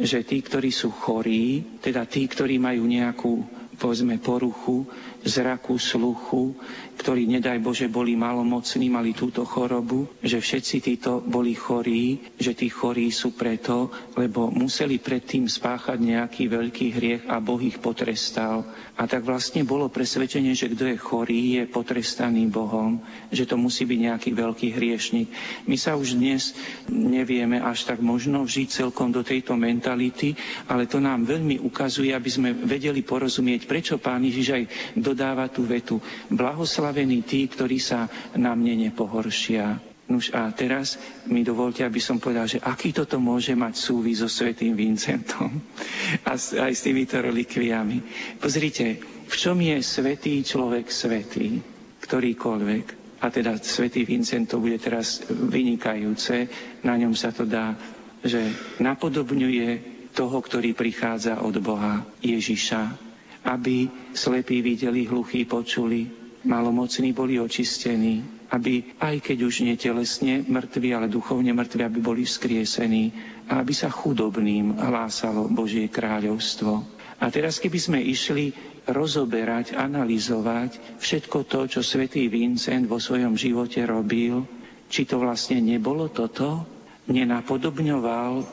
že 0.00 0.24
tí, 0.24 0.40
ktorí 0.40 0.70
sú 0.72 0.90
chorí, 0.90 1.78
teda 1.82 2.08
tí, 2.08 2.24
ktorí 2.26 2.56
majú 2.56 2.84
nejakú 2.84 3.32
povedzme 3.78 4.18
poruchu, 4.18 4.90
zraku, 5.22 5.78
sluchu, 5.78 6.58
ktorí, 6.98 7.30
nedaj 7.30 7.62
Bože, 7.62 7.86
boli 7.86 8.18
malomocní, 8.18 8.90
mali 8.90 9.14
túto 9.14 9.46
chorobu, 9.46 10.10
že 10.18 10.42
všetci 10.42 10.76
títo 10.82 11.22
boli 11.22 11.54
chorí, 11.54 12.18
že 12.34 12.58
tí 12.58 12.66
chorí 12.66 13.14
sú 13.14 13.38
preto, 13.38 13.88
lebo 14.18 14.50
museli 14.50 14.98
predtým 14.98 15.46
spáchať 15.46 15.94
nejaký 16.02 16.50
veľký 16.50 16.86
hriech 16.90 17.22
a 17.30 17.38
Boh 17.38 17.62
ich 17.62 17.78
potrestal. 17.78 18.66
A 18.98 19.06
tak 19.06 19.22
vlastne 19.22 19.62
bolo 19.62 19.86
presvedčenie, 19.86 20.58
že 20.58 20.74
kto 20.74 20.90
je 20.90 20.98
chorý, 20.98 21.62
je 21.62 21.70
potrestaný 21.70 22.50
Bohom, 22.50 22.98
že 23.30 23.46
to 23.46 23.54
musí 23.54 23.86
byť 23.86 23.98
nejaký 24.10 24.30
veľký 24.34 24.68
hriešnik. 24.74 25.30
My 25.70 25.78
sa 25.78 25.94
už 25.94 26.18
dnes 26.18 26.50
nevieme 26.90 27.62
až 27.62 27.86
tak 27.86 28.02
možno 28.02 28.42
vžiť 28.42 28.82
celkom 28.82 29.14
do 29.14 29.22
tejto 29.22 29.54
mentality, 29.54 30.34
ale 30.66 30.90
to 30.90 30.98
nám 30.98 31.22
veľmi 31.22 31.62
ukazuje, 31.62 32.10
aby 32.10 32.26
sme 32.26 32.50
vedeli 32.58 33.06
porozumieť, 33.06 33.70
prečo 33.70 34.02
pán 34.02 34.26
Ježiš 34.26 34.48
aj 34.50 34.64
dodáva 34.98 35.46
tú 35.46 35.62
vetu. 35.62 36.02
Blahoslavení 36.88 37.20
tí, 37.20 37.44
ktorí 37.44 37.76
sa 37.84 38.08
na 38.32 38.56
mne 38.56 38.88
nepohoršia. 38.88 39.76
Nuž 40.08 40.32
a 40.32 40.48
teraz 40.56 40.96
mi 41.28 41.44
dovolte, 41.44 41.84
aby 41.84 42.00
som 42.00 42.16
povedal, 42.16 42.48
že 42.48 42.64
aký 42.64 42.96
toto 42.96 43.20
môže 43.20 43.52
mať 43.52 43.76
súvis 43.76 44.24
so 44.24 44.28
svetým 44.32 44.72
Vincentom 44.72 45.52
a 46.24 46.32
aj 46.32 46.72
s 46.72 46.80
týmito 46.80 47.20
relikviami. 47.20 48.00
Pozrite, 48.40 49.04
v 49.04 49.34
čom 49.36 49.60
je 49.60 49.84
svetý 49.84 50.40
človek 50.40 50.88
svetý? 50.88 51.60
Ktorýkoľvek. 52.00 52.84
A 53.20 53.28
teda 53.28 53.60
svetý 53.60 54.08
Vincent 54.08 54.48
to 54.48 54.56
bude 54.56 54.80
teraz 54.80 55.28
vynikajúce, 55.28 56.48
na 56.88 56.96
ňom 56.96 57.12
sa 57.12 57.36
to 57.36 57.44
dá, 57.44 57.76
že 58.24 58.48
napodobňuje 58.80 59.68
toho, 60.16 60.40
ktorý 60.40 60.72
prichádza 60.72 61.44
od 61.44 61.52
Boha, 61.60 62.00
Ježiša, 62.24 62.80
aby 63.44 63.92
slepí 64.16 64.64
videli, 64.64 65.04
hluchí 65.04 65.44
počuli, 65.44 66.17
malomocní 66.46 67.10
boli 67.10 67.40
očistení, 67.40 68.22
aby 68.54 68.96
aj 69.02 69.20
keď 69.20 69.38
už 69.44 69.66
netelesne 69.66 70.44
mŕtvi, 70.46 70.94
ale 70.94 71.10
duchovne 71.10 71.52
mŕtvi, 71.52 71.82
aby 71.84 71.98
boli 72.00 72.22
vzkriesení 72.24 73.12
a 73.50 73.60
aby 73.60 73.72
sa 73.74 73.92
chudobným 73.92 74.78
hlásalo 74.78 75.50
Božie 75.50 75.90
kráľovstvo. 75.90 76.98
A 77.18 77.24
teraz, 77.34 77.58
keby 77.58 77.78
sme 77.82 77.98
išli 77.98 78.54
rozoberať, 78.86 79.74
analyzovať 79.74 81.02
všetko 81.02 81.44
to, 81.50 81.60
čo 81.66 81.80
svätý 81.82 82.30
Vincent 82.30 82.86
vo 82.86 83.02
svojom 83.02 83.34
živote 83.34 83.82
robil, 83.84 84.46
či 84.88 85.04
to 85.04 85.20
vlastne 85.20 85.60
nebolo 85.60 86.08
toto, 86.08 86.64
nenapodobňoval 87.10 88.46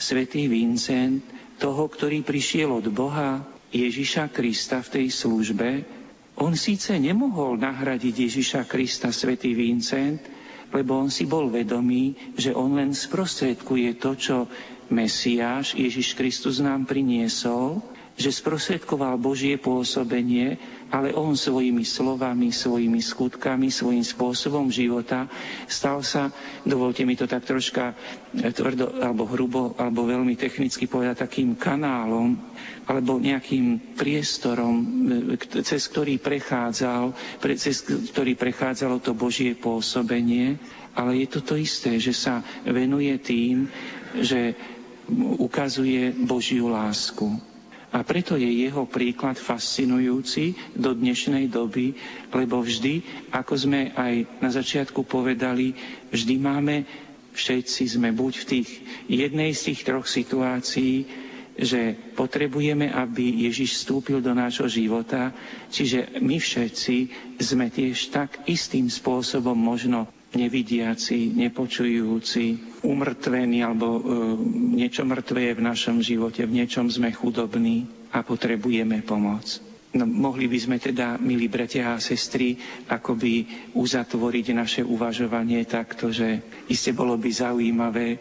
svätý 0.00 0.48
Vincent 0.50 1.22
toho, 1.60 1.86
ktorý 1.86 2.24
prišiel 2.24 2.72
od 2.72 2.86
Boha, 2.90 3.44
Ježiša 3.70 4.32
Krista 4.32 4.80
v 4.80 4.92
tej 5.00 5.06
službe, 5.12 5.68
on 6.36 6.52
síce 6.52 6.96
nemohol 7.00 7.56
nahradiť 7.56 8.28
Ježiša 8.28 8.68
Krista 8.68 9.08
svätý 9.12 9.56
Vincent, 9.56 10.20
lebo 10.74 10.98
on 10.98 11.08
si 11.08 11.24
bol 11.24 11.48
vedomý, 11.48 12.12
že 12.36 12.52
on 12.52 12.76
len 12.76 12.92
sprostredkuje 12.92 13.96
to, 13.96 14.10
čo 14.18 14.36
Mesiáš 14.92 15.74
Ježiš 15.74 16.14
Kristus 16.14 16.62
nám 16.62 16.86
priniesol, 16.86 17.82
že 18.16 18.32
sprostredkoval 18.32 19.20
Božie 19.20 19.60
pôsobenie, 19.60 20.56
ale 20.88 21.12
on 21.12 21.36
svojimi 21.36 21.84
slovami, 21.84 22.48
svojimi 22.48 22.96
skutkami, 23.04 23.68
svojim 23.68 24.00
spôsobom 24.00 24.72
života 24.72 25.28
stal 25.68 26.00
sa, 26.00 26.32
dovolte 26.64 27.04
mi 27.04 27.12
to 27.12 27.28
tak 27.28 27.44
troška 27.44 27.92
tvrdo 28.32 29.04
alebo 29.04 29.28
hrubo, 29.28 29.76
alebo 29.76 30.08
veľmi 30.08 30.32
technicky 30.32 30.88
povedať, 30.88 31.28
takým 31.28 31.60
kanálom, 31.60 32.40
alebo 32.88 33.20
nejakým 33.20 33.98
priestorom, 34.00 34.80
cez 35.60 35.84
ktorý 35.92 36.16
prechádzal, 36.16 37.12
cez 37.60 37.84
ktorý 37.84 38.32
prechádzalo 38.32 39.04
to 39.04 39.12
Božie 39.12 39.52
pôsobenie, 39.52 40.56
ale 40.96 41.20
je 41.20 41.28
to 41.28 41.44
to 41.44 41.54
isté, 41.60 42.00
že 42.00 42.16
sa 42.16 42.40
venuje 42.64 43.12
tým, 43.20 43.68
že 44.16 44.56
ukazuje 45.36 46.16
Božiu 46.16 46.72
lásku. 46.72 47.55
A 47.96 48.04
preto 48.04 48.36
je 48.36 48.44
jeho 48.44 48.84
príklad 48.84 49.40
fascinujúci 49.40 50.52
do 50.76 50.92
dnešnej 50.92 51.48
doby, 51.48 51.96
lebo 52.28 52.60
vždy, 52.60 53.00
ako 53.32 53.54
sme 53.56 53.88
aj 53.96 54.36
na 54.44 54.52
začiatku 54.52 55.00
povedali, 55.08 55.72
vždy 56.12 56.34
máme, 56.36 56.84
všetci 57.32 57.96
sme 57.96 58.12
buď 58.12 58.32
v 58.36 58.48
tých 58.52 58.68
jednej 59.08 59.56
z 59.56 59.72
tých 59.72 59.80
troch 59.88 60.04
situácií, 60.04 61.08
že 61.56 61.96
potrebujeme, 62.12 62.92
aby 62.92 63.48
Ježiš 63.48 63.80
vstúpil 63.80 64.20
do 64.20 64.36
nášho 64.36 64.68
života, 64.68 65.32
čiže 65.72 66.20
my 66.20 66.36
všetci 66.36 66.96
sme 67.40 67.72
tiež 67.72 68.12
tak 68.12 68.44
istým 68.44 68.92
spôsobom 68.92 69.56
možno 69.56 70.04
nevidiaci, 70.36 71.32
nepočujúci, 71.34 72.44
umrtvení 72.84 73.64
alebo 73.64 73.86
e, 73.96 74.00
niečo 74.76 75.02
mŕtve 75.02 75.50
je 75.50 75.52
v 75.56 75.64
našom 75.64 75.96
živote, 76.04 76.44
v 76.44 76.62
niečom 76.62 76.86
sme 76.86 77.10
chudobní 77.10 77.88
a 78.12 78.20
potrebujeme 78.20 79.00
pomoc. 79.02 79.58
No, 79.96 80.04
mohli 80.04 80.44
by 80.44 80.58
sme 80.60 80.76
teda, 80.76 81.16
milí 81.16 81.48
bratia 81.48 81.96
a 81.96 82.02
sestry, 82.02 82.52
akoby 82.84 83.48
uzatvoriť 83.72 84.46
naše 84.52 84.82
uvažovanie 84.84 85.64
takto, 85.64 86.12
že 86.12 86.44
iste 86.68 86.92
bolo 86.92 87.16
by 87.16 87.30
zaujímavé 87.32 88.20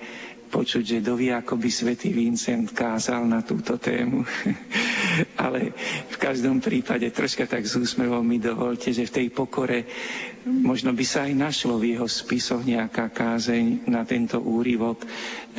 počuť, 0.56 0.84
že 0.88 1.04
dovie, 1.04 1.36
ako 1.36 1.60
by 1.60 1.68
svätý 1.68 2.16
Vincent 2.16 2.72
kázal 2.72 3.28
na 3.28 3.44
túto 3.44 3.76
tému. 3.76 4.24
Ale 5.44 5.76
v 6.08 6.16
každom 6.16 6.64
prípade 6.64 7.12
troška 7.12 7.44
tak 7.44 7.68
z 7.68 7.76
úsmevom 7.84 8.24
mi 8.24 8.40
dovolte, 8.40 8.96
že 8.96 9.04
v 9.04 9.16
tej 9.20 9.28
pokore 9.36 9.84
možno 10.48 10.96
by 10.96 11.04
sa 11.04 11.28
aj 11.28 11.36
našlo 11.36 11.76
v 11.76 12.00
jeho 12.00 12.08
spisoch 12.08 12.64
nejaká 12.64 13.12
kázeň 13.12 13.84
na 13.92 14.08
tento 14.08 14.40
úryvok 14.40 15.04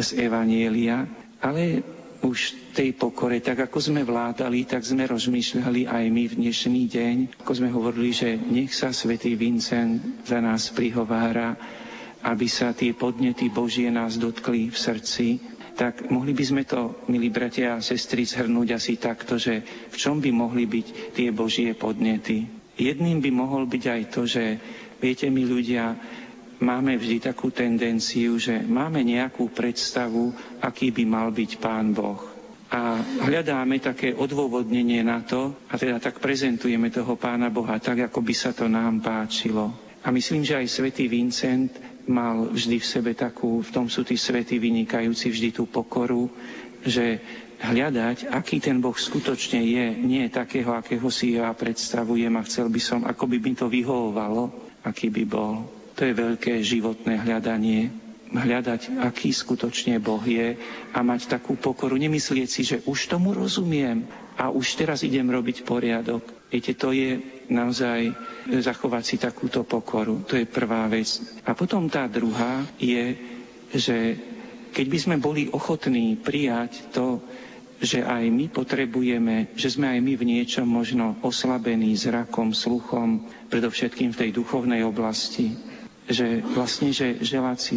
z 0.01 0.17
Evanielia, 0.17 1.05
ale 1.45 1.85
už 2.25 2.73
tej 2.73 2.97
pokore, 2.97 3.45
tak 3.45 3.69
ako 3.69 3.77
sme 3.77 4.01
vládali, 4.01 4.65
tak 4.65 4.81
sme 4.81 5.05
rozmýšľali 5.05 5.85
aj 5.85 6.05
my 6.09 6.25
v 6.25 6.39
dnešný 6.41 6.83
deň, 6.89 7.17
ako 7.45 7.53
sme 7.53 7.69
hovorili, 7.69 8.11
že 8.17 8.41
nech 8.41 8.73
sa 8.73 8.91
svätý 8.97 9.37
Vincent 9.37 10.01
za 10.25 10.41
nás 10.41 10.73
prihovára, 10.73 11.55
aby 12.27 12.51
sa 12.51 12.75
tie 12.75 12.91
podnety 12.91 13.47
Božie 13.47 13.87
nás 13.87 14.19
dotkli 14.19 14.67
v 14.67 14.75
srdci, 14.75 15.27
tak 15.79 16.11
mohli 16.11 16.35
by 16.35 16.43
sme 16.45 16.63
to, 16.67 16.99
milí 17.07 17.31
bratia 17.31 17.79
a 17.79 17.85
sestry, 17.85 18.27
zhrnúť 18.27 18.75
asi 18.75 18.99
takto, 18.99 19.39
že 19.39 19.61
v 19.63 19.97
čom 19.97 20.19
by 20.19 20.35
mohli 20.35 20.67
byť 20.67 21.15
tie 21.15 21.29
Božie 21.31 21.77
podnety. 21.79 22.49
Jedným 22.75 23.23
by 23.23 23.31
mohol 23.31 23.69
byť 23.71 23.85
aj 23.87 24.03
to, 24.11 24.27
že 24.27 24.59
viete, 24.99 25.29
my 25.31 25.43
ľudia 25.45 25.95
máme 26.59 26.97
vždy 26.97 27.31
takú 27.31 27.53
tendenciu, 27.53 28.41
že 28.41 28.59
máme 28.59 29.05
nejakú 29.05 29.53
predstavu, 29.53 30.33
aký 30.65 30.91
by 30.91 31.05
mal 31.05 31.29
byť 31.31 31.51
Pán 31.61 31.93
Boh. 31.93 32.19
A 32.67 32.99
hľadáme 33.23 33.79
také 33.79 34.11
odôvodnenie 34.11 35.05
na 35.07 35.23
to, 35.23 35.55
a 35.71 35.79
teda 35.79 36.03
tak 36.03 36.19
prezentujeme 36.19 36.91
toho 36.91 37.15
Pána 37.15 37.53
Boha 37.53 37.79
tak, 37.79 38.11
ako 38.11 38.19
by 38.25 38.35
sa 38.35 38.51
to 38.51 38.67
nám 38.67 38.99
páčilo. 38.99 39.71
A 40.03 40.11
myslím, 40.11 40.43
že 40.43 40.59
aj 40.59 40.67
svätý 40.73 41.07
Vincent 41.07 41.71
mal 42.07 42.51
vždy 42.51 42.79
v 42.79 42.87
sebe 42.87 43.13
takú, 43.13 43.61
v 43.63 43.71
tom 43.71 43.87
sú 43.87 44.03
tí 44.03 44.15
svety 44.15 44.59
vynikajúci, 44.59 45.31
vždy 45.31 45.49
tú 45.53 45.65
pokoru, 45.67 46.31
že 46.87 47.19
hľadať, 47.61 48.29
aký 48.29 48.61
ten 48.61 48.79
Boh 48.79 48.95
skutočne 48.95 49.65
je, 49.65 49.87
nie 49.97 50.27
takého, 50.29 50.77
akého 50.77 51.09
si 51.09 51.35
ja 51.41 51.49
predstavujem 51.57 52.33
a 52.37 52.47
chcel 52.47 52.69
by 52.69 52.81
som, 52.81 53.01
ako 53.09 53.25
by 53.27 53.37
mi 53.41 53.53
to 53.57 53.67
vyhovovalo, 53.67 54.53
aký 54.85 55.09
by 55.09 55.25
bol. 55.25 55.65
To 55.97 56.05
je 56.05 56.13
veľké 56.13 56.61
životné 56.61 57.17
hľadanie. 57.25 57.89
Hľadať, 58.27 59.01
aký 59.01 59.31
skutočne 59.31 59.97
Boh 60.03 60.21
je 60.21 60.59
a 60.93 60.99
mať 61.01 61.31
takú 61.31 61.55
pokoru. 61.57 61.95
Nemyslieť 61.97 62.49
si, 62.51 62.63
že 62.67 62.83
už 62.85 63.07
tomu 63.09 63.33
rozumiem 63.33 64.05
a 64.37 64.53
už 64.53 64.77
teraz 64.77 65.07
idem 65.07 65.25
robiť 65.25 65.65
poriadok. 65.65 66.36
Viete, 66.47 66.79
to 66.79 66.95
je 66.95 67.19
naozaj 67.51 68.15
zachovať 68.49 69.03
si 69.03 69.17
takúto 69.19 69.67
pokoru. 69.67 70.23
To 70.31 70.39
je 70.39 70.47
prvá 70.47 70.87
vec. 70.87 71.19
A 71.43 71.59
potom 71.59 71.91
tá 71.91 72.07
druhá 72.07 72.63
je, 72.79 73.19
že 73.75 74.15
keď 74.71 74.87
by 74.87 74.99
sme 74.99 75.17
boli 75.19 75.51
ochotní 75.51 76.15
prijať 76.15 76.87
to, 76.95 77.19
že 77.77 78.01
aj 78.01 78.25
my 78.31 78.47
potrebujeme, 78.49 79.53
že 79.53 79.75
sme 79.75 79.91
aj 79.91 80.01
my 80.01 80.13
v 80.17 80.25
niečom 80.25 80.65
možno 80.65 81.19
oslabení 81.21 81.93
zrakom, 81.93 82.55
sluchom, 82.57 83.27
predovšetkým 83.53 84.15
v 84.15 84.21
tej 84.23 84.31
duchovnej 84.33 84.81
oblasti, 84.81 85.53
že 86.09 86.41
vlastne, 86.55 86.95
že 86.95 87.21
želať 87.21 87.59
si 87.59 87.77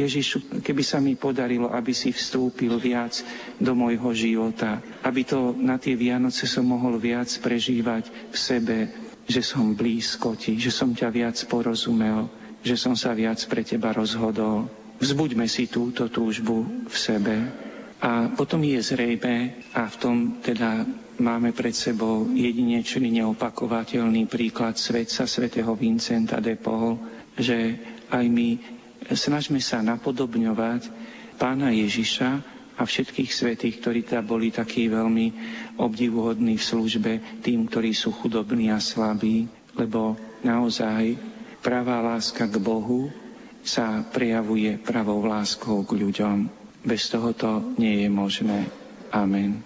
Ježišu, 0.00 0.64
keby 0.64 0.82
sa 0.82 0.96
mi 0.96 1.12
podarilo, 1.12 1.68
aby 1.68 1.92
si 1.92 2.08
vstúpil 2.08 2.72
viac 2.80 3.20
do 3.60 3.76
môjho 3.76 4.10
života, 4.16 4.80
aby 5.04 5.28
to 5.28 5.52
na 5.52 5.76
tie 5.76 5.92
Vianoce 5.92 6.48
som 6.48 6.64
mohol 6.64 6.96
viac 6.96 7.28
prežívať 7.44 8.08
v 8.32 8.36
sebe, 8.36 8.76
že 9.28 9.44
som 9.44 9.76
blízko 9.76 10.34
ti, 10.40 10.56
že 10.56 10.72
som 10.72 10.96
ťa 10.96 11.08
viac 11.12 11.36
porozumel, 11.44 12.32
že 12.64 12.80
som 12.80 12.96
sa 12.96 13.12
viac 13.12 13.38
pre 13.44 13.60
teba 13.60 13.92
rozhodol. 13.92 14.66
Vzbuďme 15.00 15.44
si 15.48 15.68
túto 15.68 16.08
túžbu 16.08 16.64
v 16.88 16.96
sebe. 16.96 17.36
A 18.00 18.32
potom 18.32 18.64
je 18.64 18.80
zrejme, 18.80 19.60
a 19.76 19.84
v 19.84 19.96
tom 20.00 20.16
teda 20.40 20.88
máme 21.20 21.52
pred 21.52 21.76
sebou 21.76 22.24
jedinečný 22.32 23.12
neopakovateľný 23.20 24.24
príklad 24.24 24.80
svetca 24.80 25.28
svätého 25.28 25.76
Vincenta 25.76 26.40
de 26.40 26.56
Paul, 26.56 26.96
že 27.36 27.76
aj 28.08 28.24
my 28.24 28.79
snažme 29.12 29.58
sa 29.58 29.80
napodobňovať 29.80 30.90
pána 31.36 31.72
Ježiša 31.72 32.30
a 32.76 32.82
všetkých 32.82 33.30
svetých, 33.30 33.76
ktorí 33.84 34.00
tam 34.08 34.24
boli 34.24 34.48
takí 34.48 34.88
veľmi 34.88 35.26
obdivuhodní 35.76 36.56
v 36.56 36.64
službe 36.64 37.12
tým, 37.44 37.68
ktorí 37.68 37.92
sú 37.92 38.08
chudobní 38.12 38.72
a 38.72 38.80
slabí, 38.80 39.44
lebo 39.76 40.16
naozaj 40.40 41.20
pravá 41.60 42.00
láska 42.00 42.48
k 42.48 42.56
Bohu 42.56 43.12
sa 43.60 44.00
prejavuje 44.08 44.80
pravou 44.80 45.20
láskou 45.28 45.84
k 45.84 45.92
ľuďom. 46.00 46.48
Bez 46.80 47.12
toho 47.12 47.36
to 47.36 47.76
nie 47.76 48.04
je 48.04 48.08
možné. 48.08 48.64
Amen. 49.12 49.60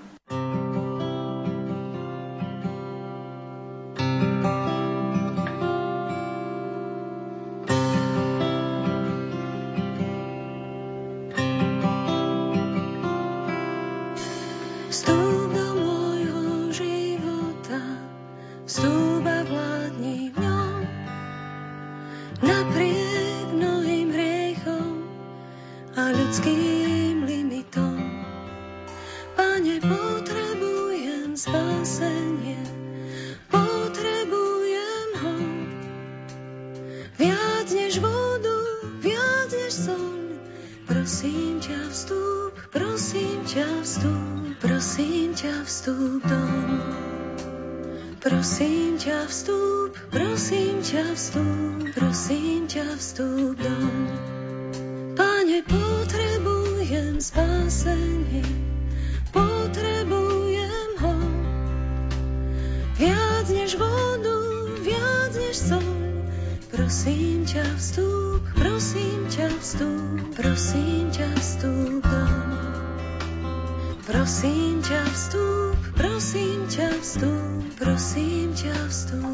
It's. 26.40 26.63
Prosím 74.24 74.80
ťa 74.80 75.04
vstup, 75.12 75.76
prosím 76.00 76.64
ťa 76.64 76.88
vstup, 76.96 77.60
prosím 77.76 78.56
ťa 78.56 78.72
vstup. 78.88 79.33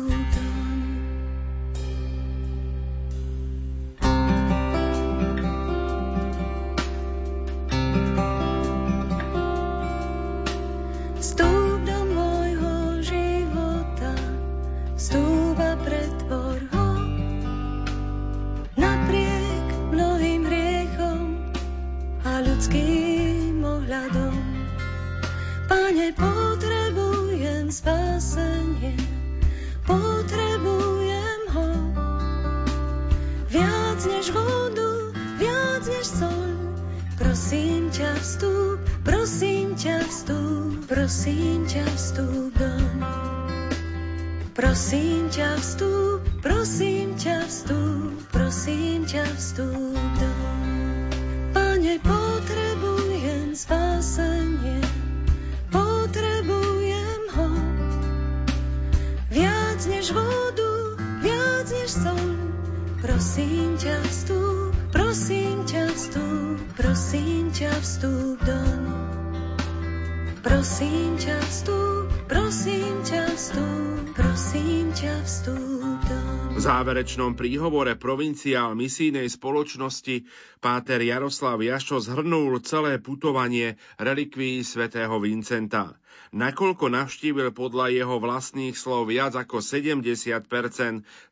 Záverečnom 76.70 77.34
príhovore 77.34 77.98
provinciál 77.98 78.78
misijnej 78.78 79.26
spoločnosti 79.26 80.22
páter 80.62 81.02
Jaroslav 81.02 81.58
Jašo 81.58 81.98
zhrnul 81.98 82.62
celé 82.62 83.02
putovanie 83.02 83.74
relikvií 83.98 84.62
svätého 84.62 85.18
Vincenta. 85.18 85.98
Nakoľko 86.30 86.94
navštívil 86.94 87.50
podľa 87.50 87.90
jeho 87.90 88.22
vlastných 88.22 88.78
slov 88.78 89.10
viac 89.10 89.34
ako 89.34 89.58
70% 89.58 90.46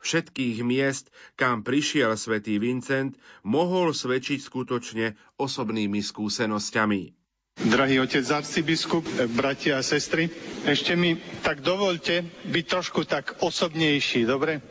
všetkých 0.03 0.59
miest, 0.67 1.15
kam 1.39 1.63
prišiel 1.63 2.19
svätý 2.19 2.59
Vincent, 2.59 3.15
mohol 3.47 3.95
svedčiť 3.95 4.43
skutočne 4.43 5.15
osobnými 5.39 6.03
skúsenosťami. 6.03 7.15
Drahý 7.59 8.03
otec 8.03 8.27
arcibiskup, 8.27 9.07
bratia 9.39 9.79
a 9.79 9.87
sestry, 9.87 10.31
ešte 10.67 10.99
mi 10.99 11.15
tak 11.47 11.63
dovolte 11.63 12.27
byť 12.43 12.65
trošku 12.67 13.07
tak 13.07 13.39
osobnejší, 13.39 14.27
dobre? 14.27 14.63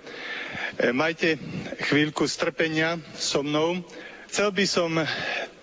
E, 0.78 0.94
majte 0.94 1.42
chvíľku 1.90 2.30
strpenia 2.30 3.02
so 3.18 3.42
mnou. 3.42 3.82
Chcel 4.30 4.54
by 4.54 4.66
som 4.70 4.94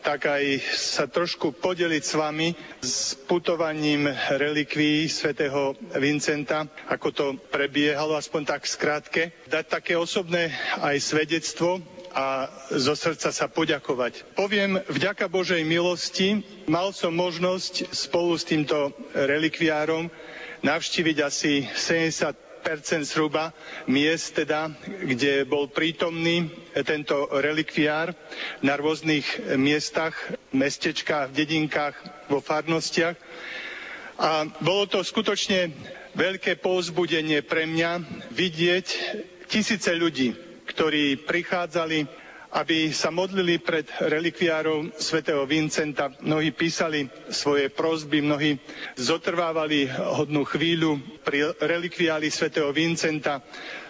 tak 0.03 0.27
aj 0.27 0.59
sa 0.75 1.07
trošku 1.07 1.55
podeliť 1.55 2.03
s 2.03 2.15
vami 2.19 2.51
s 2.83 3.15
putovaním 3.23 4.11
relikví 4.35 5.07
svätého 5.07 5.79
Vincenta, 5.95 6.67
ako 6.91 7.09
to 7.15 7.27
prebiehalo, 7.47 8.19
aspoň 8.19 8.43
tak 8.59 8.67
skrátke. 8.67 9.31
Dať 9.47 9.65
také 9.71 9.95
osobné 9.95 10.51
aj 10.83 10.99
svedectvo 10.99 11.79
a 12.11 12.51
zo 12.75 12.99
srdca 12.99 13.31
sa 13.31 13.47
poďakovať. 13.47 14.35
Poviem, 14.35 14.83
vďaka 14.91 15.31
Božej 15.31 15.63
milosti 15.63 16.43
mal 16.67 16.91
som 16.91 17.15
možnosť 17.15 17.95
spolu 17.95 18.35
s 18.35 18.51
týmto 18.51 18.91
relikviárom 19.15 20.11
navštíviť 20.67 21.17
asi 21.23 21.71
70 21.71 22.44
zhruba 23.05 23.53
miest, 23.87 24.35
teda, 24.35 24.73
kde 24.89 25.45
bol 25.45 25.69
prítomný 25.69 26.49
tento 26.85 27.29
relikviár 27.31 28.17
na 28.65 28.75
rôznych 28.75 29.25
miestach, 29.57 30.17
mestečkách, 30.51 31.31
dedinkách, 31.31 31.95
vo 32.27 32.41
farnostiach. 32.41 33.17
A 34.17 34.47
bolo 34.63 34.87
to 34.87 35.03
skutočne 35.03 35.75
veľké 36.15 36.57
povzbudenie 36.63 37.43
pre 37.43 37.67
mňa 37.67 38.01
vidieť 38.31 38.87
tisíce 39.51 39.91
ľudí, 39.93 40.33
ktorí 40.67 41.21
prichádzali 41.27 42.24
aby 42.55 42.95
sa 42.95 43.11
modlili 43.11 43.59
pred 43.59 43.83
relikviárom 43.99 44.95
svätého 44.95 45.43
Vincenta. 45.43 46.15
Mnohí 46.23 46.55
písali 46.55 47.11
svoje 47.27 47.67
prosby, 47.67 48.23
mnohí 48.23 48.63
zotrvávali 48.95 49.91
hodnú 49.91 50.47
chvíľu 50.47 51.03
pri 51.27 51.51
relikviáli 51.59 52.31
svätého 52.31 52.71
Vincenta. 52.71 53.43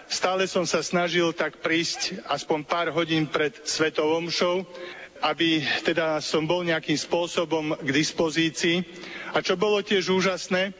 Stále 0.09 0.49
som 0.49 0.65
sa 0.65 0.81
snažil 0.81 1.29
tak 1.37 1.61
prísť 1.61 2.25
aspoň 2.25 2.59
pár 2.65 2.87
hodín 2.89 3.29
pred 3.29 3.53
svetou 3.65 4.17
omšou. 4.17 4.65
aby 5.23 5.63
teda 5.87 6.19
som 6.19 6.43
bol 6.43 6.61
nejakým 6.61 6.99
spôsobom 6.99 7.73
k 7.79 7.89
dispozícii. 7.89 8.83
A 9.31 9.39
čo 9.39 9.55
bolo 9.55 9.79
tiež 9.79 10.11
úžasné, 10.11 10.75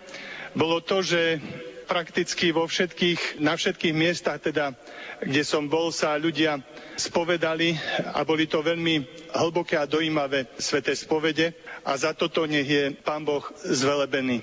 bolo 0.53 0.83
to, 0.83 0.99
že 0.99 1.39
prakticky 1.85 2.49
vo 2.51 2.65
všetkých, 2.65 3.39
na 3.39 3.53
všetkých 3.55 3.93
miestach, 3.95 4.41
teda, 4.41 4.73
kde 5.21 5.41
som 5.45 5.69
bol, 5.69 5.93
sa 5.93 6.17
ľudia 6.17 6.59
spovedali 6.97 7.77
a 8.11 8.25
boli 8.25 8.49
to 8.49 8.65
veľmi 8.65 9.05
hlboké 9.31 9.77
a 9.77 9.87
dojímavé 9.87 10.49
sveté 10.57 10.97
spovede 10.97 11.53
a 11.85 11.93
za 11.95 12.11
toto 12.17 12.43
nech 12.49 12.65
je 12.67 12.83
Pán 13.05 13.23
Boh 13.23 13.45
zvelebený. 13.61 14.41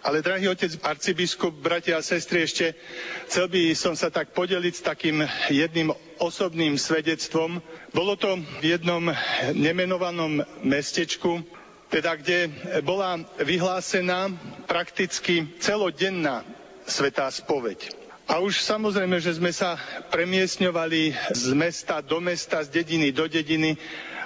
Ale 0.00 0.24
drahý 0.24 0.48
otec 0.48 0.80
arcibiskup, 0.80 1.52
bratia 1.60 2.00
a 2.00 2.04
sestry, 2.04 2.48
ešte 2.48 2.72
chcel 3.28 3.52
by 3.52 3.76
som 3.76 3.92
sa 3.92 4.08
tak 4.08 4.32
podeliť 4.32 4.74
s 4.80 4.86
takým 4.86 5.20
jedným 5.52 5.92
osobným 6.16 6.80
svedectvom. 6.80 7.60
Bolo 7.92 8.16
to 8.16 8.40
v 8.64 8.64
jednom 8.64 9.12
nemenovanom 9.52 10.40
mestečku, 10.64 11.44
teda 11.92 12.16
kde 12.16 12.48
bola 12.80 13.20
vyhlásená 13.44 14.32
prakticky 14.64 15.52
celodenná 15.60 16.48
svetá 16.86 17.28
spoveď. 17.28 17.92
A 18.30 18.38
už 18.38 18.62
samozrejme, 18.62 19.18
že 19.18 19.34
sme 19.42 19.50
sa 19.50 19.74
premiesňovali 20.14 21.34
z 21.34 21.46
mesta 21.50 21.98
do 21.98 22.22
mesta, 22.22 22.62
z 22.62 22.70
dediny 22.70 23.10
do 23.10 23.26
dediny. 23.26 23.74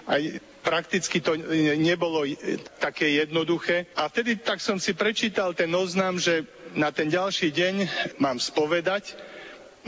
Aj 0.05 0.20
prakticky 0.60 1.24
to 1.24 1.40
nebolo 1.81 2.28
také 2.76 3.16
jednoduché. 3.16 3.89
A 3.97 4.12
vtedy 4.12 4.36
tak 4.36 4.60
som 4.60 4.76
si 4.76 4.93
prečítal 4.93 5.56
ten 5.56 5.72
oznam, 5.72 6.20
že 6.20 6.44
na 6.76 6.93
ten 6.93 7.09
ďalší 7.09 7.48
deň 7.48 7.74
mám 8.20 8.36
spovedať. 8.36 9.16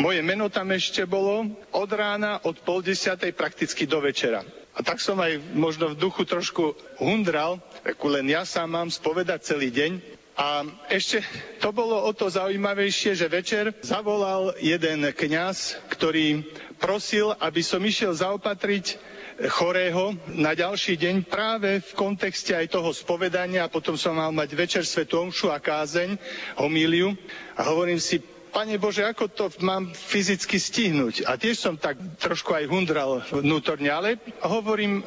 Moje 0.00 0.24
meno 0.24 0.48
tam 0.48 0.72
ešte 0.72 1.04
bolo 1.04 1.48
od 1.72 1.90
rána, 1.92 2.40
od 2.44 2.56
pol 2.64 2.80
desiatej 2.80 3.36
prakticky 3.36 3.84
do 3.84 4.00
večera. 4.00 4.44
A 4.76 4.84
tak 4.84 5.00
som 5.00 5.16
aj 5.20 5.40
možno 5.56 5.92
v 5.92 6.00
duchu 6.00 6.24
trošku 6.28 6.76
hundral, 7.00 7.60
len 7.84 8.28
ja 8.28 8.44
sám 8.44 8.76
mám 8.76 8.88
spovedať 8.92 9.44
celý 9.56 9.72
deň. 9.72 10.15
A 10.36 10.68
ešte 10.92 11.24
to 11.64 11.72
bolo 11.72 11.96
o 11.96 12.12
to 12.12 12.28
zaujímavejšie, 12.28 13.16
že 13.16 13.24
večer 13.24 13.72
zavolal 13.80 14.52
jeden 14.60 15.08
kňaz, 15.08 15.80
ktorý 15.88 16.44
prosil, 16.76 17.32
aby 17.40 17.64
som 17.64 17.80
išiel 17.80 18.12
zaopatriť 18.12 19.00
chorého 19.48 20.12
na 20.32 20.52
ďalší 20.52 20.96
deň 21.00 21.16
práve 21.24 21.80
v 21.80 21.90
kontexte 21.96 22.52
aj 22.52 22.72
toho 22.72 22.92
spovedania 22.92 23.64
a 23.64 23.72
potom 23.72 23.96
som 23.96 24.16
mal 24.16 24.28
mať 24.32 24.52
večer 24.52 24.84
Svetu 24.84 25.24
Omšu 25.24 25.52
a 25.52 25.60
kázeň, 25.60 26.20
homíliu 26.60 27.16
a 27.56 27.64
hovorím 27.68 28.00
si, 28.00 28.20
Pane 28.56 28.80
Bože, 28.80 29.04
ako 29.04 29.28
to 29.28 29.44
mám 29.60 29.92
fyzicky 29.92 30.56
stihnúť? 30.56 31.28
A 31.28 31.36
tiež 31.36 31.60
som 31.60 31.76
tak 31.76 32.00
trošku 32.16 32.56
aj 32.56 32.64
hundral 32.64 33.20
vnútorne, 33.28 33.92
ale 33.92 34.16
hovorím, 34.40 35.04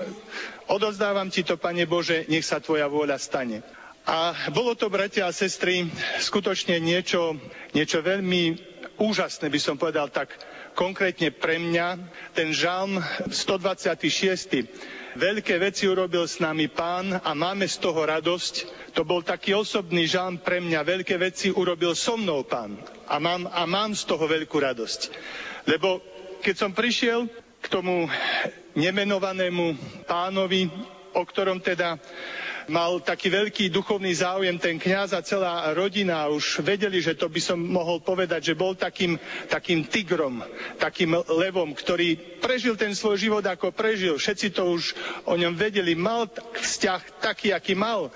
odozdávam 0.70 1.34
ti 1.34 1.42
to, 1.42 1.58
Pane 1.58 1.90
Bože, 1.90 2.30
nech 2.30 2.46
sa 2.46 2.62
tvoja 2.62 2.86
vôľa 2.86 3.18
stane. 3.18 3.66
A 4.10 4.34
bolo 4.50 4.74
to, 4.74 4.90
bratia 4.90 5.30
a 5.30 5.36
sestry, 5.36 5.86
skutočne 6.18 6.82
niečo, 6.82 7.38
niečo 7.78 8.02
veľmi 8.02 8.58
úžasné, 8.98 9.54
by 9.54 9.60
som 9.62 9.78
povedal 9.78 10.10
tak 10.10 10.34
konkrétne 10.74 11.30
pre 11.30 11.62
mňa. 11.62 12.10
Ten 12.34 12.50
žalm 12.50 12.98
126. 13.30 14.66
Veľké 15.14 15.62
veci 15.62 15.86
urobil 15.86 16.26
s 16.26 16.42
nami 16.42 16.66
pán 16.74 17.22
a 17.22 17.38
máme 17.38 17.70
z 17.70 17.78
toho 17.78 18.02
radosť. 18.02 18.54
To 18.98 19.06
bol 19.06 19.22
taký 19.22 19.54
osobný 19.54 20.10
žalm 20.10 20.42
pre 20.42 20.58
mňa. 20.58 20.82
Veľké 20.82 21.14
veci 21.22 21.54
urobil 21.54 21.94
so 21.94 22.18
mnou 22.18 22.42
pán 22.50 22.82
a 23.06 23.22
mám, 23.22 23.46
a 23.46 23.62
mám 23.70 23.94
z 23.94 24.10
toho 24.10 24.26
veľkú 24.26 24.58
radosť. 24.58 25.02
Lebo 25.70 26.02
keď 26.42 26.56
som 26.58 26.72
prišiel 26.74 27.30
k 27.62 27.66
tomu 27.70 28.10
nemenovanému 28.74 29.78
pánovi, 30.10 30.66
o 31.14 31.22
ktorom 31.22 31.62
teda 31.62 32.02
mal 32.70 33.02
taký 33.02 33.28
veľký 33.34 33.74
duchovný 33.74 34.14
záujem 34.16 34.56
ten 34.62 34.78
kňaz 34.78 35.18
a 35.18 35.26
celá 35.26 35.74
rodina. 35.76 36.30
Už 36.30 36.62
vedeli, 36.64 37.02
že 37.02 37.18
to 37.18 37.28
by 37.28 37.42
som 37.42 37.60
mohol 37.60 38.00
povedať, 38.00 38.54
že 38.54 38.56
bol 38.56 38.78
takým, 38.78 39.18
takým 39.50 39.84
tigrom, 39.90 40.46
takým 40.78 41.18
levom, 41.28 41.74
ktorý 41.74 42.40
prežil 42.40 42.78
ten 42.78 42.94
svoj 42.96 43.18
život, 43.20 43.44
ako 43.44 43.74
prežil. 43.74 44.16
Všetci 44.16 44.54
to 44.56 44.70
už 44.78 44.94
o 45.26 45.36
ňom 45.36 45.58
vedeli. 45.58 45.98
Mal 45.98 46.30
vzťah 46.56 47.20
taký, 47.20 47.52
aký 47.52 47.74
mal 47.76 48.14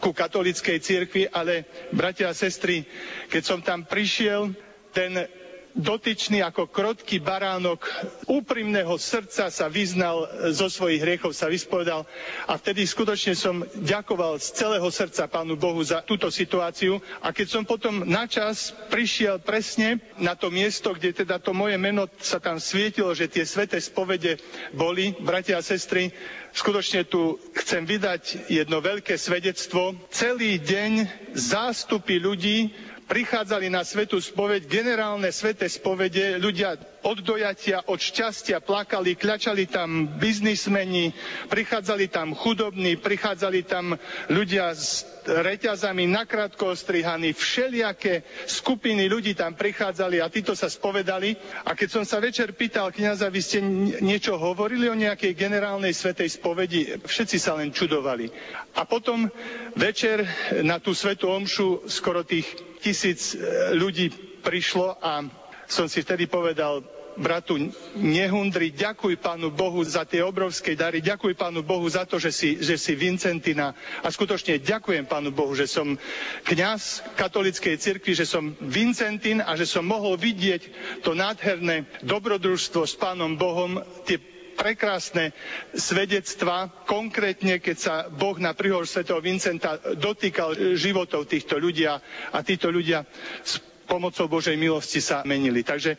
ku 0.00 0.10
katolickej 0.10 0.80
cirkvi, 0.80 1.28
ale 1.30 1.68
bratia 1.94 2.32
a 2.32 2.34
sestry, 2.34 2.82
keď 3.28 3.42
som 3.44 3.60
tam 3.60 3.86
prišiel, 3.86 4.50
ten 4.90 5.39
dotyčný 5.76 6.42
ako 6.42 6.66
krotký 6.66 7.22
baránok 7.22 7.86
úprimného 8.26 8.94
srdca 8.98 9.48
sa 9.48 9.66
vyznal 9.70 10.26
zo 10.50 10.66
svojich 10.66 11.02
hriechov, 11.02 11.30
sa 11.30 11.46
vyspovedal 11.46 12.06
a 12.46 12.54
vtedy 12.58 12.82
skutočne 12.84 13.34
som 13.38 13.62
ďakoval 13.78 14.38
z 14.42 14.46
celého 14.56 14.88
srdca 14.90 15.30
Pánu 15.30 15.54
Bohu 15.54 15.78
za 15.82 16.02
túto 16.02 16.28
situáciu 16.28 16.98
a 17.22 17.30
keď 17.30 17.46
som 17.46 17.62
potom 17.62 18.02
načas 18.02 18.74
prišiel 18.90 19.38
presne 19.38 20.02
na 20.18 20.34
to 20.34 20.50
miesto, 20.50 20.90
kde 20.90 21.14
teda 21.14 21.38
to 21.38 21.54
moje 21.54 21.78
meno 21.78 22.10
sa 22.18 22.42
tam 22.42 22.58
svietilo, 22.58 23.14
že 23.14 23.30
tie 23.30 23.46
sveté 23.46 23.78
spovede 23.78 24.38
boli, 24.74 25.14
bratia 25.22 25.58
a 25.58 25.64
sestry, 25.64 26.10
skutočne 26.50 27.06
tu 27.06 27.38
chcem 27.54 27.86
vydať 27.86 28.50
jedno 28.50 28.82
veľké 28.82 29.14
svedectvo. 29.14 29.94
Celý 30.10 30.58
deň 30.58 31.06
zástupy 31.34 32.18
ľudí 32.18 32.74
prichádzali 33.10 33.74
na 33.74 33.82
svetú 33.82 34.22
spoveď, 34.22 34.70
generálne 34.70 35.34
sveté 35.34 35.66
spovede, 35.66 36.38
ľudia 36.38 36.78
od 37.02 37.18
dojatia, 37.26 37.82
od 37.90 37.98
šťastia 37.98 38.62
plakali, 38.62 39.18
kľačali 39.18 39.66
tam 39.66 40.06
biznismeni, 40.14 41.10
prichádzali 41.50 42.06
tam 42.06 42.38
chudobní, 42.38 42.94
prichádzali 43.02 43.66
tam 43.66 43.98
ľudia 44.30 44.70
s 44.78 45.02
reťazami 45.26 46.06
nakrátko 46.06 46.70
ostrihaní, 46.70 47.34
všelijaké 47.34 48.22
skupiny 48.46 49.10
ľudí 49.10 49.34
tam 49.34 49.58
prichádzali 49.58 50.22
a 50.22 50.30
títo 50.30 50.54
sa 50.54 50.70
spovedali. 50.70 51.34
A 51.66 51.74
keď 51.74 51.88
som 51.90 52.04
sa 52.06 52.22
večer 52.22 52.54
pýtal 52.54 52.94
kniaza, 52.94 53.26
vy 53.26 53.40
ste 53.42 53.58
niečo 53.98 54.38
hovorili 54.38 54.86
o 54.86 54.94
nejakej 54.94 55.34
generálnej 55.34 55.92
svetej 55.92 56.30
spovedi, 56.30 56.94
všetci 57.02 57.36
sa 57.42 57.58
len 57.58 57.74
čudovali. 57.74 58.30
A 58.78 58.86
potom 58.86 59.26
večer 59.74 60.22
na 60.62 60.78
tú 60.78 60.94
svetú 60.94 61.26
omšu 61.26 61.90
skoro 61.90 62.22
tých 62.22 62.69
tisíc 62.80 63.32
e, 63.32 63.44
ľudí 63.76 64.08
prišlo 64.40 64.96
a 64.98 65.22
som 65.68 65.86
si 65.86 66.02
vtedy 66.02 66.26
povedal, 66.26 66.82
bratu, 67.16 67.58
nehundri, 67.94 68.72
ďakuj 68.72 69.18
Pánu 69.18 69.50
Bohu 69.50 69.82
za 69.82 70.06
tie 70.06 70.22
obrovské 70.22 70.72
dary, 70.72 71.02
ďakuj 71.02 71.34
Pánu 71.34 71.60
Bohu 71.60 71.84
za 71.84 72.06
to, 72.06 72.16
že 72.16 72.30
si, 72.30 72.50
že 72.58 72.80
si 72.80 72.94
Vincentina. 72.94 73.74
A 74.00 74.08
skutočne 74.08 74.56
ďakujem 74.56 75.04
Pánu 75.04 75.30
Bohu, 75.30 75.52
že 75.52 75.66
som 75.66 76.00
kňaz 76.46 77.04
katolickej 77.14 77.76
cirkvi, 77.76 78.12
že 78.14 78.24
som 78.24 78.56
Vincentin 78.58 79.42
a 79.42 79.52
že 79.54 79.66
som 79.66 79.84
mohol 79.84 80.16
vidieť 80.16 80.62
to 81.02 81.12
nádherné 81.12 81.84
dobrodružstvo 82.00 82.86
s 82.86 82.94
Pánom 82.96 83.34
Bohom, 83.34 83.82
tie 84.06 84.16
prekrásne 84.52 85.32
svedectva, 85.72 86.68
konkrétne 86.84 87.58
keď 87.58 87.76
sa 87.76 87.94
Boh 88.10 88.36
na 88.38 88.52
príhor 88.52 88.84
svätého 88.84 89.22
Vincenta 89.22 89.78
dotýkal 89.94 90.76
životov 90.76 91.26
týchto 91.26 91.56
ľudí 91.56 91.86
a 91.86 91.98
títo 92.42 92.68
ľudia 92.68 93.06
s 93.42 93.62
pomocou 93.90 94.30
Božej 94.30 94.54
milosti 94.54 95.02
sa 95.02 95.26
menili. 95.26 95.66
Takže 95.66 95.98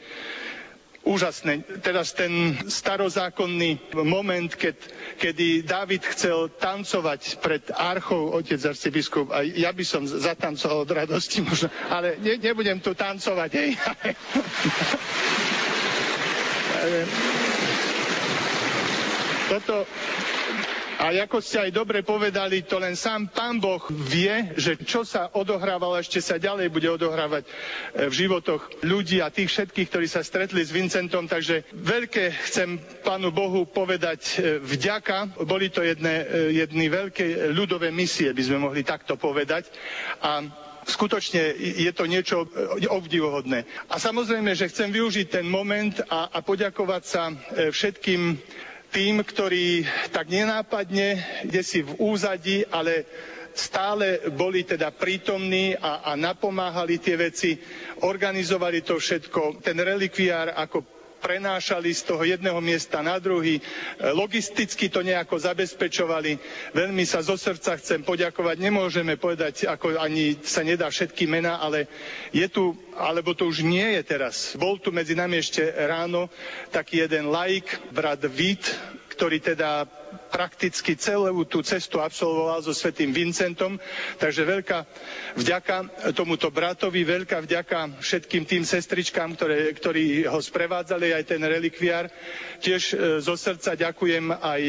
úžasné. 1.03 1.65
Teraz 1.82 2.14
ten 2.14 2.30
starozákonný 2.69 3.91
moment, 4.06 4.53
keď, 4.53 4.78
kedy 5.18 5.65
Dávid 5.65 6.06
chcel 6.06 6.53
tancovať 6.53 7.41
pred 7.41 7.65
archou, 7.73 8.30
otec 8.38 8.61
arcibiskup, 8.61 9.34
a 9.34 9.41
ja 9.41 9.73
by 9.73 9.82
som 9.84 10.06
zatancoval 10.06 10.86
od 10.86 10.91
radosti 10.94 11.41
možno, 11.41 11.73
ale 11.90 12.22
ne, 12.22 12.38
nebudem 12.38 12.78
tu 12.80 12.94
tancovať, 12.94 13.49
hej. 13.57 13.69
Toto, 19.52 19.84
a 21.02 21.10
ako 21.11 21.44
ste 21.44 21.60
aj 21.68 21.76
dobre 21.76 22.07
povedali, 22.07 22.64
to 22.64 22.80
len 22.80 22.94
sám 22.94 23.28
Pán 23.28 23.60
Boh 23.60 23.84
vie, 23.90 24.53
že 24.56 24.78
čo 24.80 25.03
sa 25.03 25.28
odohrávalo, 25.34 25.99
ešte 25.99 26.23
sa 26.23 26.40
ďalej 26.40 26.69
bude 26.69 26.86
odohrávať 26.88 27.44
e, 27.44 27.49
v 28.07 28.14
životoch 28.15 28.86
ľudí 28.86 29.18
a 29.19 29.28
tých 29.28 29.49
všetkých, 29.52 29.90
ktorí 29.90 30.07
sa 30.07 30.23
stretli 30.23 30.64
s 30.64 30.69
Vincentom. 30.69 31.28
Takže 31.28 31.68
veľké 31.73 32.32
chcem 32.48 32.78
Pánu 33.03 33.34
Bohu 33.36 33.68
povedať 33.68 34.22
e, 34.40 34.64
vďaka. 34.64 35.41
Boli 35.44 35.68
to 35.68 35.84
jedné, 35.84 36.22
e, 36.22 36.26
jedny 36.61 36.88
veľké 36.88 37.49
ľudové 37.52 37.91
misie, 37.91 38.32
by 38.32 38.44
sme 38.48 38.64
mohli 38.72 38.88
takto 38.88 39.18
povedať. 39.18 39.68
A 40.22 40.45
skutočne 40.86 41.49
je 41.60 41.91
to 41.91 42.06
niečo 42.06 42.45
obdivuhodné. 42.88 43.65
A 43.90 43.98
samozrejme, 43.98 44.53
že 44.53 44.69
chcem 44.72 44.94
využiť 44.94 45.28
ten 45.41 45.49
moment 45.49 45.98
a, 46.07 46.30
a 46.30 46.40
poďakovať 46.40 47.03
sa 47.03 47.34
všetkým 47.73 48.38
tým, 48.91 49.23
ktorí 49.23 49.88
tak 50.11 50.27
nenápadne, 50.27 51.18
kde 51.47 51.61
si 51.63 51.80
v 51.81 51.95
úzadi, 51.97 52.68
ale 52.68 53.07
stále 53.55 54.19
boli 54.31 54.63
teda 54.63 54.91
prítomní 54.91 55.76
a, 55.76 56.11
a 56.11 56.19
napomáhali 56.19 56.99
tie 56.99 57.15
veci, 57.19 57.55
organizovali 58.03 58.84
to 58.84 58.99
všetko. 58.99 59.63
Ten 59.63 59.80
relikviár 59.80 60.55
ako 60.55 61.01
prenášali 61.22 61.93
z 61.93 62.02
toho 62.10 62.26
jedného 62.26 62.57
miesta 62.60 63.06
na 63.06 63.22
druhý, 63.22 63.61
logisticky 64.18 64.89
to 64.89 65.06
nejako 65.06 65.38
zabezpečovali. 65.38 66.41
Veľmi 66.73 67.06
sa 67.06 67.22
zo 67.22 67.38
srdca 67.38 67.77
chcem 67.77 68.02
poďakovať. 68.02 68.57
Nemôžeme 68.57 69.15
povedať, 69.22 69.69
ako 69.69 70.02
ani 70.02 70.41
sa 70.41 70.65
nedá 70.65 70.89
všetky 70.89 71.30
mená, 71.30 71.61
ale 71.61 71.85
je 72.34 72.49
tu, 72.49 72.73
alebo 72.98 73.38
to 73.38 73.45
už 73.45 73.61
nie 73.61 73.95
je 73.95 74.02
teraz. 74.02 74.57
Bol 74.57 74.81
tu 74.81 74.89
medzi 74.89 75.14
nami 75.14 75.38
ešte 75.38 75.61
ráno 75.85 76.27
taký 76.73 77.06
jeden 77.06 77.30
laik, 77.30 77.69
brat 77.93 78.26
Vít, 78.26 78.65
ktorý 79.14 79.38
teda 79.38 80.01
prakticky 80.32 80.96
celú 80.96 81.44
tú 81.44 81.60
cestu 81.62 82.00
absolvoval 82.00 82.64
so 82.64 82.72
svetým 82.72 83.12
Vincentom. 83.12 83.76
Takže 84.18 84.48
veľká 84.48 84.80
vďaka 85.38 85.78
tomuto 86.16 86.48
bratovi, 86.50 87.04
veľká 87.04 87.44
vďaka 87.44 88.00
všetkým 88.00 88.44
tým 88.48 88.64
sestričkám, 88.64 89.36
ktoré, 89.36 89.76
ktorí 89.76 90.26
ho 90.26 90.40
sprevádzali, 90.40 91.12
aj 91.14 91.24
ten 91.28 91.42
relikviár. 91.44 92.08
Tiež 92.58 92.84
e, 92.92 92.96
zo 93.22 93.36
srdca 93.36 93.76
ďakujem 93.78 94.32
aj 94.34 94.62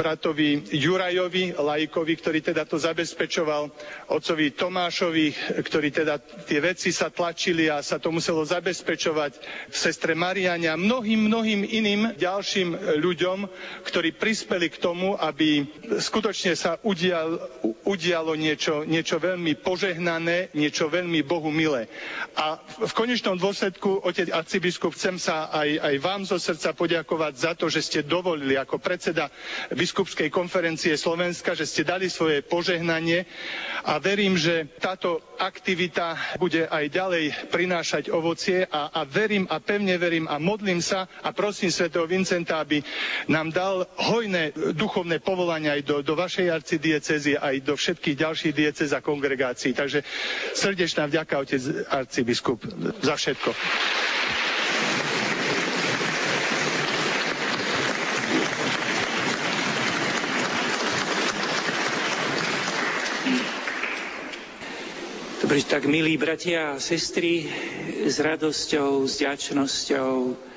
bratovi 0.00 0.64
Jurajovi, 0.74 1.54
lajkovi, 1.54 2.14
ktorý 2.16 2.38
teda 2.40 2.64
to 2.66 2.80
zabezpečoval, 2.80 3.68
otcovi 4.10 4.56
Tomášovi, 4.56 5.26
ktorý 5.62 5.88
teda 5.94 6.18
tie 6.48 6.58
veci 6.58 6.90
sa 6.90 7.12
tlačili 7.12 7.68
a 7.68 7.84
sa 7.84 8.00
to 8.00 8.10
muselo 8.10 8.42
zabezpečovať, 8.42 9.32
sestre 9.70 10.16
Mariania, 10.16 10.74
mnohým, 10.74 11.28
mnohým 11.28 11.60
iným 11.62 12.02
ďalším 12.16 12.98
ľuďom, 12.98 13.38
ktorí 13.86 14.16
prispeli 14.16 14.68
k 14.72 14.80
tomu, 14.82 14.89
aby 15.18 15.66
skutočne 16.00 16.54
sa 16.54 16.80
udial, 16.82 17.38
udialo 17.84 18.32
niečo, 18.34 18.82
niečo 18.82 19.18
veľmi 19.18 19.58
požehnané, 19.60 20.50
niečo 20.52 20.88
veľmi 20.88 21.20
Bohu 21.22 21.50
milé. 21.50 21.86
A 22.34 22.56
v 22.62 22.92
konečnom 22.92 23.36
dôsledku, 23.36 24.00
otec 24.02 24.30
arcibiskup, 24.30 24.94
chcem 24.94 25.18
sa 25.18 25.50
aj, 25.50 25.68
aj 25.78 25.94
vám 26.00 26.22
zo 26.24 26.38
srdca 26.38 26.72
poďakovať 26.72 27.32
za 27.36 27.52
to, 27.54 27.66
že 27.68 27.80
ste 27.82 28.00
dovolili 28.02 28.56
ako 28.56 28.80
predseda 28.80 29.28
biskupskej 29.70 30.30
konferencie 30.30 30.94
Slovenska, 30.94 31.52
že 31.52 31.68
ste 31.68 31.82
dali 31.84 32.08
svoje 32.08 32.40
požehnanie 32.40 33.26
a 33.84 33.98
verím, 33.98 34.38
že 34.38 34.66
táto 34.78 35.20
aktivita 35.36 36.36
bude 36.36 36.64
aj 36.68 36.84
ďalej 36.88 37.24
prinášať 37.48 38.12
ovocie 38.12 38.64
a, 38.64 38.92
a 38.92 39.04
verím 39.04 39.44
a 39.48 39.58
pevne 39.60 39.96
verím 39.96 40.26
a 40.28 40.36
modlím 40.36 40.80
sa 40.80 41.08
a 41.20 41.32
prosím 41.32 41.72
svätého 41.72 42.04
Vincenta, 42.04 42.60
aby 42.60 42.80
nám 43.26 43.50
dal 43.50 43.88
hojné 43.96 44.52
duchovné 44.80 45.20
povolania 45.20 45.76
aj 45.76 45.82
do, 45.84 45.96
do 46.00 46.16
vašej 46.16 46.48
arcidiecezy, 46.48 47.36
aj 47.36 47.60
do 47.60 47.76
všetkých 47.76 48.16
ďalších 48.16 48.54
diecez 48.56 48.96
a 48.96 49.04
kongregácií. 49.04 49.76
Takže 49.76 50.00
srdečná 50.56 51.04
vďaka, 51.04 51.36
otec 51.36 51.60
arcibiskup, 51.92 52.64
za 53.04 53.20
všetko. 53.20 53.52
Dobre, 65.40 65.66
tak 65.66 65.84
milí 65.84 66.14
bratia 66.16 66.78
a 66.78 66.80
sestry, 66.80 67.44
s 68.06 68.16
radosťou, 68.22 69.04
s 69.04 69.18
ďačnosťou 69.20 70.48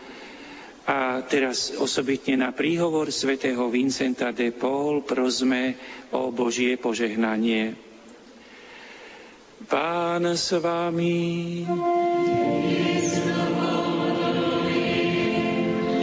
a 0.84 1.24
teraz 1.24 1.72
osobitne 1.80 2.44
na 2.44 2.52
príhovor 2.52 3.08
svätého 3.08 3.72
Vincenta 3.72 4.36
de 4.36 4.52
Paul 4.52 5.08
prosme 5.08 5.80
o 6.12 6.28
Božie 6.36 6.76
požehnanie. 6.76 7.72
Pán 9.64 10.28
s 10.28 10.52
vami. 10.60 11.64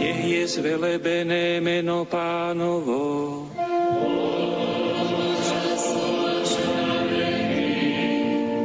Nech 0.01 0.21
je 0.25 0.43
zvelebené 0.49 1.61
meno 1.61 2.09
pánovo. 2.09 3.01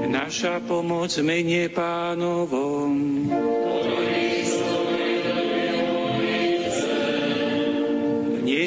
Naša 0.08 0.64
pomoc 0.64 1.12
mene 1.20 1.68
pánovom. 1.68 2.92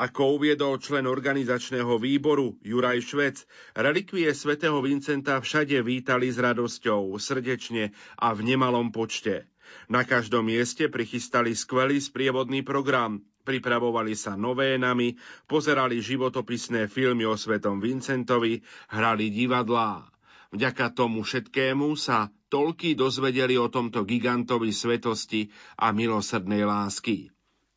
Ako 0.00 0.40
uviedol 0.40 0.80
člen 0.80 1.04
organizačného 1.04 2.00
výboru 2.00 2.56
Juraj 2.64 3.04
Švec, 3.04 3.44
relikvie 3.76 4.32
svätého 4.32 4.80
Vincenta 4.80 5.36
všade 5.36 5.76
vítali 5.84 6.32
s 6.32 6.40
radosťou, 6.40 7.20
srdečne 7.20 7.92
a 8.16 8.32
v 8.32 8.40
nemalom 8.48 8.96
počte. 8.96 9.44
Na 9.92 10.08
každom 10.08 10.48
mieste 10.48 10.88
prichystali 10.88 11.52
skvelý 11.52 12.00
sprievodný 12.00 12.64
program, 12.64 13.20
pripravovali 13.44 14.16
sa 14.16 14.40
novénami, 14.40 15.20
pozerali 15.44 16.00
životopisné 16.00 16.88
filmy 16.88 17.28
o 17.28 17.36
svetom 17.36 17.84
Vincentovi, 17.84 18.64
hrali 18.88 19.28
divadlá. 19.28 20.08
Vďaka 20.48 20.96
tomu 20.96 21.28
všetkému 21.28 21.92
sa 22.00 22.32
toľky 22.48 22.96
dozvedeli 22.96 23.60
o 23.60 23.68
tomto 23.68 24.08
gigantovi 24.08 24.72
svetosti 24.72 25.52
a 25.76 25.92
milosrdnej 25.92 26.64
lásky. 26.64 27.28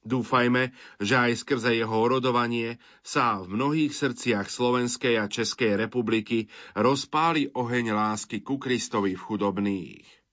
Dúfajme, 0.03 0.75
že 0.99 1.15
aj 1.15 1.47
skrze 1.47 1.79
jeho 1.79 1.95
orodovanie 1.95 2.77
sa 3.03 3.39
v 3.39 3.55
mnohých 3.55 3.95
srdciach 3.95 4.51
Slovenskej 4.51 5.19
a 5.19 5.31
Českej 5.31 5.79
republiky 5.79 6.51
rozpáli 6.75 7.51
oheň 7.55 7.95
lásky 7.95 8.43
ku 8.43 8.59
Kristovi 8.59 9.15
v 9.15 9.23
chudobných 9.23 10.23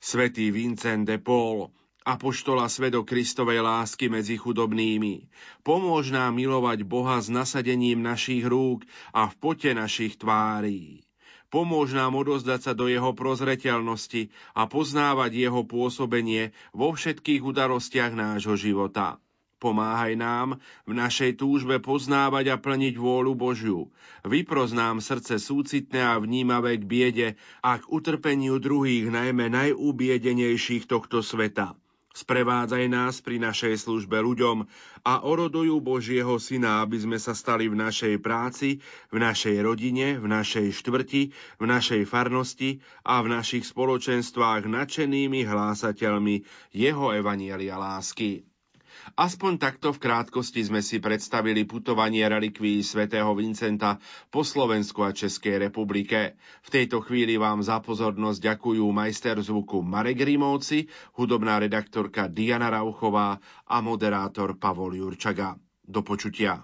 svätý 0.00 0.48
Vincent 0.48 1.04
de 1.04 1.20
Paul, 1.20 1.68
apoštola 2.08 2.72
svedok 2.72 3.12
Kristovej 3.12 3.60
lásky 3.60 4.08
medzi 4.08 4.40
chudobnými. 4.40 5.28
Pomôž 5.60 6.08
nám 6.10 6.40
milovať 6.40 6.88
Boha 6.88 7.20
s 7.20 7.28
nasadením 7.28 8.00
našich 8.00 8.42
rúk 8.48 8.88
a 9.12 9.28
v 9.28 9.34
pote 9.36 9.70
našich 9.76 10.16
tvárí. 10.16 11.04
Pomôž 11.50 11.90
nám 11.98 12.14
odozdať 12.14 12.60
sa 12.62 12.72
do 12.78 12.86
jeho 12.86 13.10
prozreteľnosti 13.10 14.30
a 14.54 14.70
poznávať 14.70 15.34
jeho 15.34 15.66
pôsobenie 15.66 16.54
vo 16.70 16.94
všetkých 16.94 17.42
udarostiach 17.42 18.14
nášho 18.14 18.54
života. 18.54 19.18
Pomáhaj 19.60 20.16
nám 20.16 20.62
v 20.88 20.92
našej 20.96 21.36
túžbe 21.36 21.82
poznávať 21.82 22.54
a 22.54 22.56
plniť 22.56 22.94
vôľu 22.96 23.36
Božiu. 23.36 23.92
Vypros 24.24 24.72
nám 24.72 25.04
srdce 25.04 25.36
súcitné 25.36 26.00
a 26.00 26.16
vnímavé 26.16 26.80
k 26.80 26.88
biede 26.88 27.28
a 27.60 27.76
k 27.76 27.84
utrpeniu 27.92 28.56
druhých, 28.56 29.12
najmä 29.12 29.52
najúbiedenejších 29.52 30.88
tohto 30.88 31.20
sveta. 31.20 31.76
Sprevádzaj 32.10 32.90
nás 32.90 33.22
pri 33.22 33.38
našej 33.38 33.86
službe 33.86 34.18
ľuďom 34.18 34.66
a 35.06 35.22
orodujú 35.22 35.78
Božieho 35.78 36.42
Syna, 36.42 36.82
aby 36.82 36.98
sme 36.98 37.22
sa 37.22 37.38
stali 37.38 37.70
v 37.70 37.78
našej 37.78 38.18
práci, 38.18 38.82
v 39.14 39.22
našej 39.22 39.62
rodine, 39.62 40.18
v 40.18 40.26
našej 40.26 40.74
štvrti, 40.74 41.30
v 41.62 41.64
našej 41.70 42.02
farnosti 42.10 42.82
a 43.06 43.22
v 43.22 43.30
našich 43.30 43.62
spoločenstvách 43.62 44.66
nadšenými 44.66 45.46
hlásateľmi 45.46 46.42
Jeho 46.74 47.14
evanielia 47.14 47.78
lásky. 47.78 48.49
Aspoň 49.18 49.58
takto 49.58 49.90
v 49.90 50.02
krátkosti 50.02 50.66
sme 50.66 50.84
si 50.84 51.02
predstavili 51.02 51.66
putovanie 51.66 52.22
relikví 52.26 52.82
svätého 52.84 53.30
Vincenta 53.34 53.98
po 54.30 54.46
Slovensku 54.46 55.02
a 55.02 55.14
Českej 55.14 55.70
republike. 55.70 56.38
V 56.62 56.68
tejto 56.68 57.02
chvíli 57.02 57.34
vám 57.40 57.64
za 57.64 57.82
pozornosť 57.82 58.38
ďakujú 58.38 58.84
majster 58.90 59.40
zvuku 59.40 59.82
Marek 59.82 60.22
Rimovci, 60.22 60.86
hudobná 61.18 61.58
redaktorka 61.58 62.30
Diana 62.30 62.70
Rauchová 62.70 63.40
a 63.66 63.76
moderátor 63.82 64.54
Pavol 64.60 64.98
Jurčaga. 64.98 65.58
Do 65.90 66.06
počutia. 66.06 66.62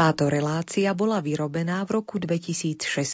Táto 0.00 0.32
relácia 0.32 0.96
bola 0.96 1.20
vyrobená 1.20 1.84
v 1.84 2.00
roku 2.00 2.16
2016. 2.16 3.04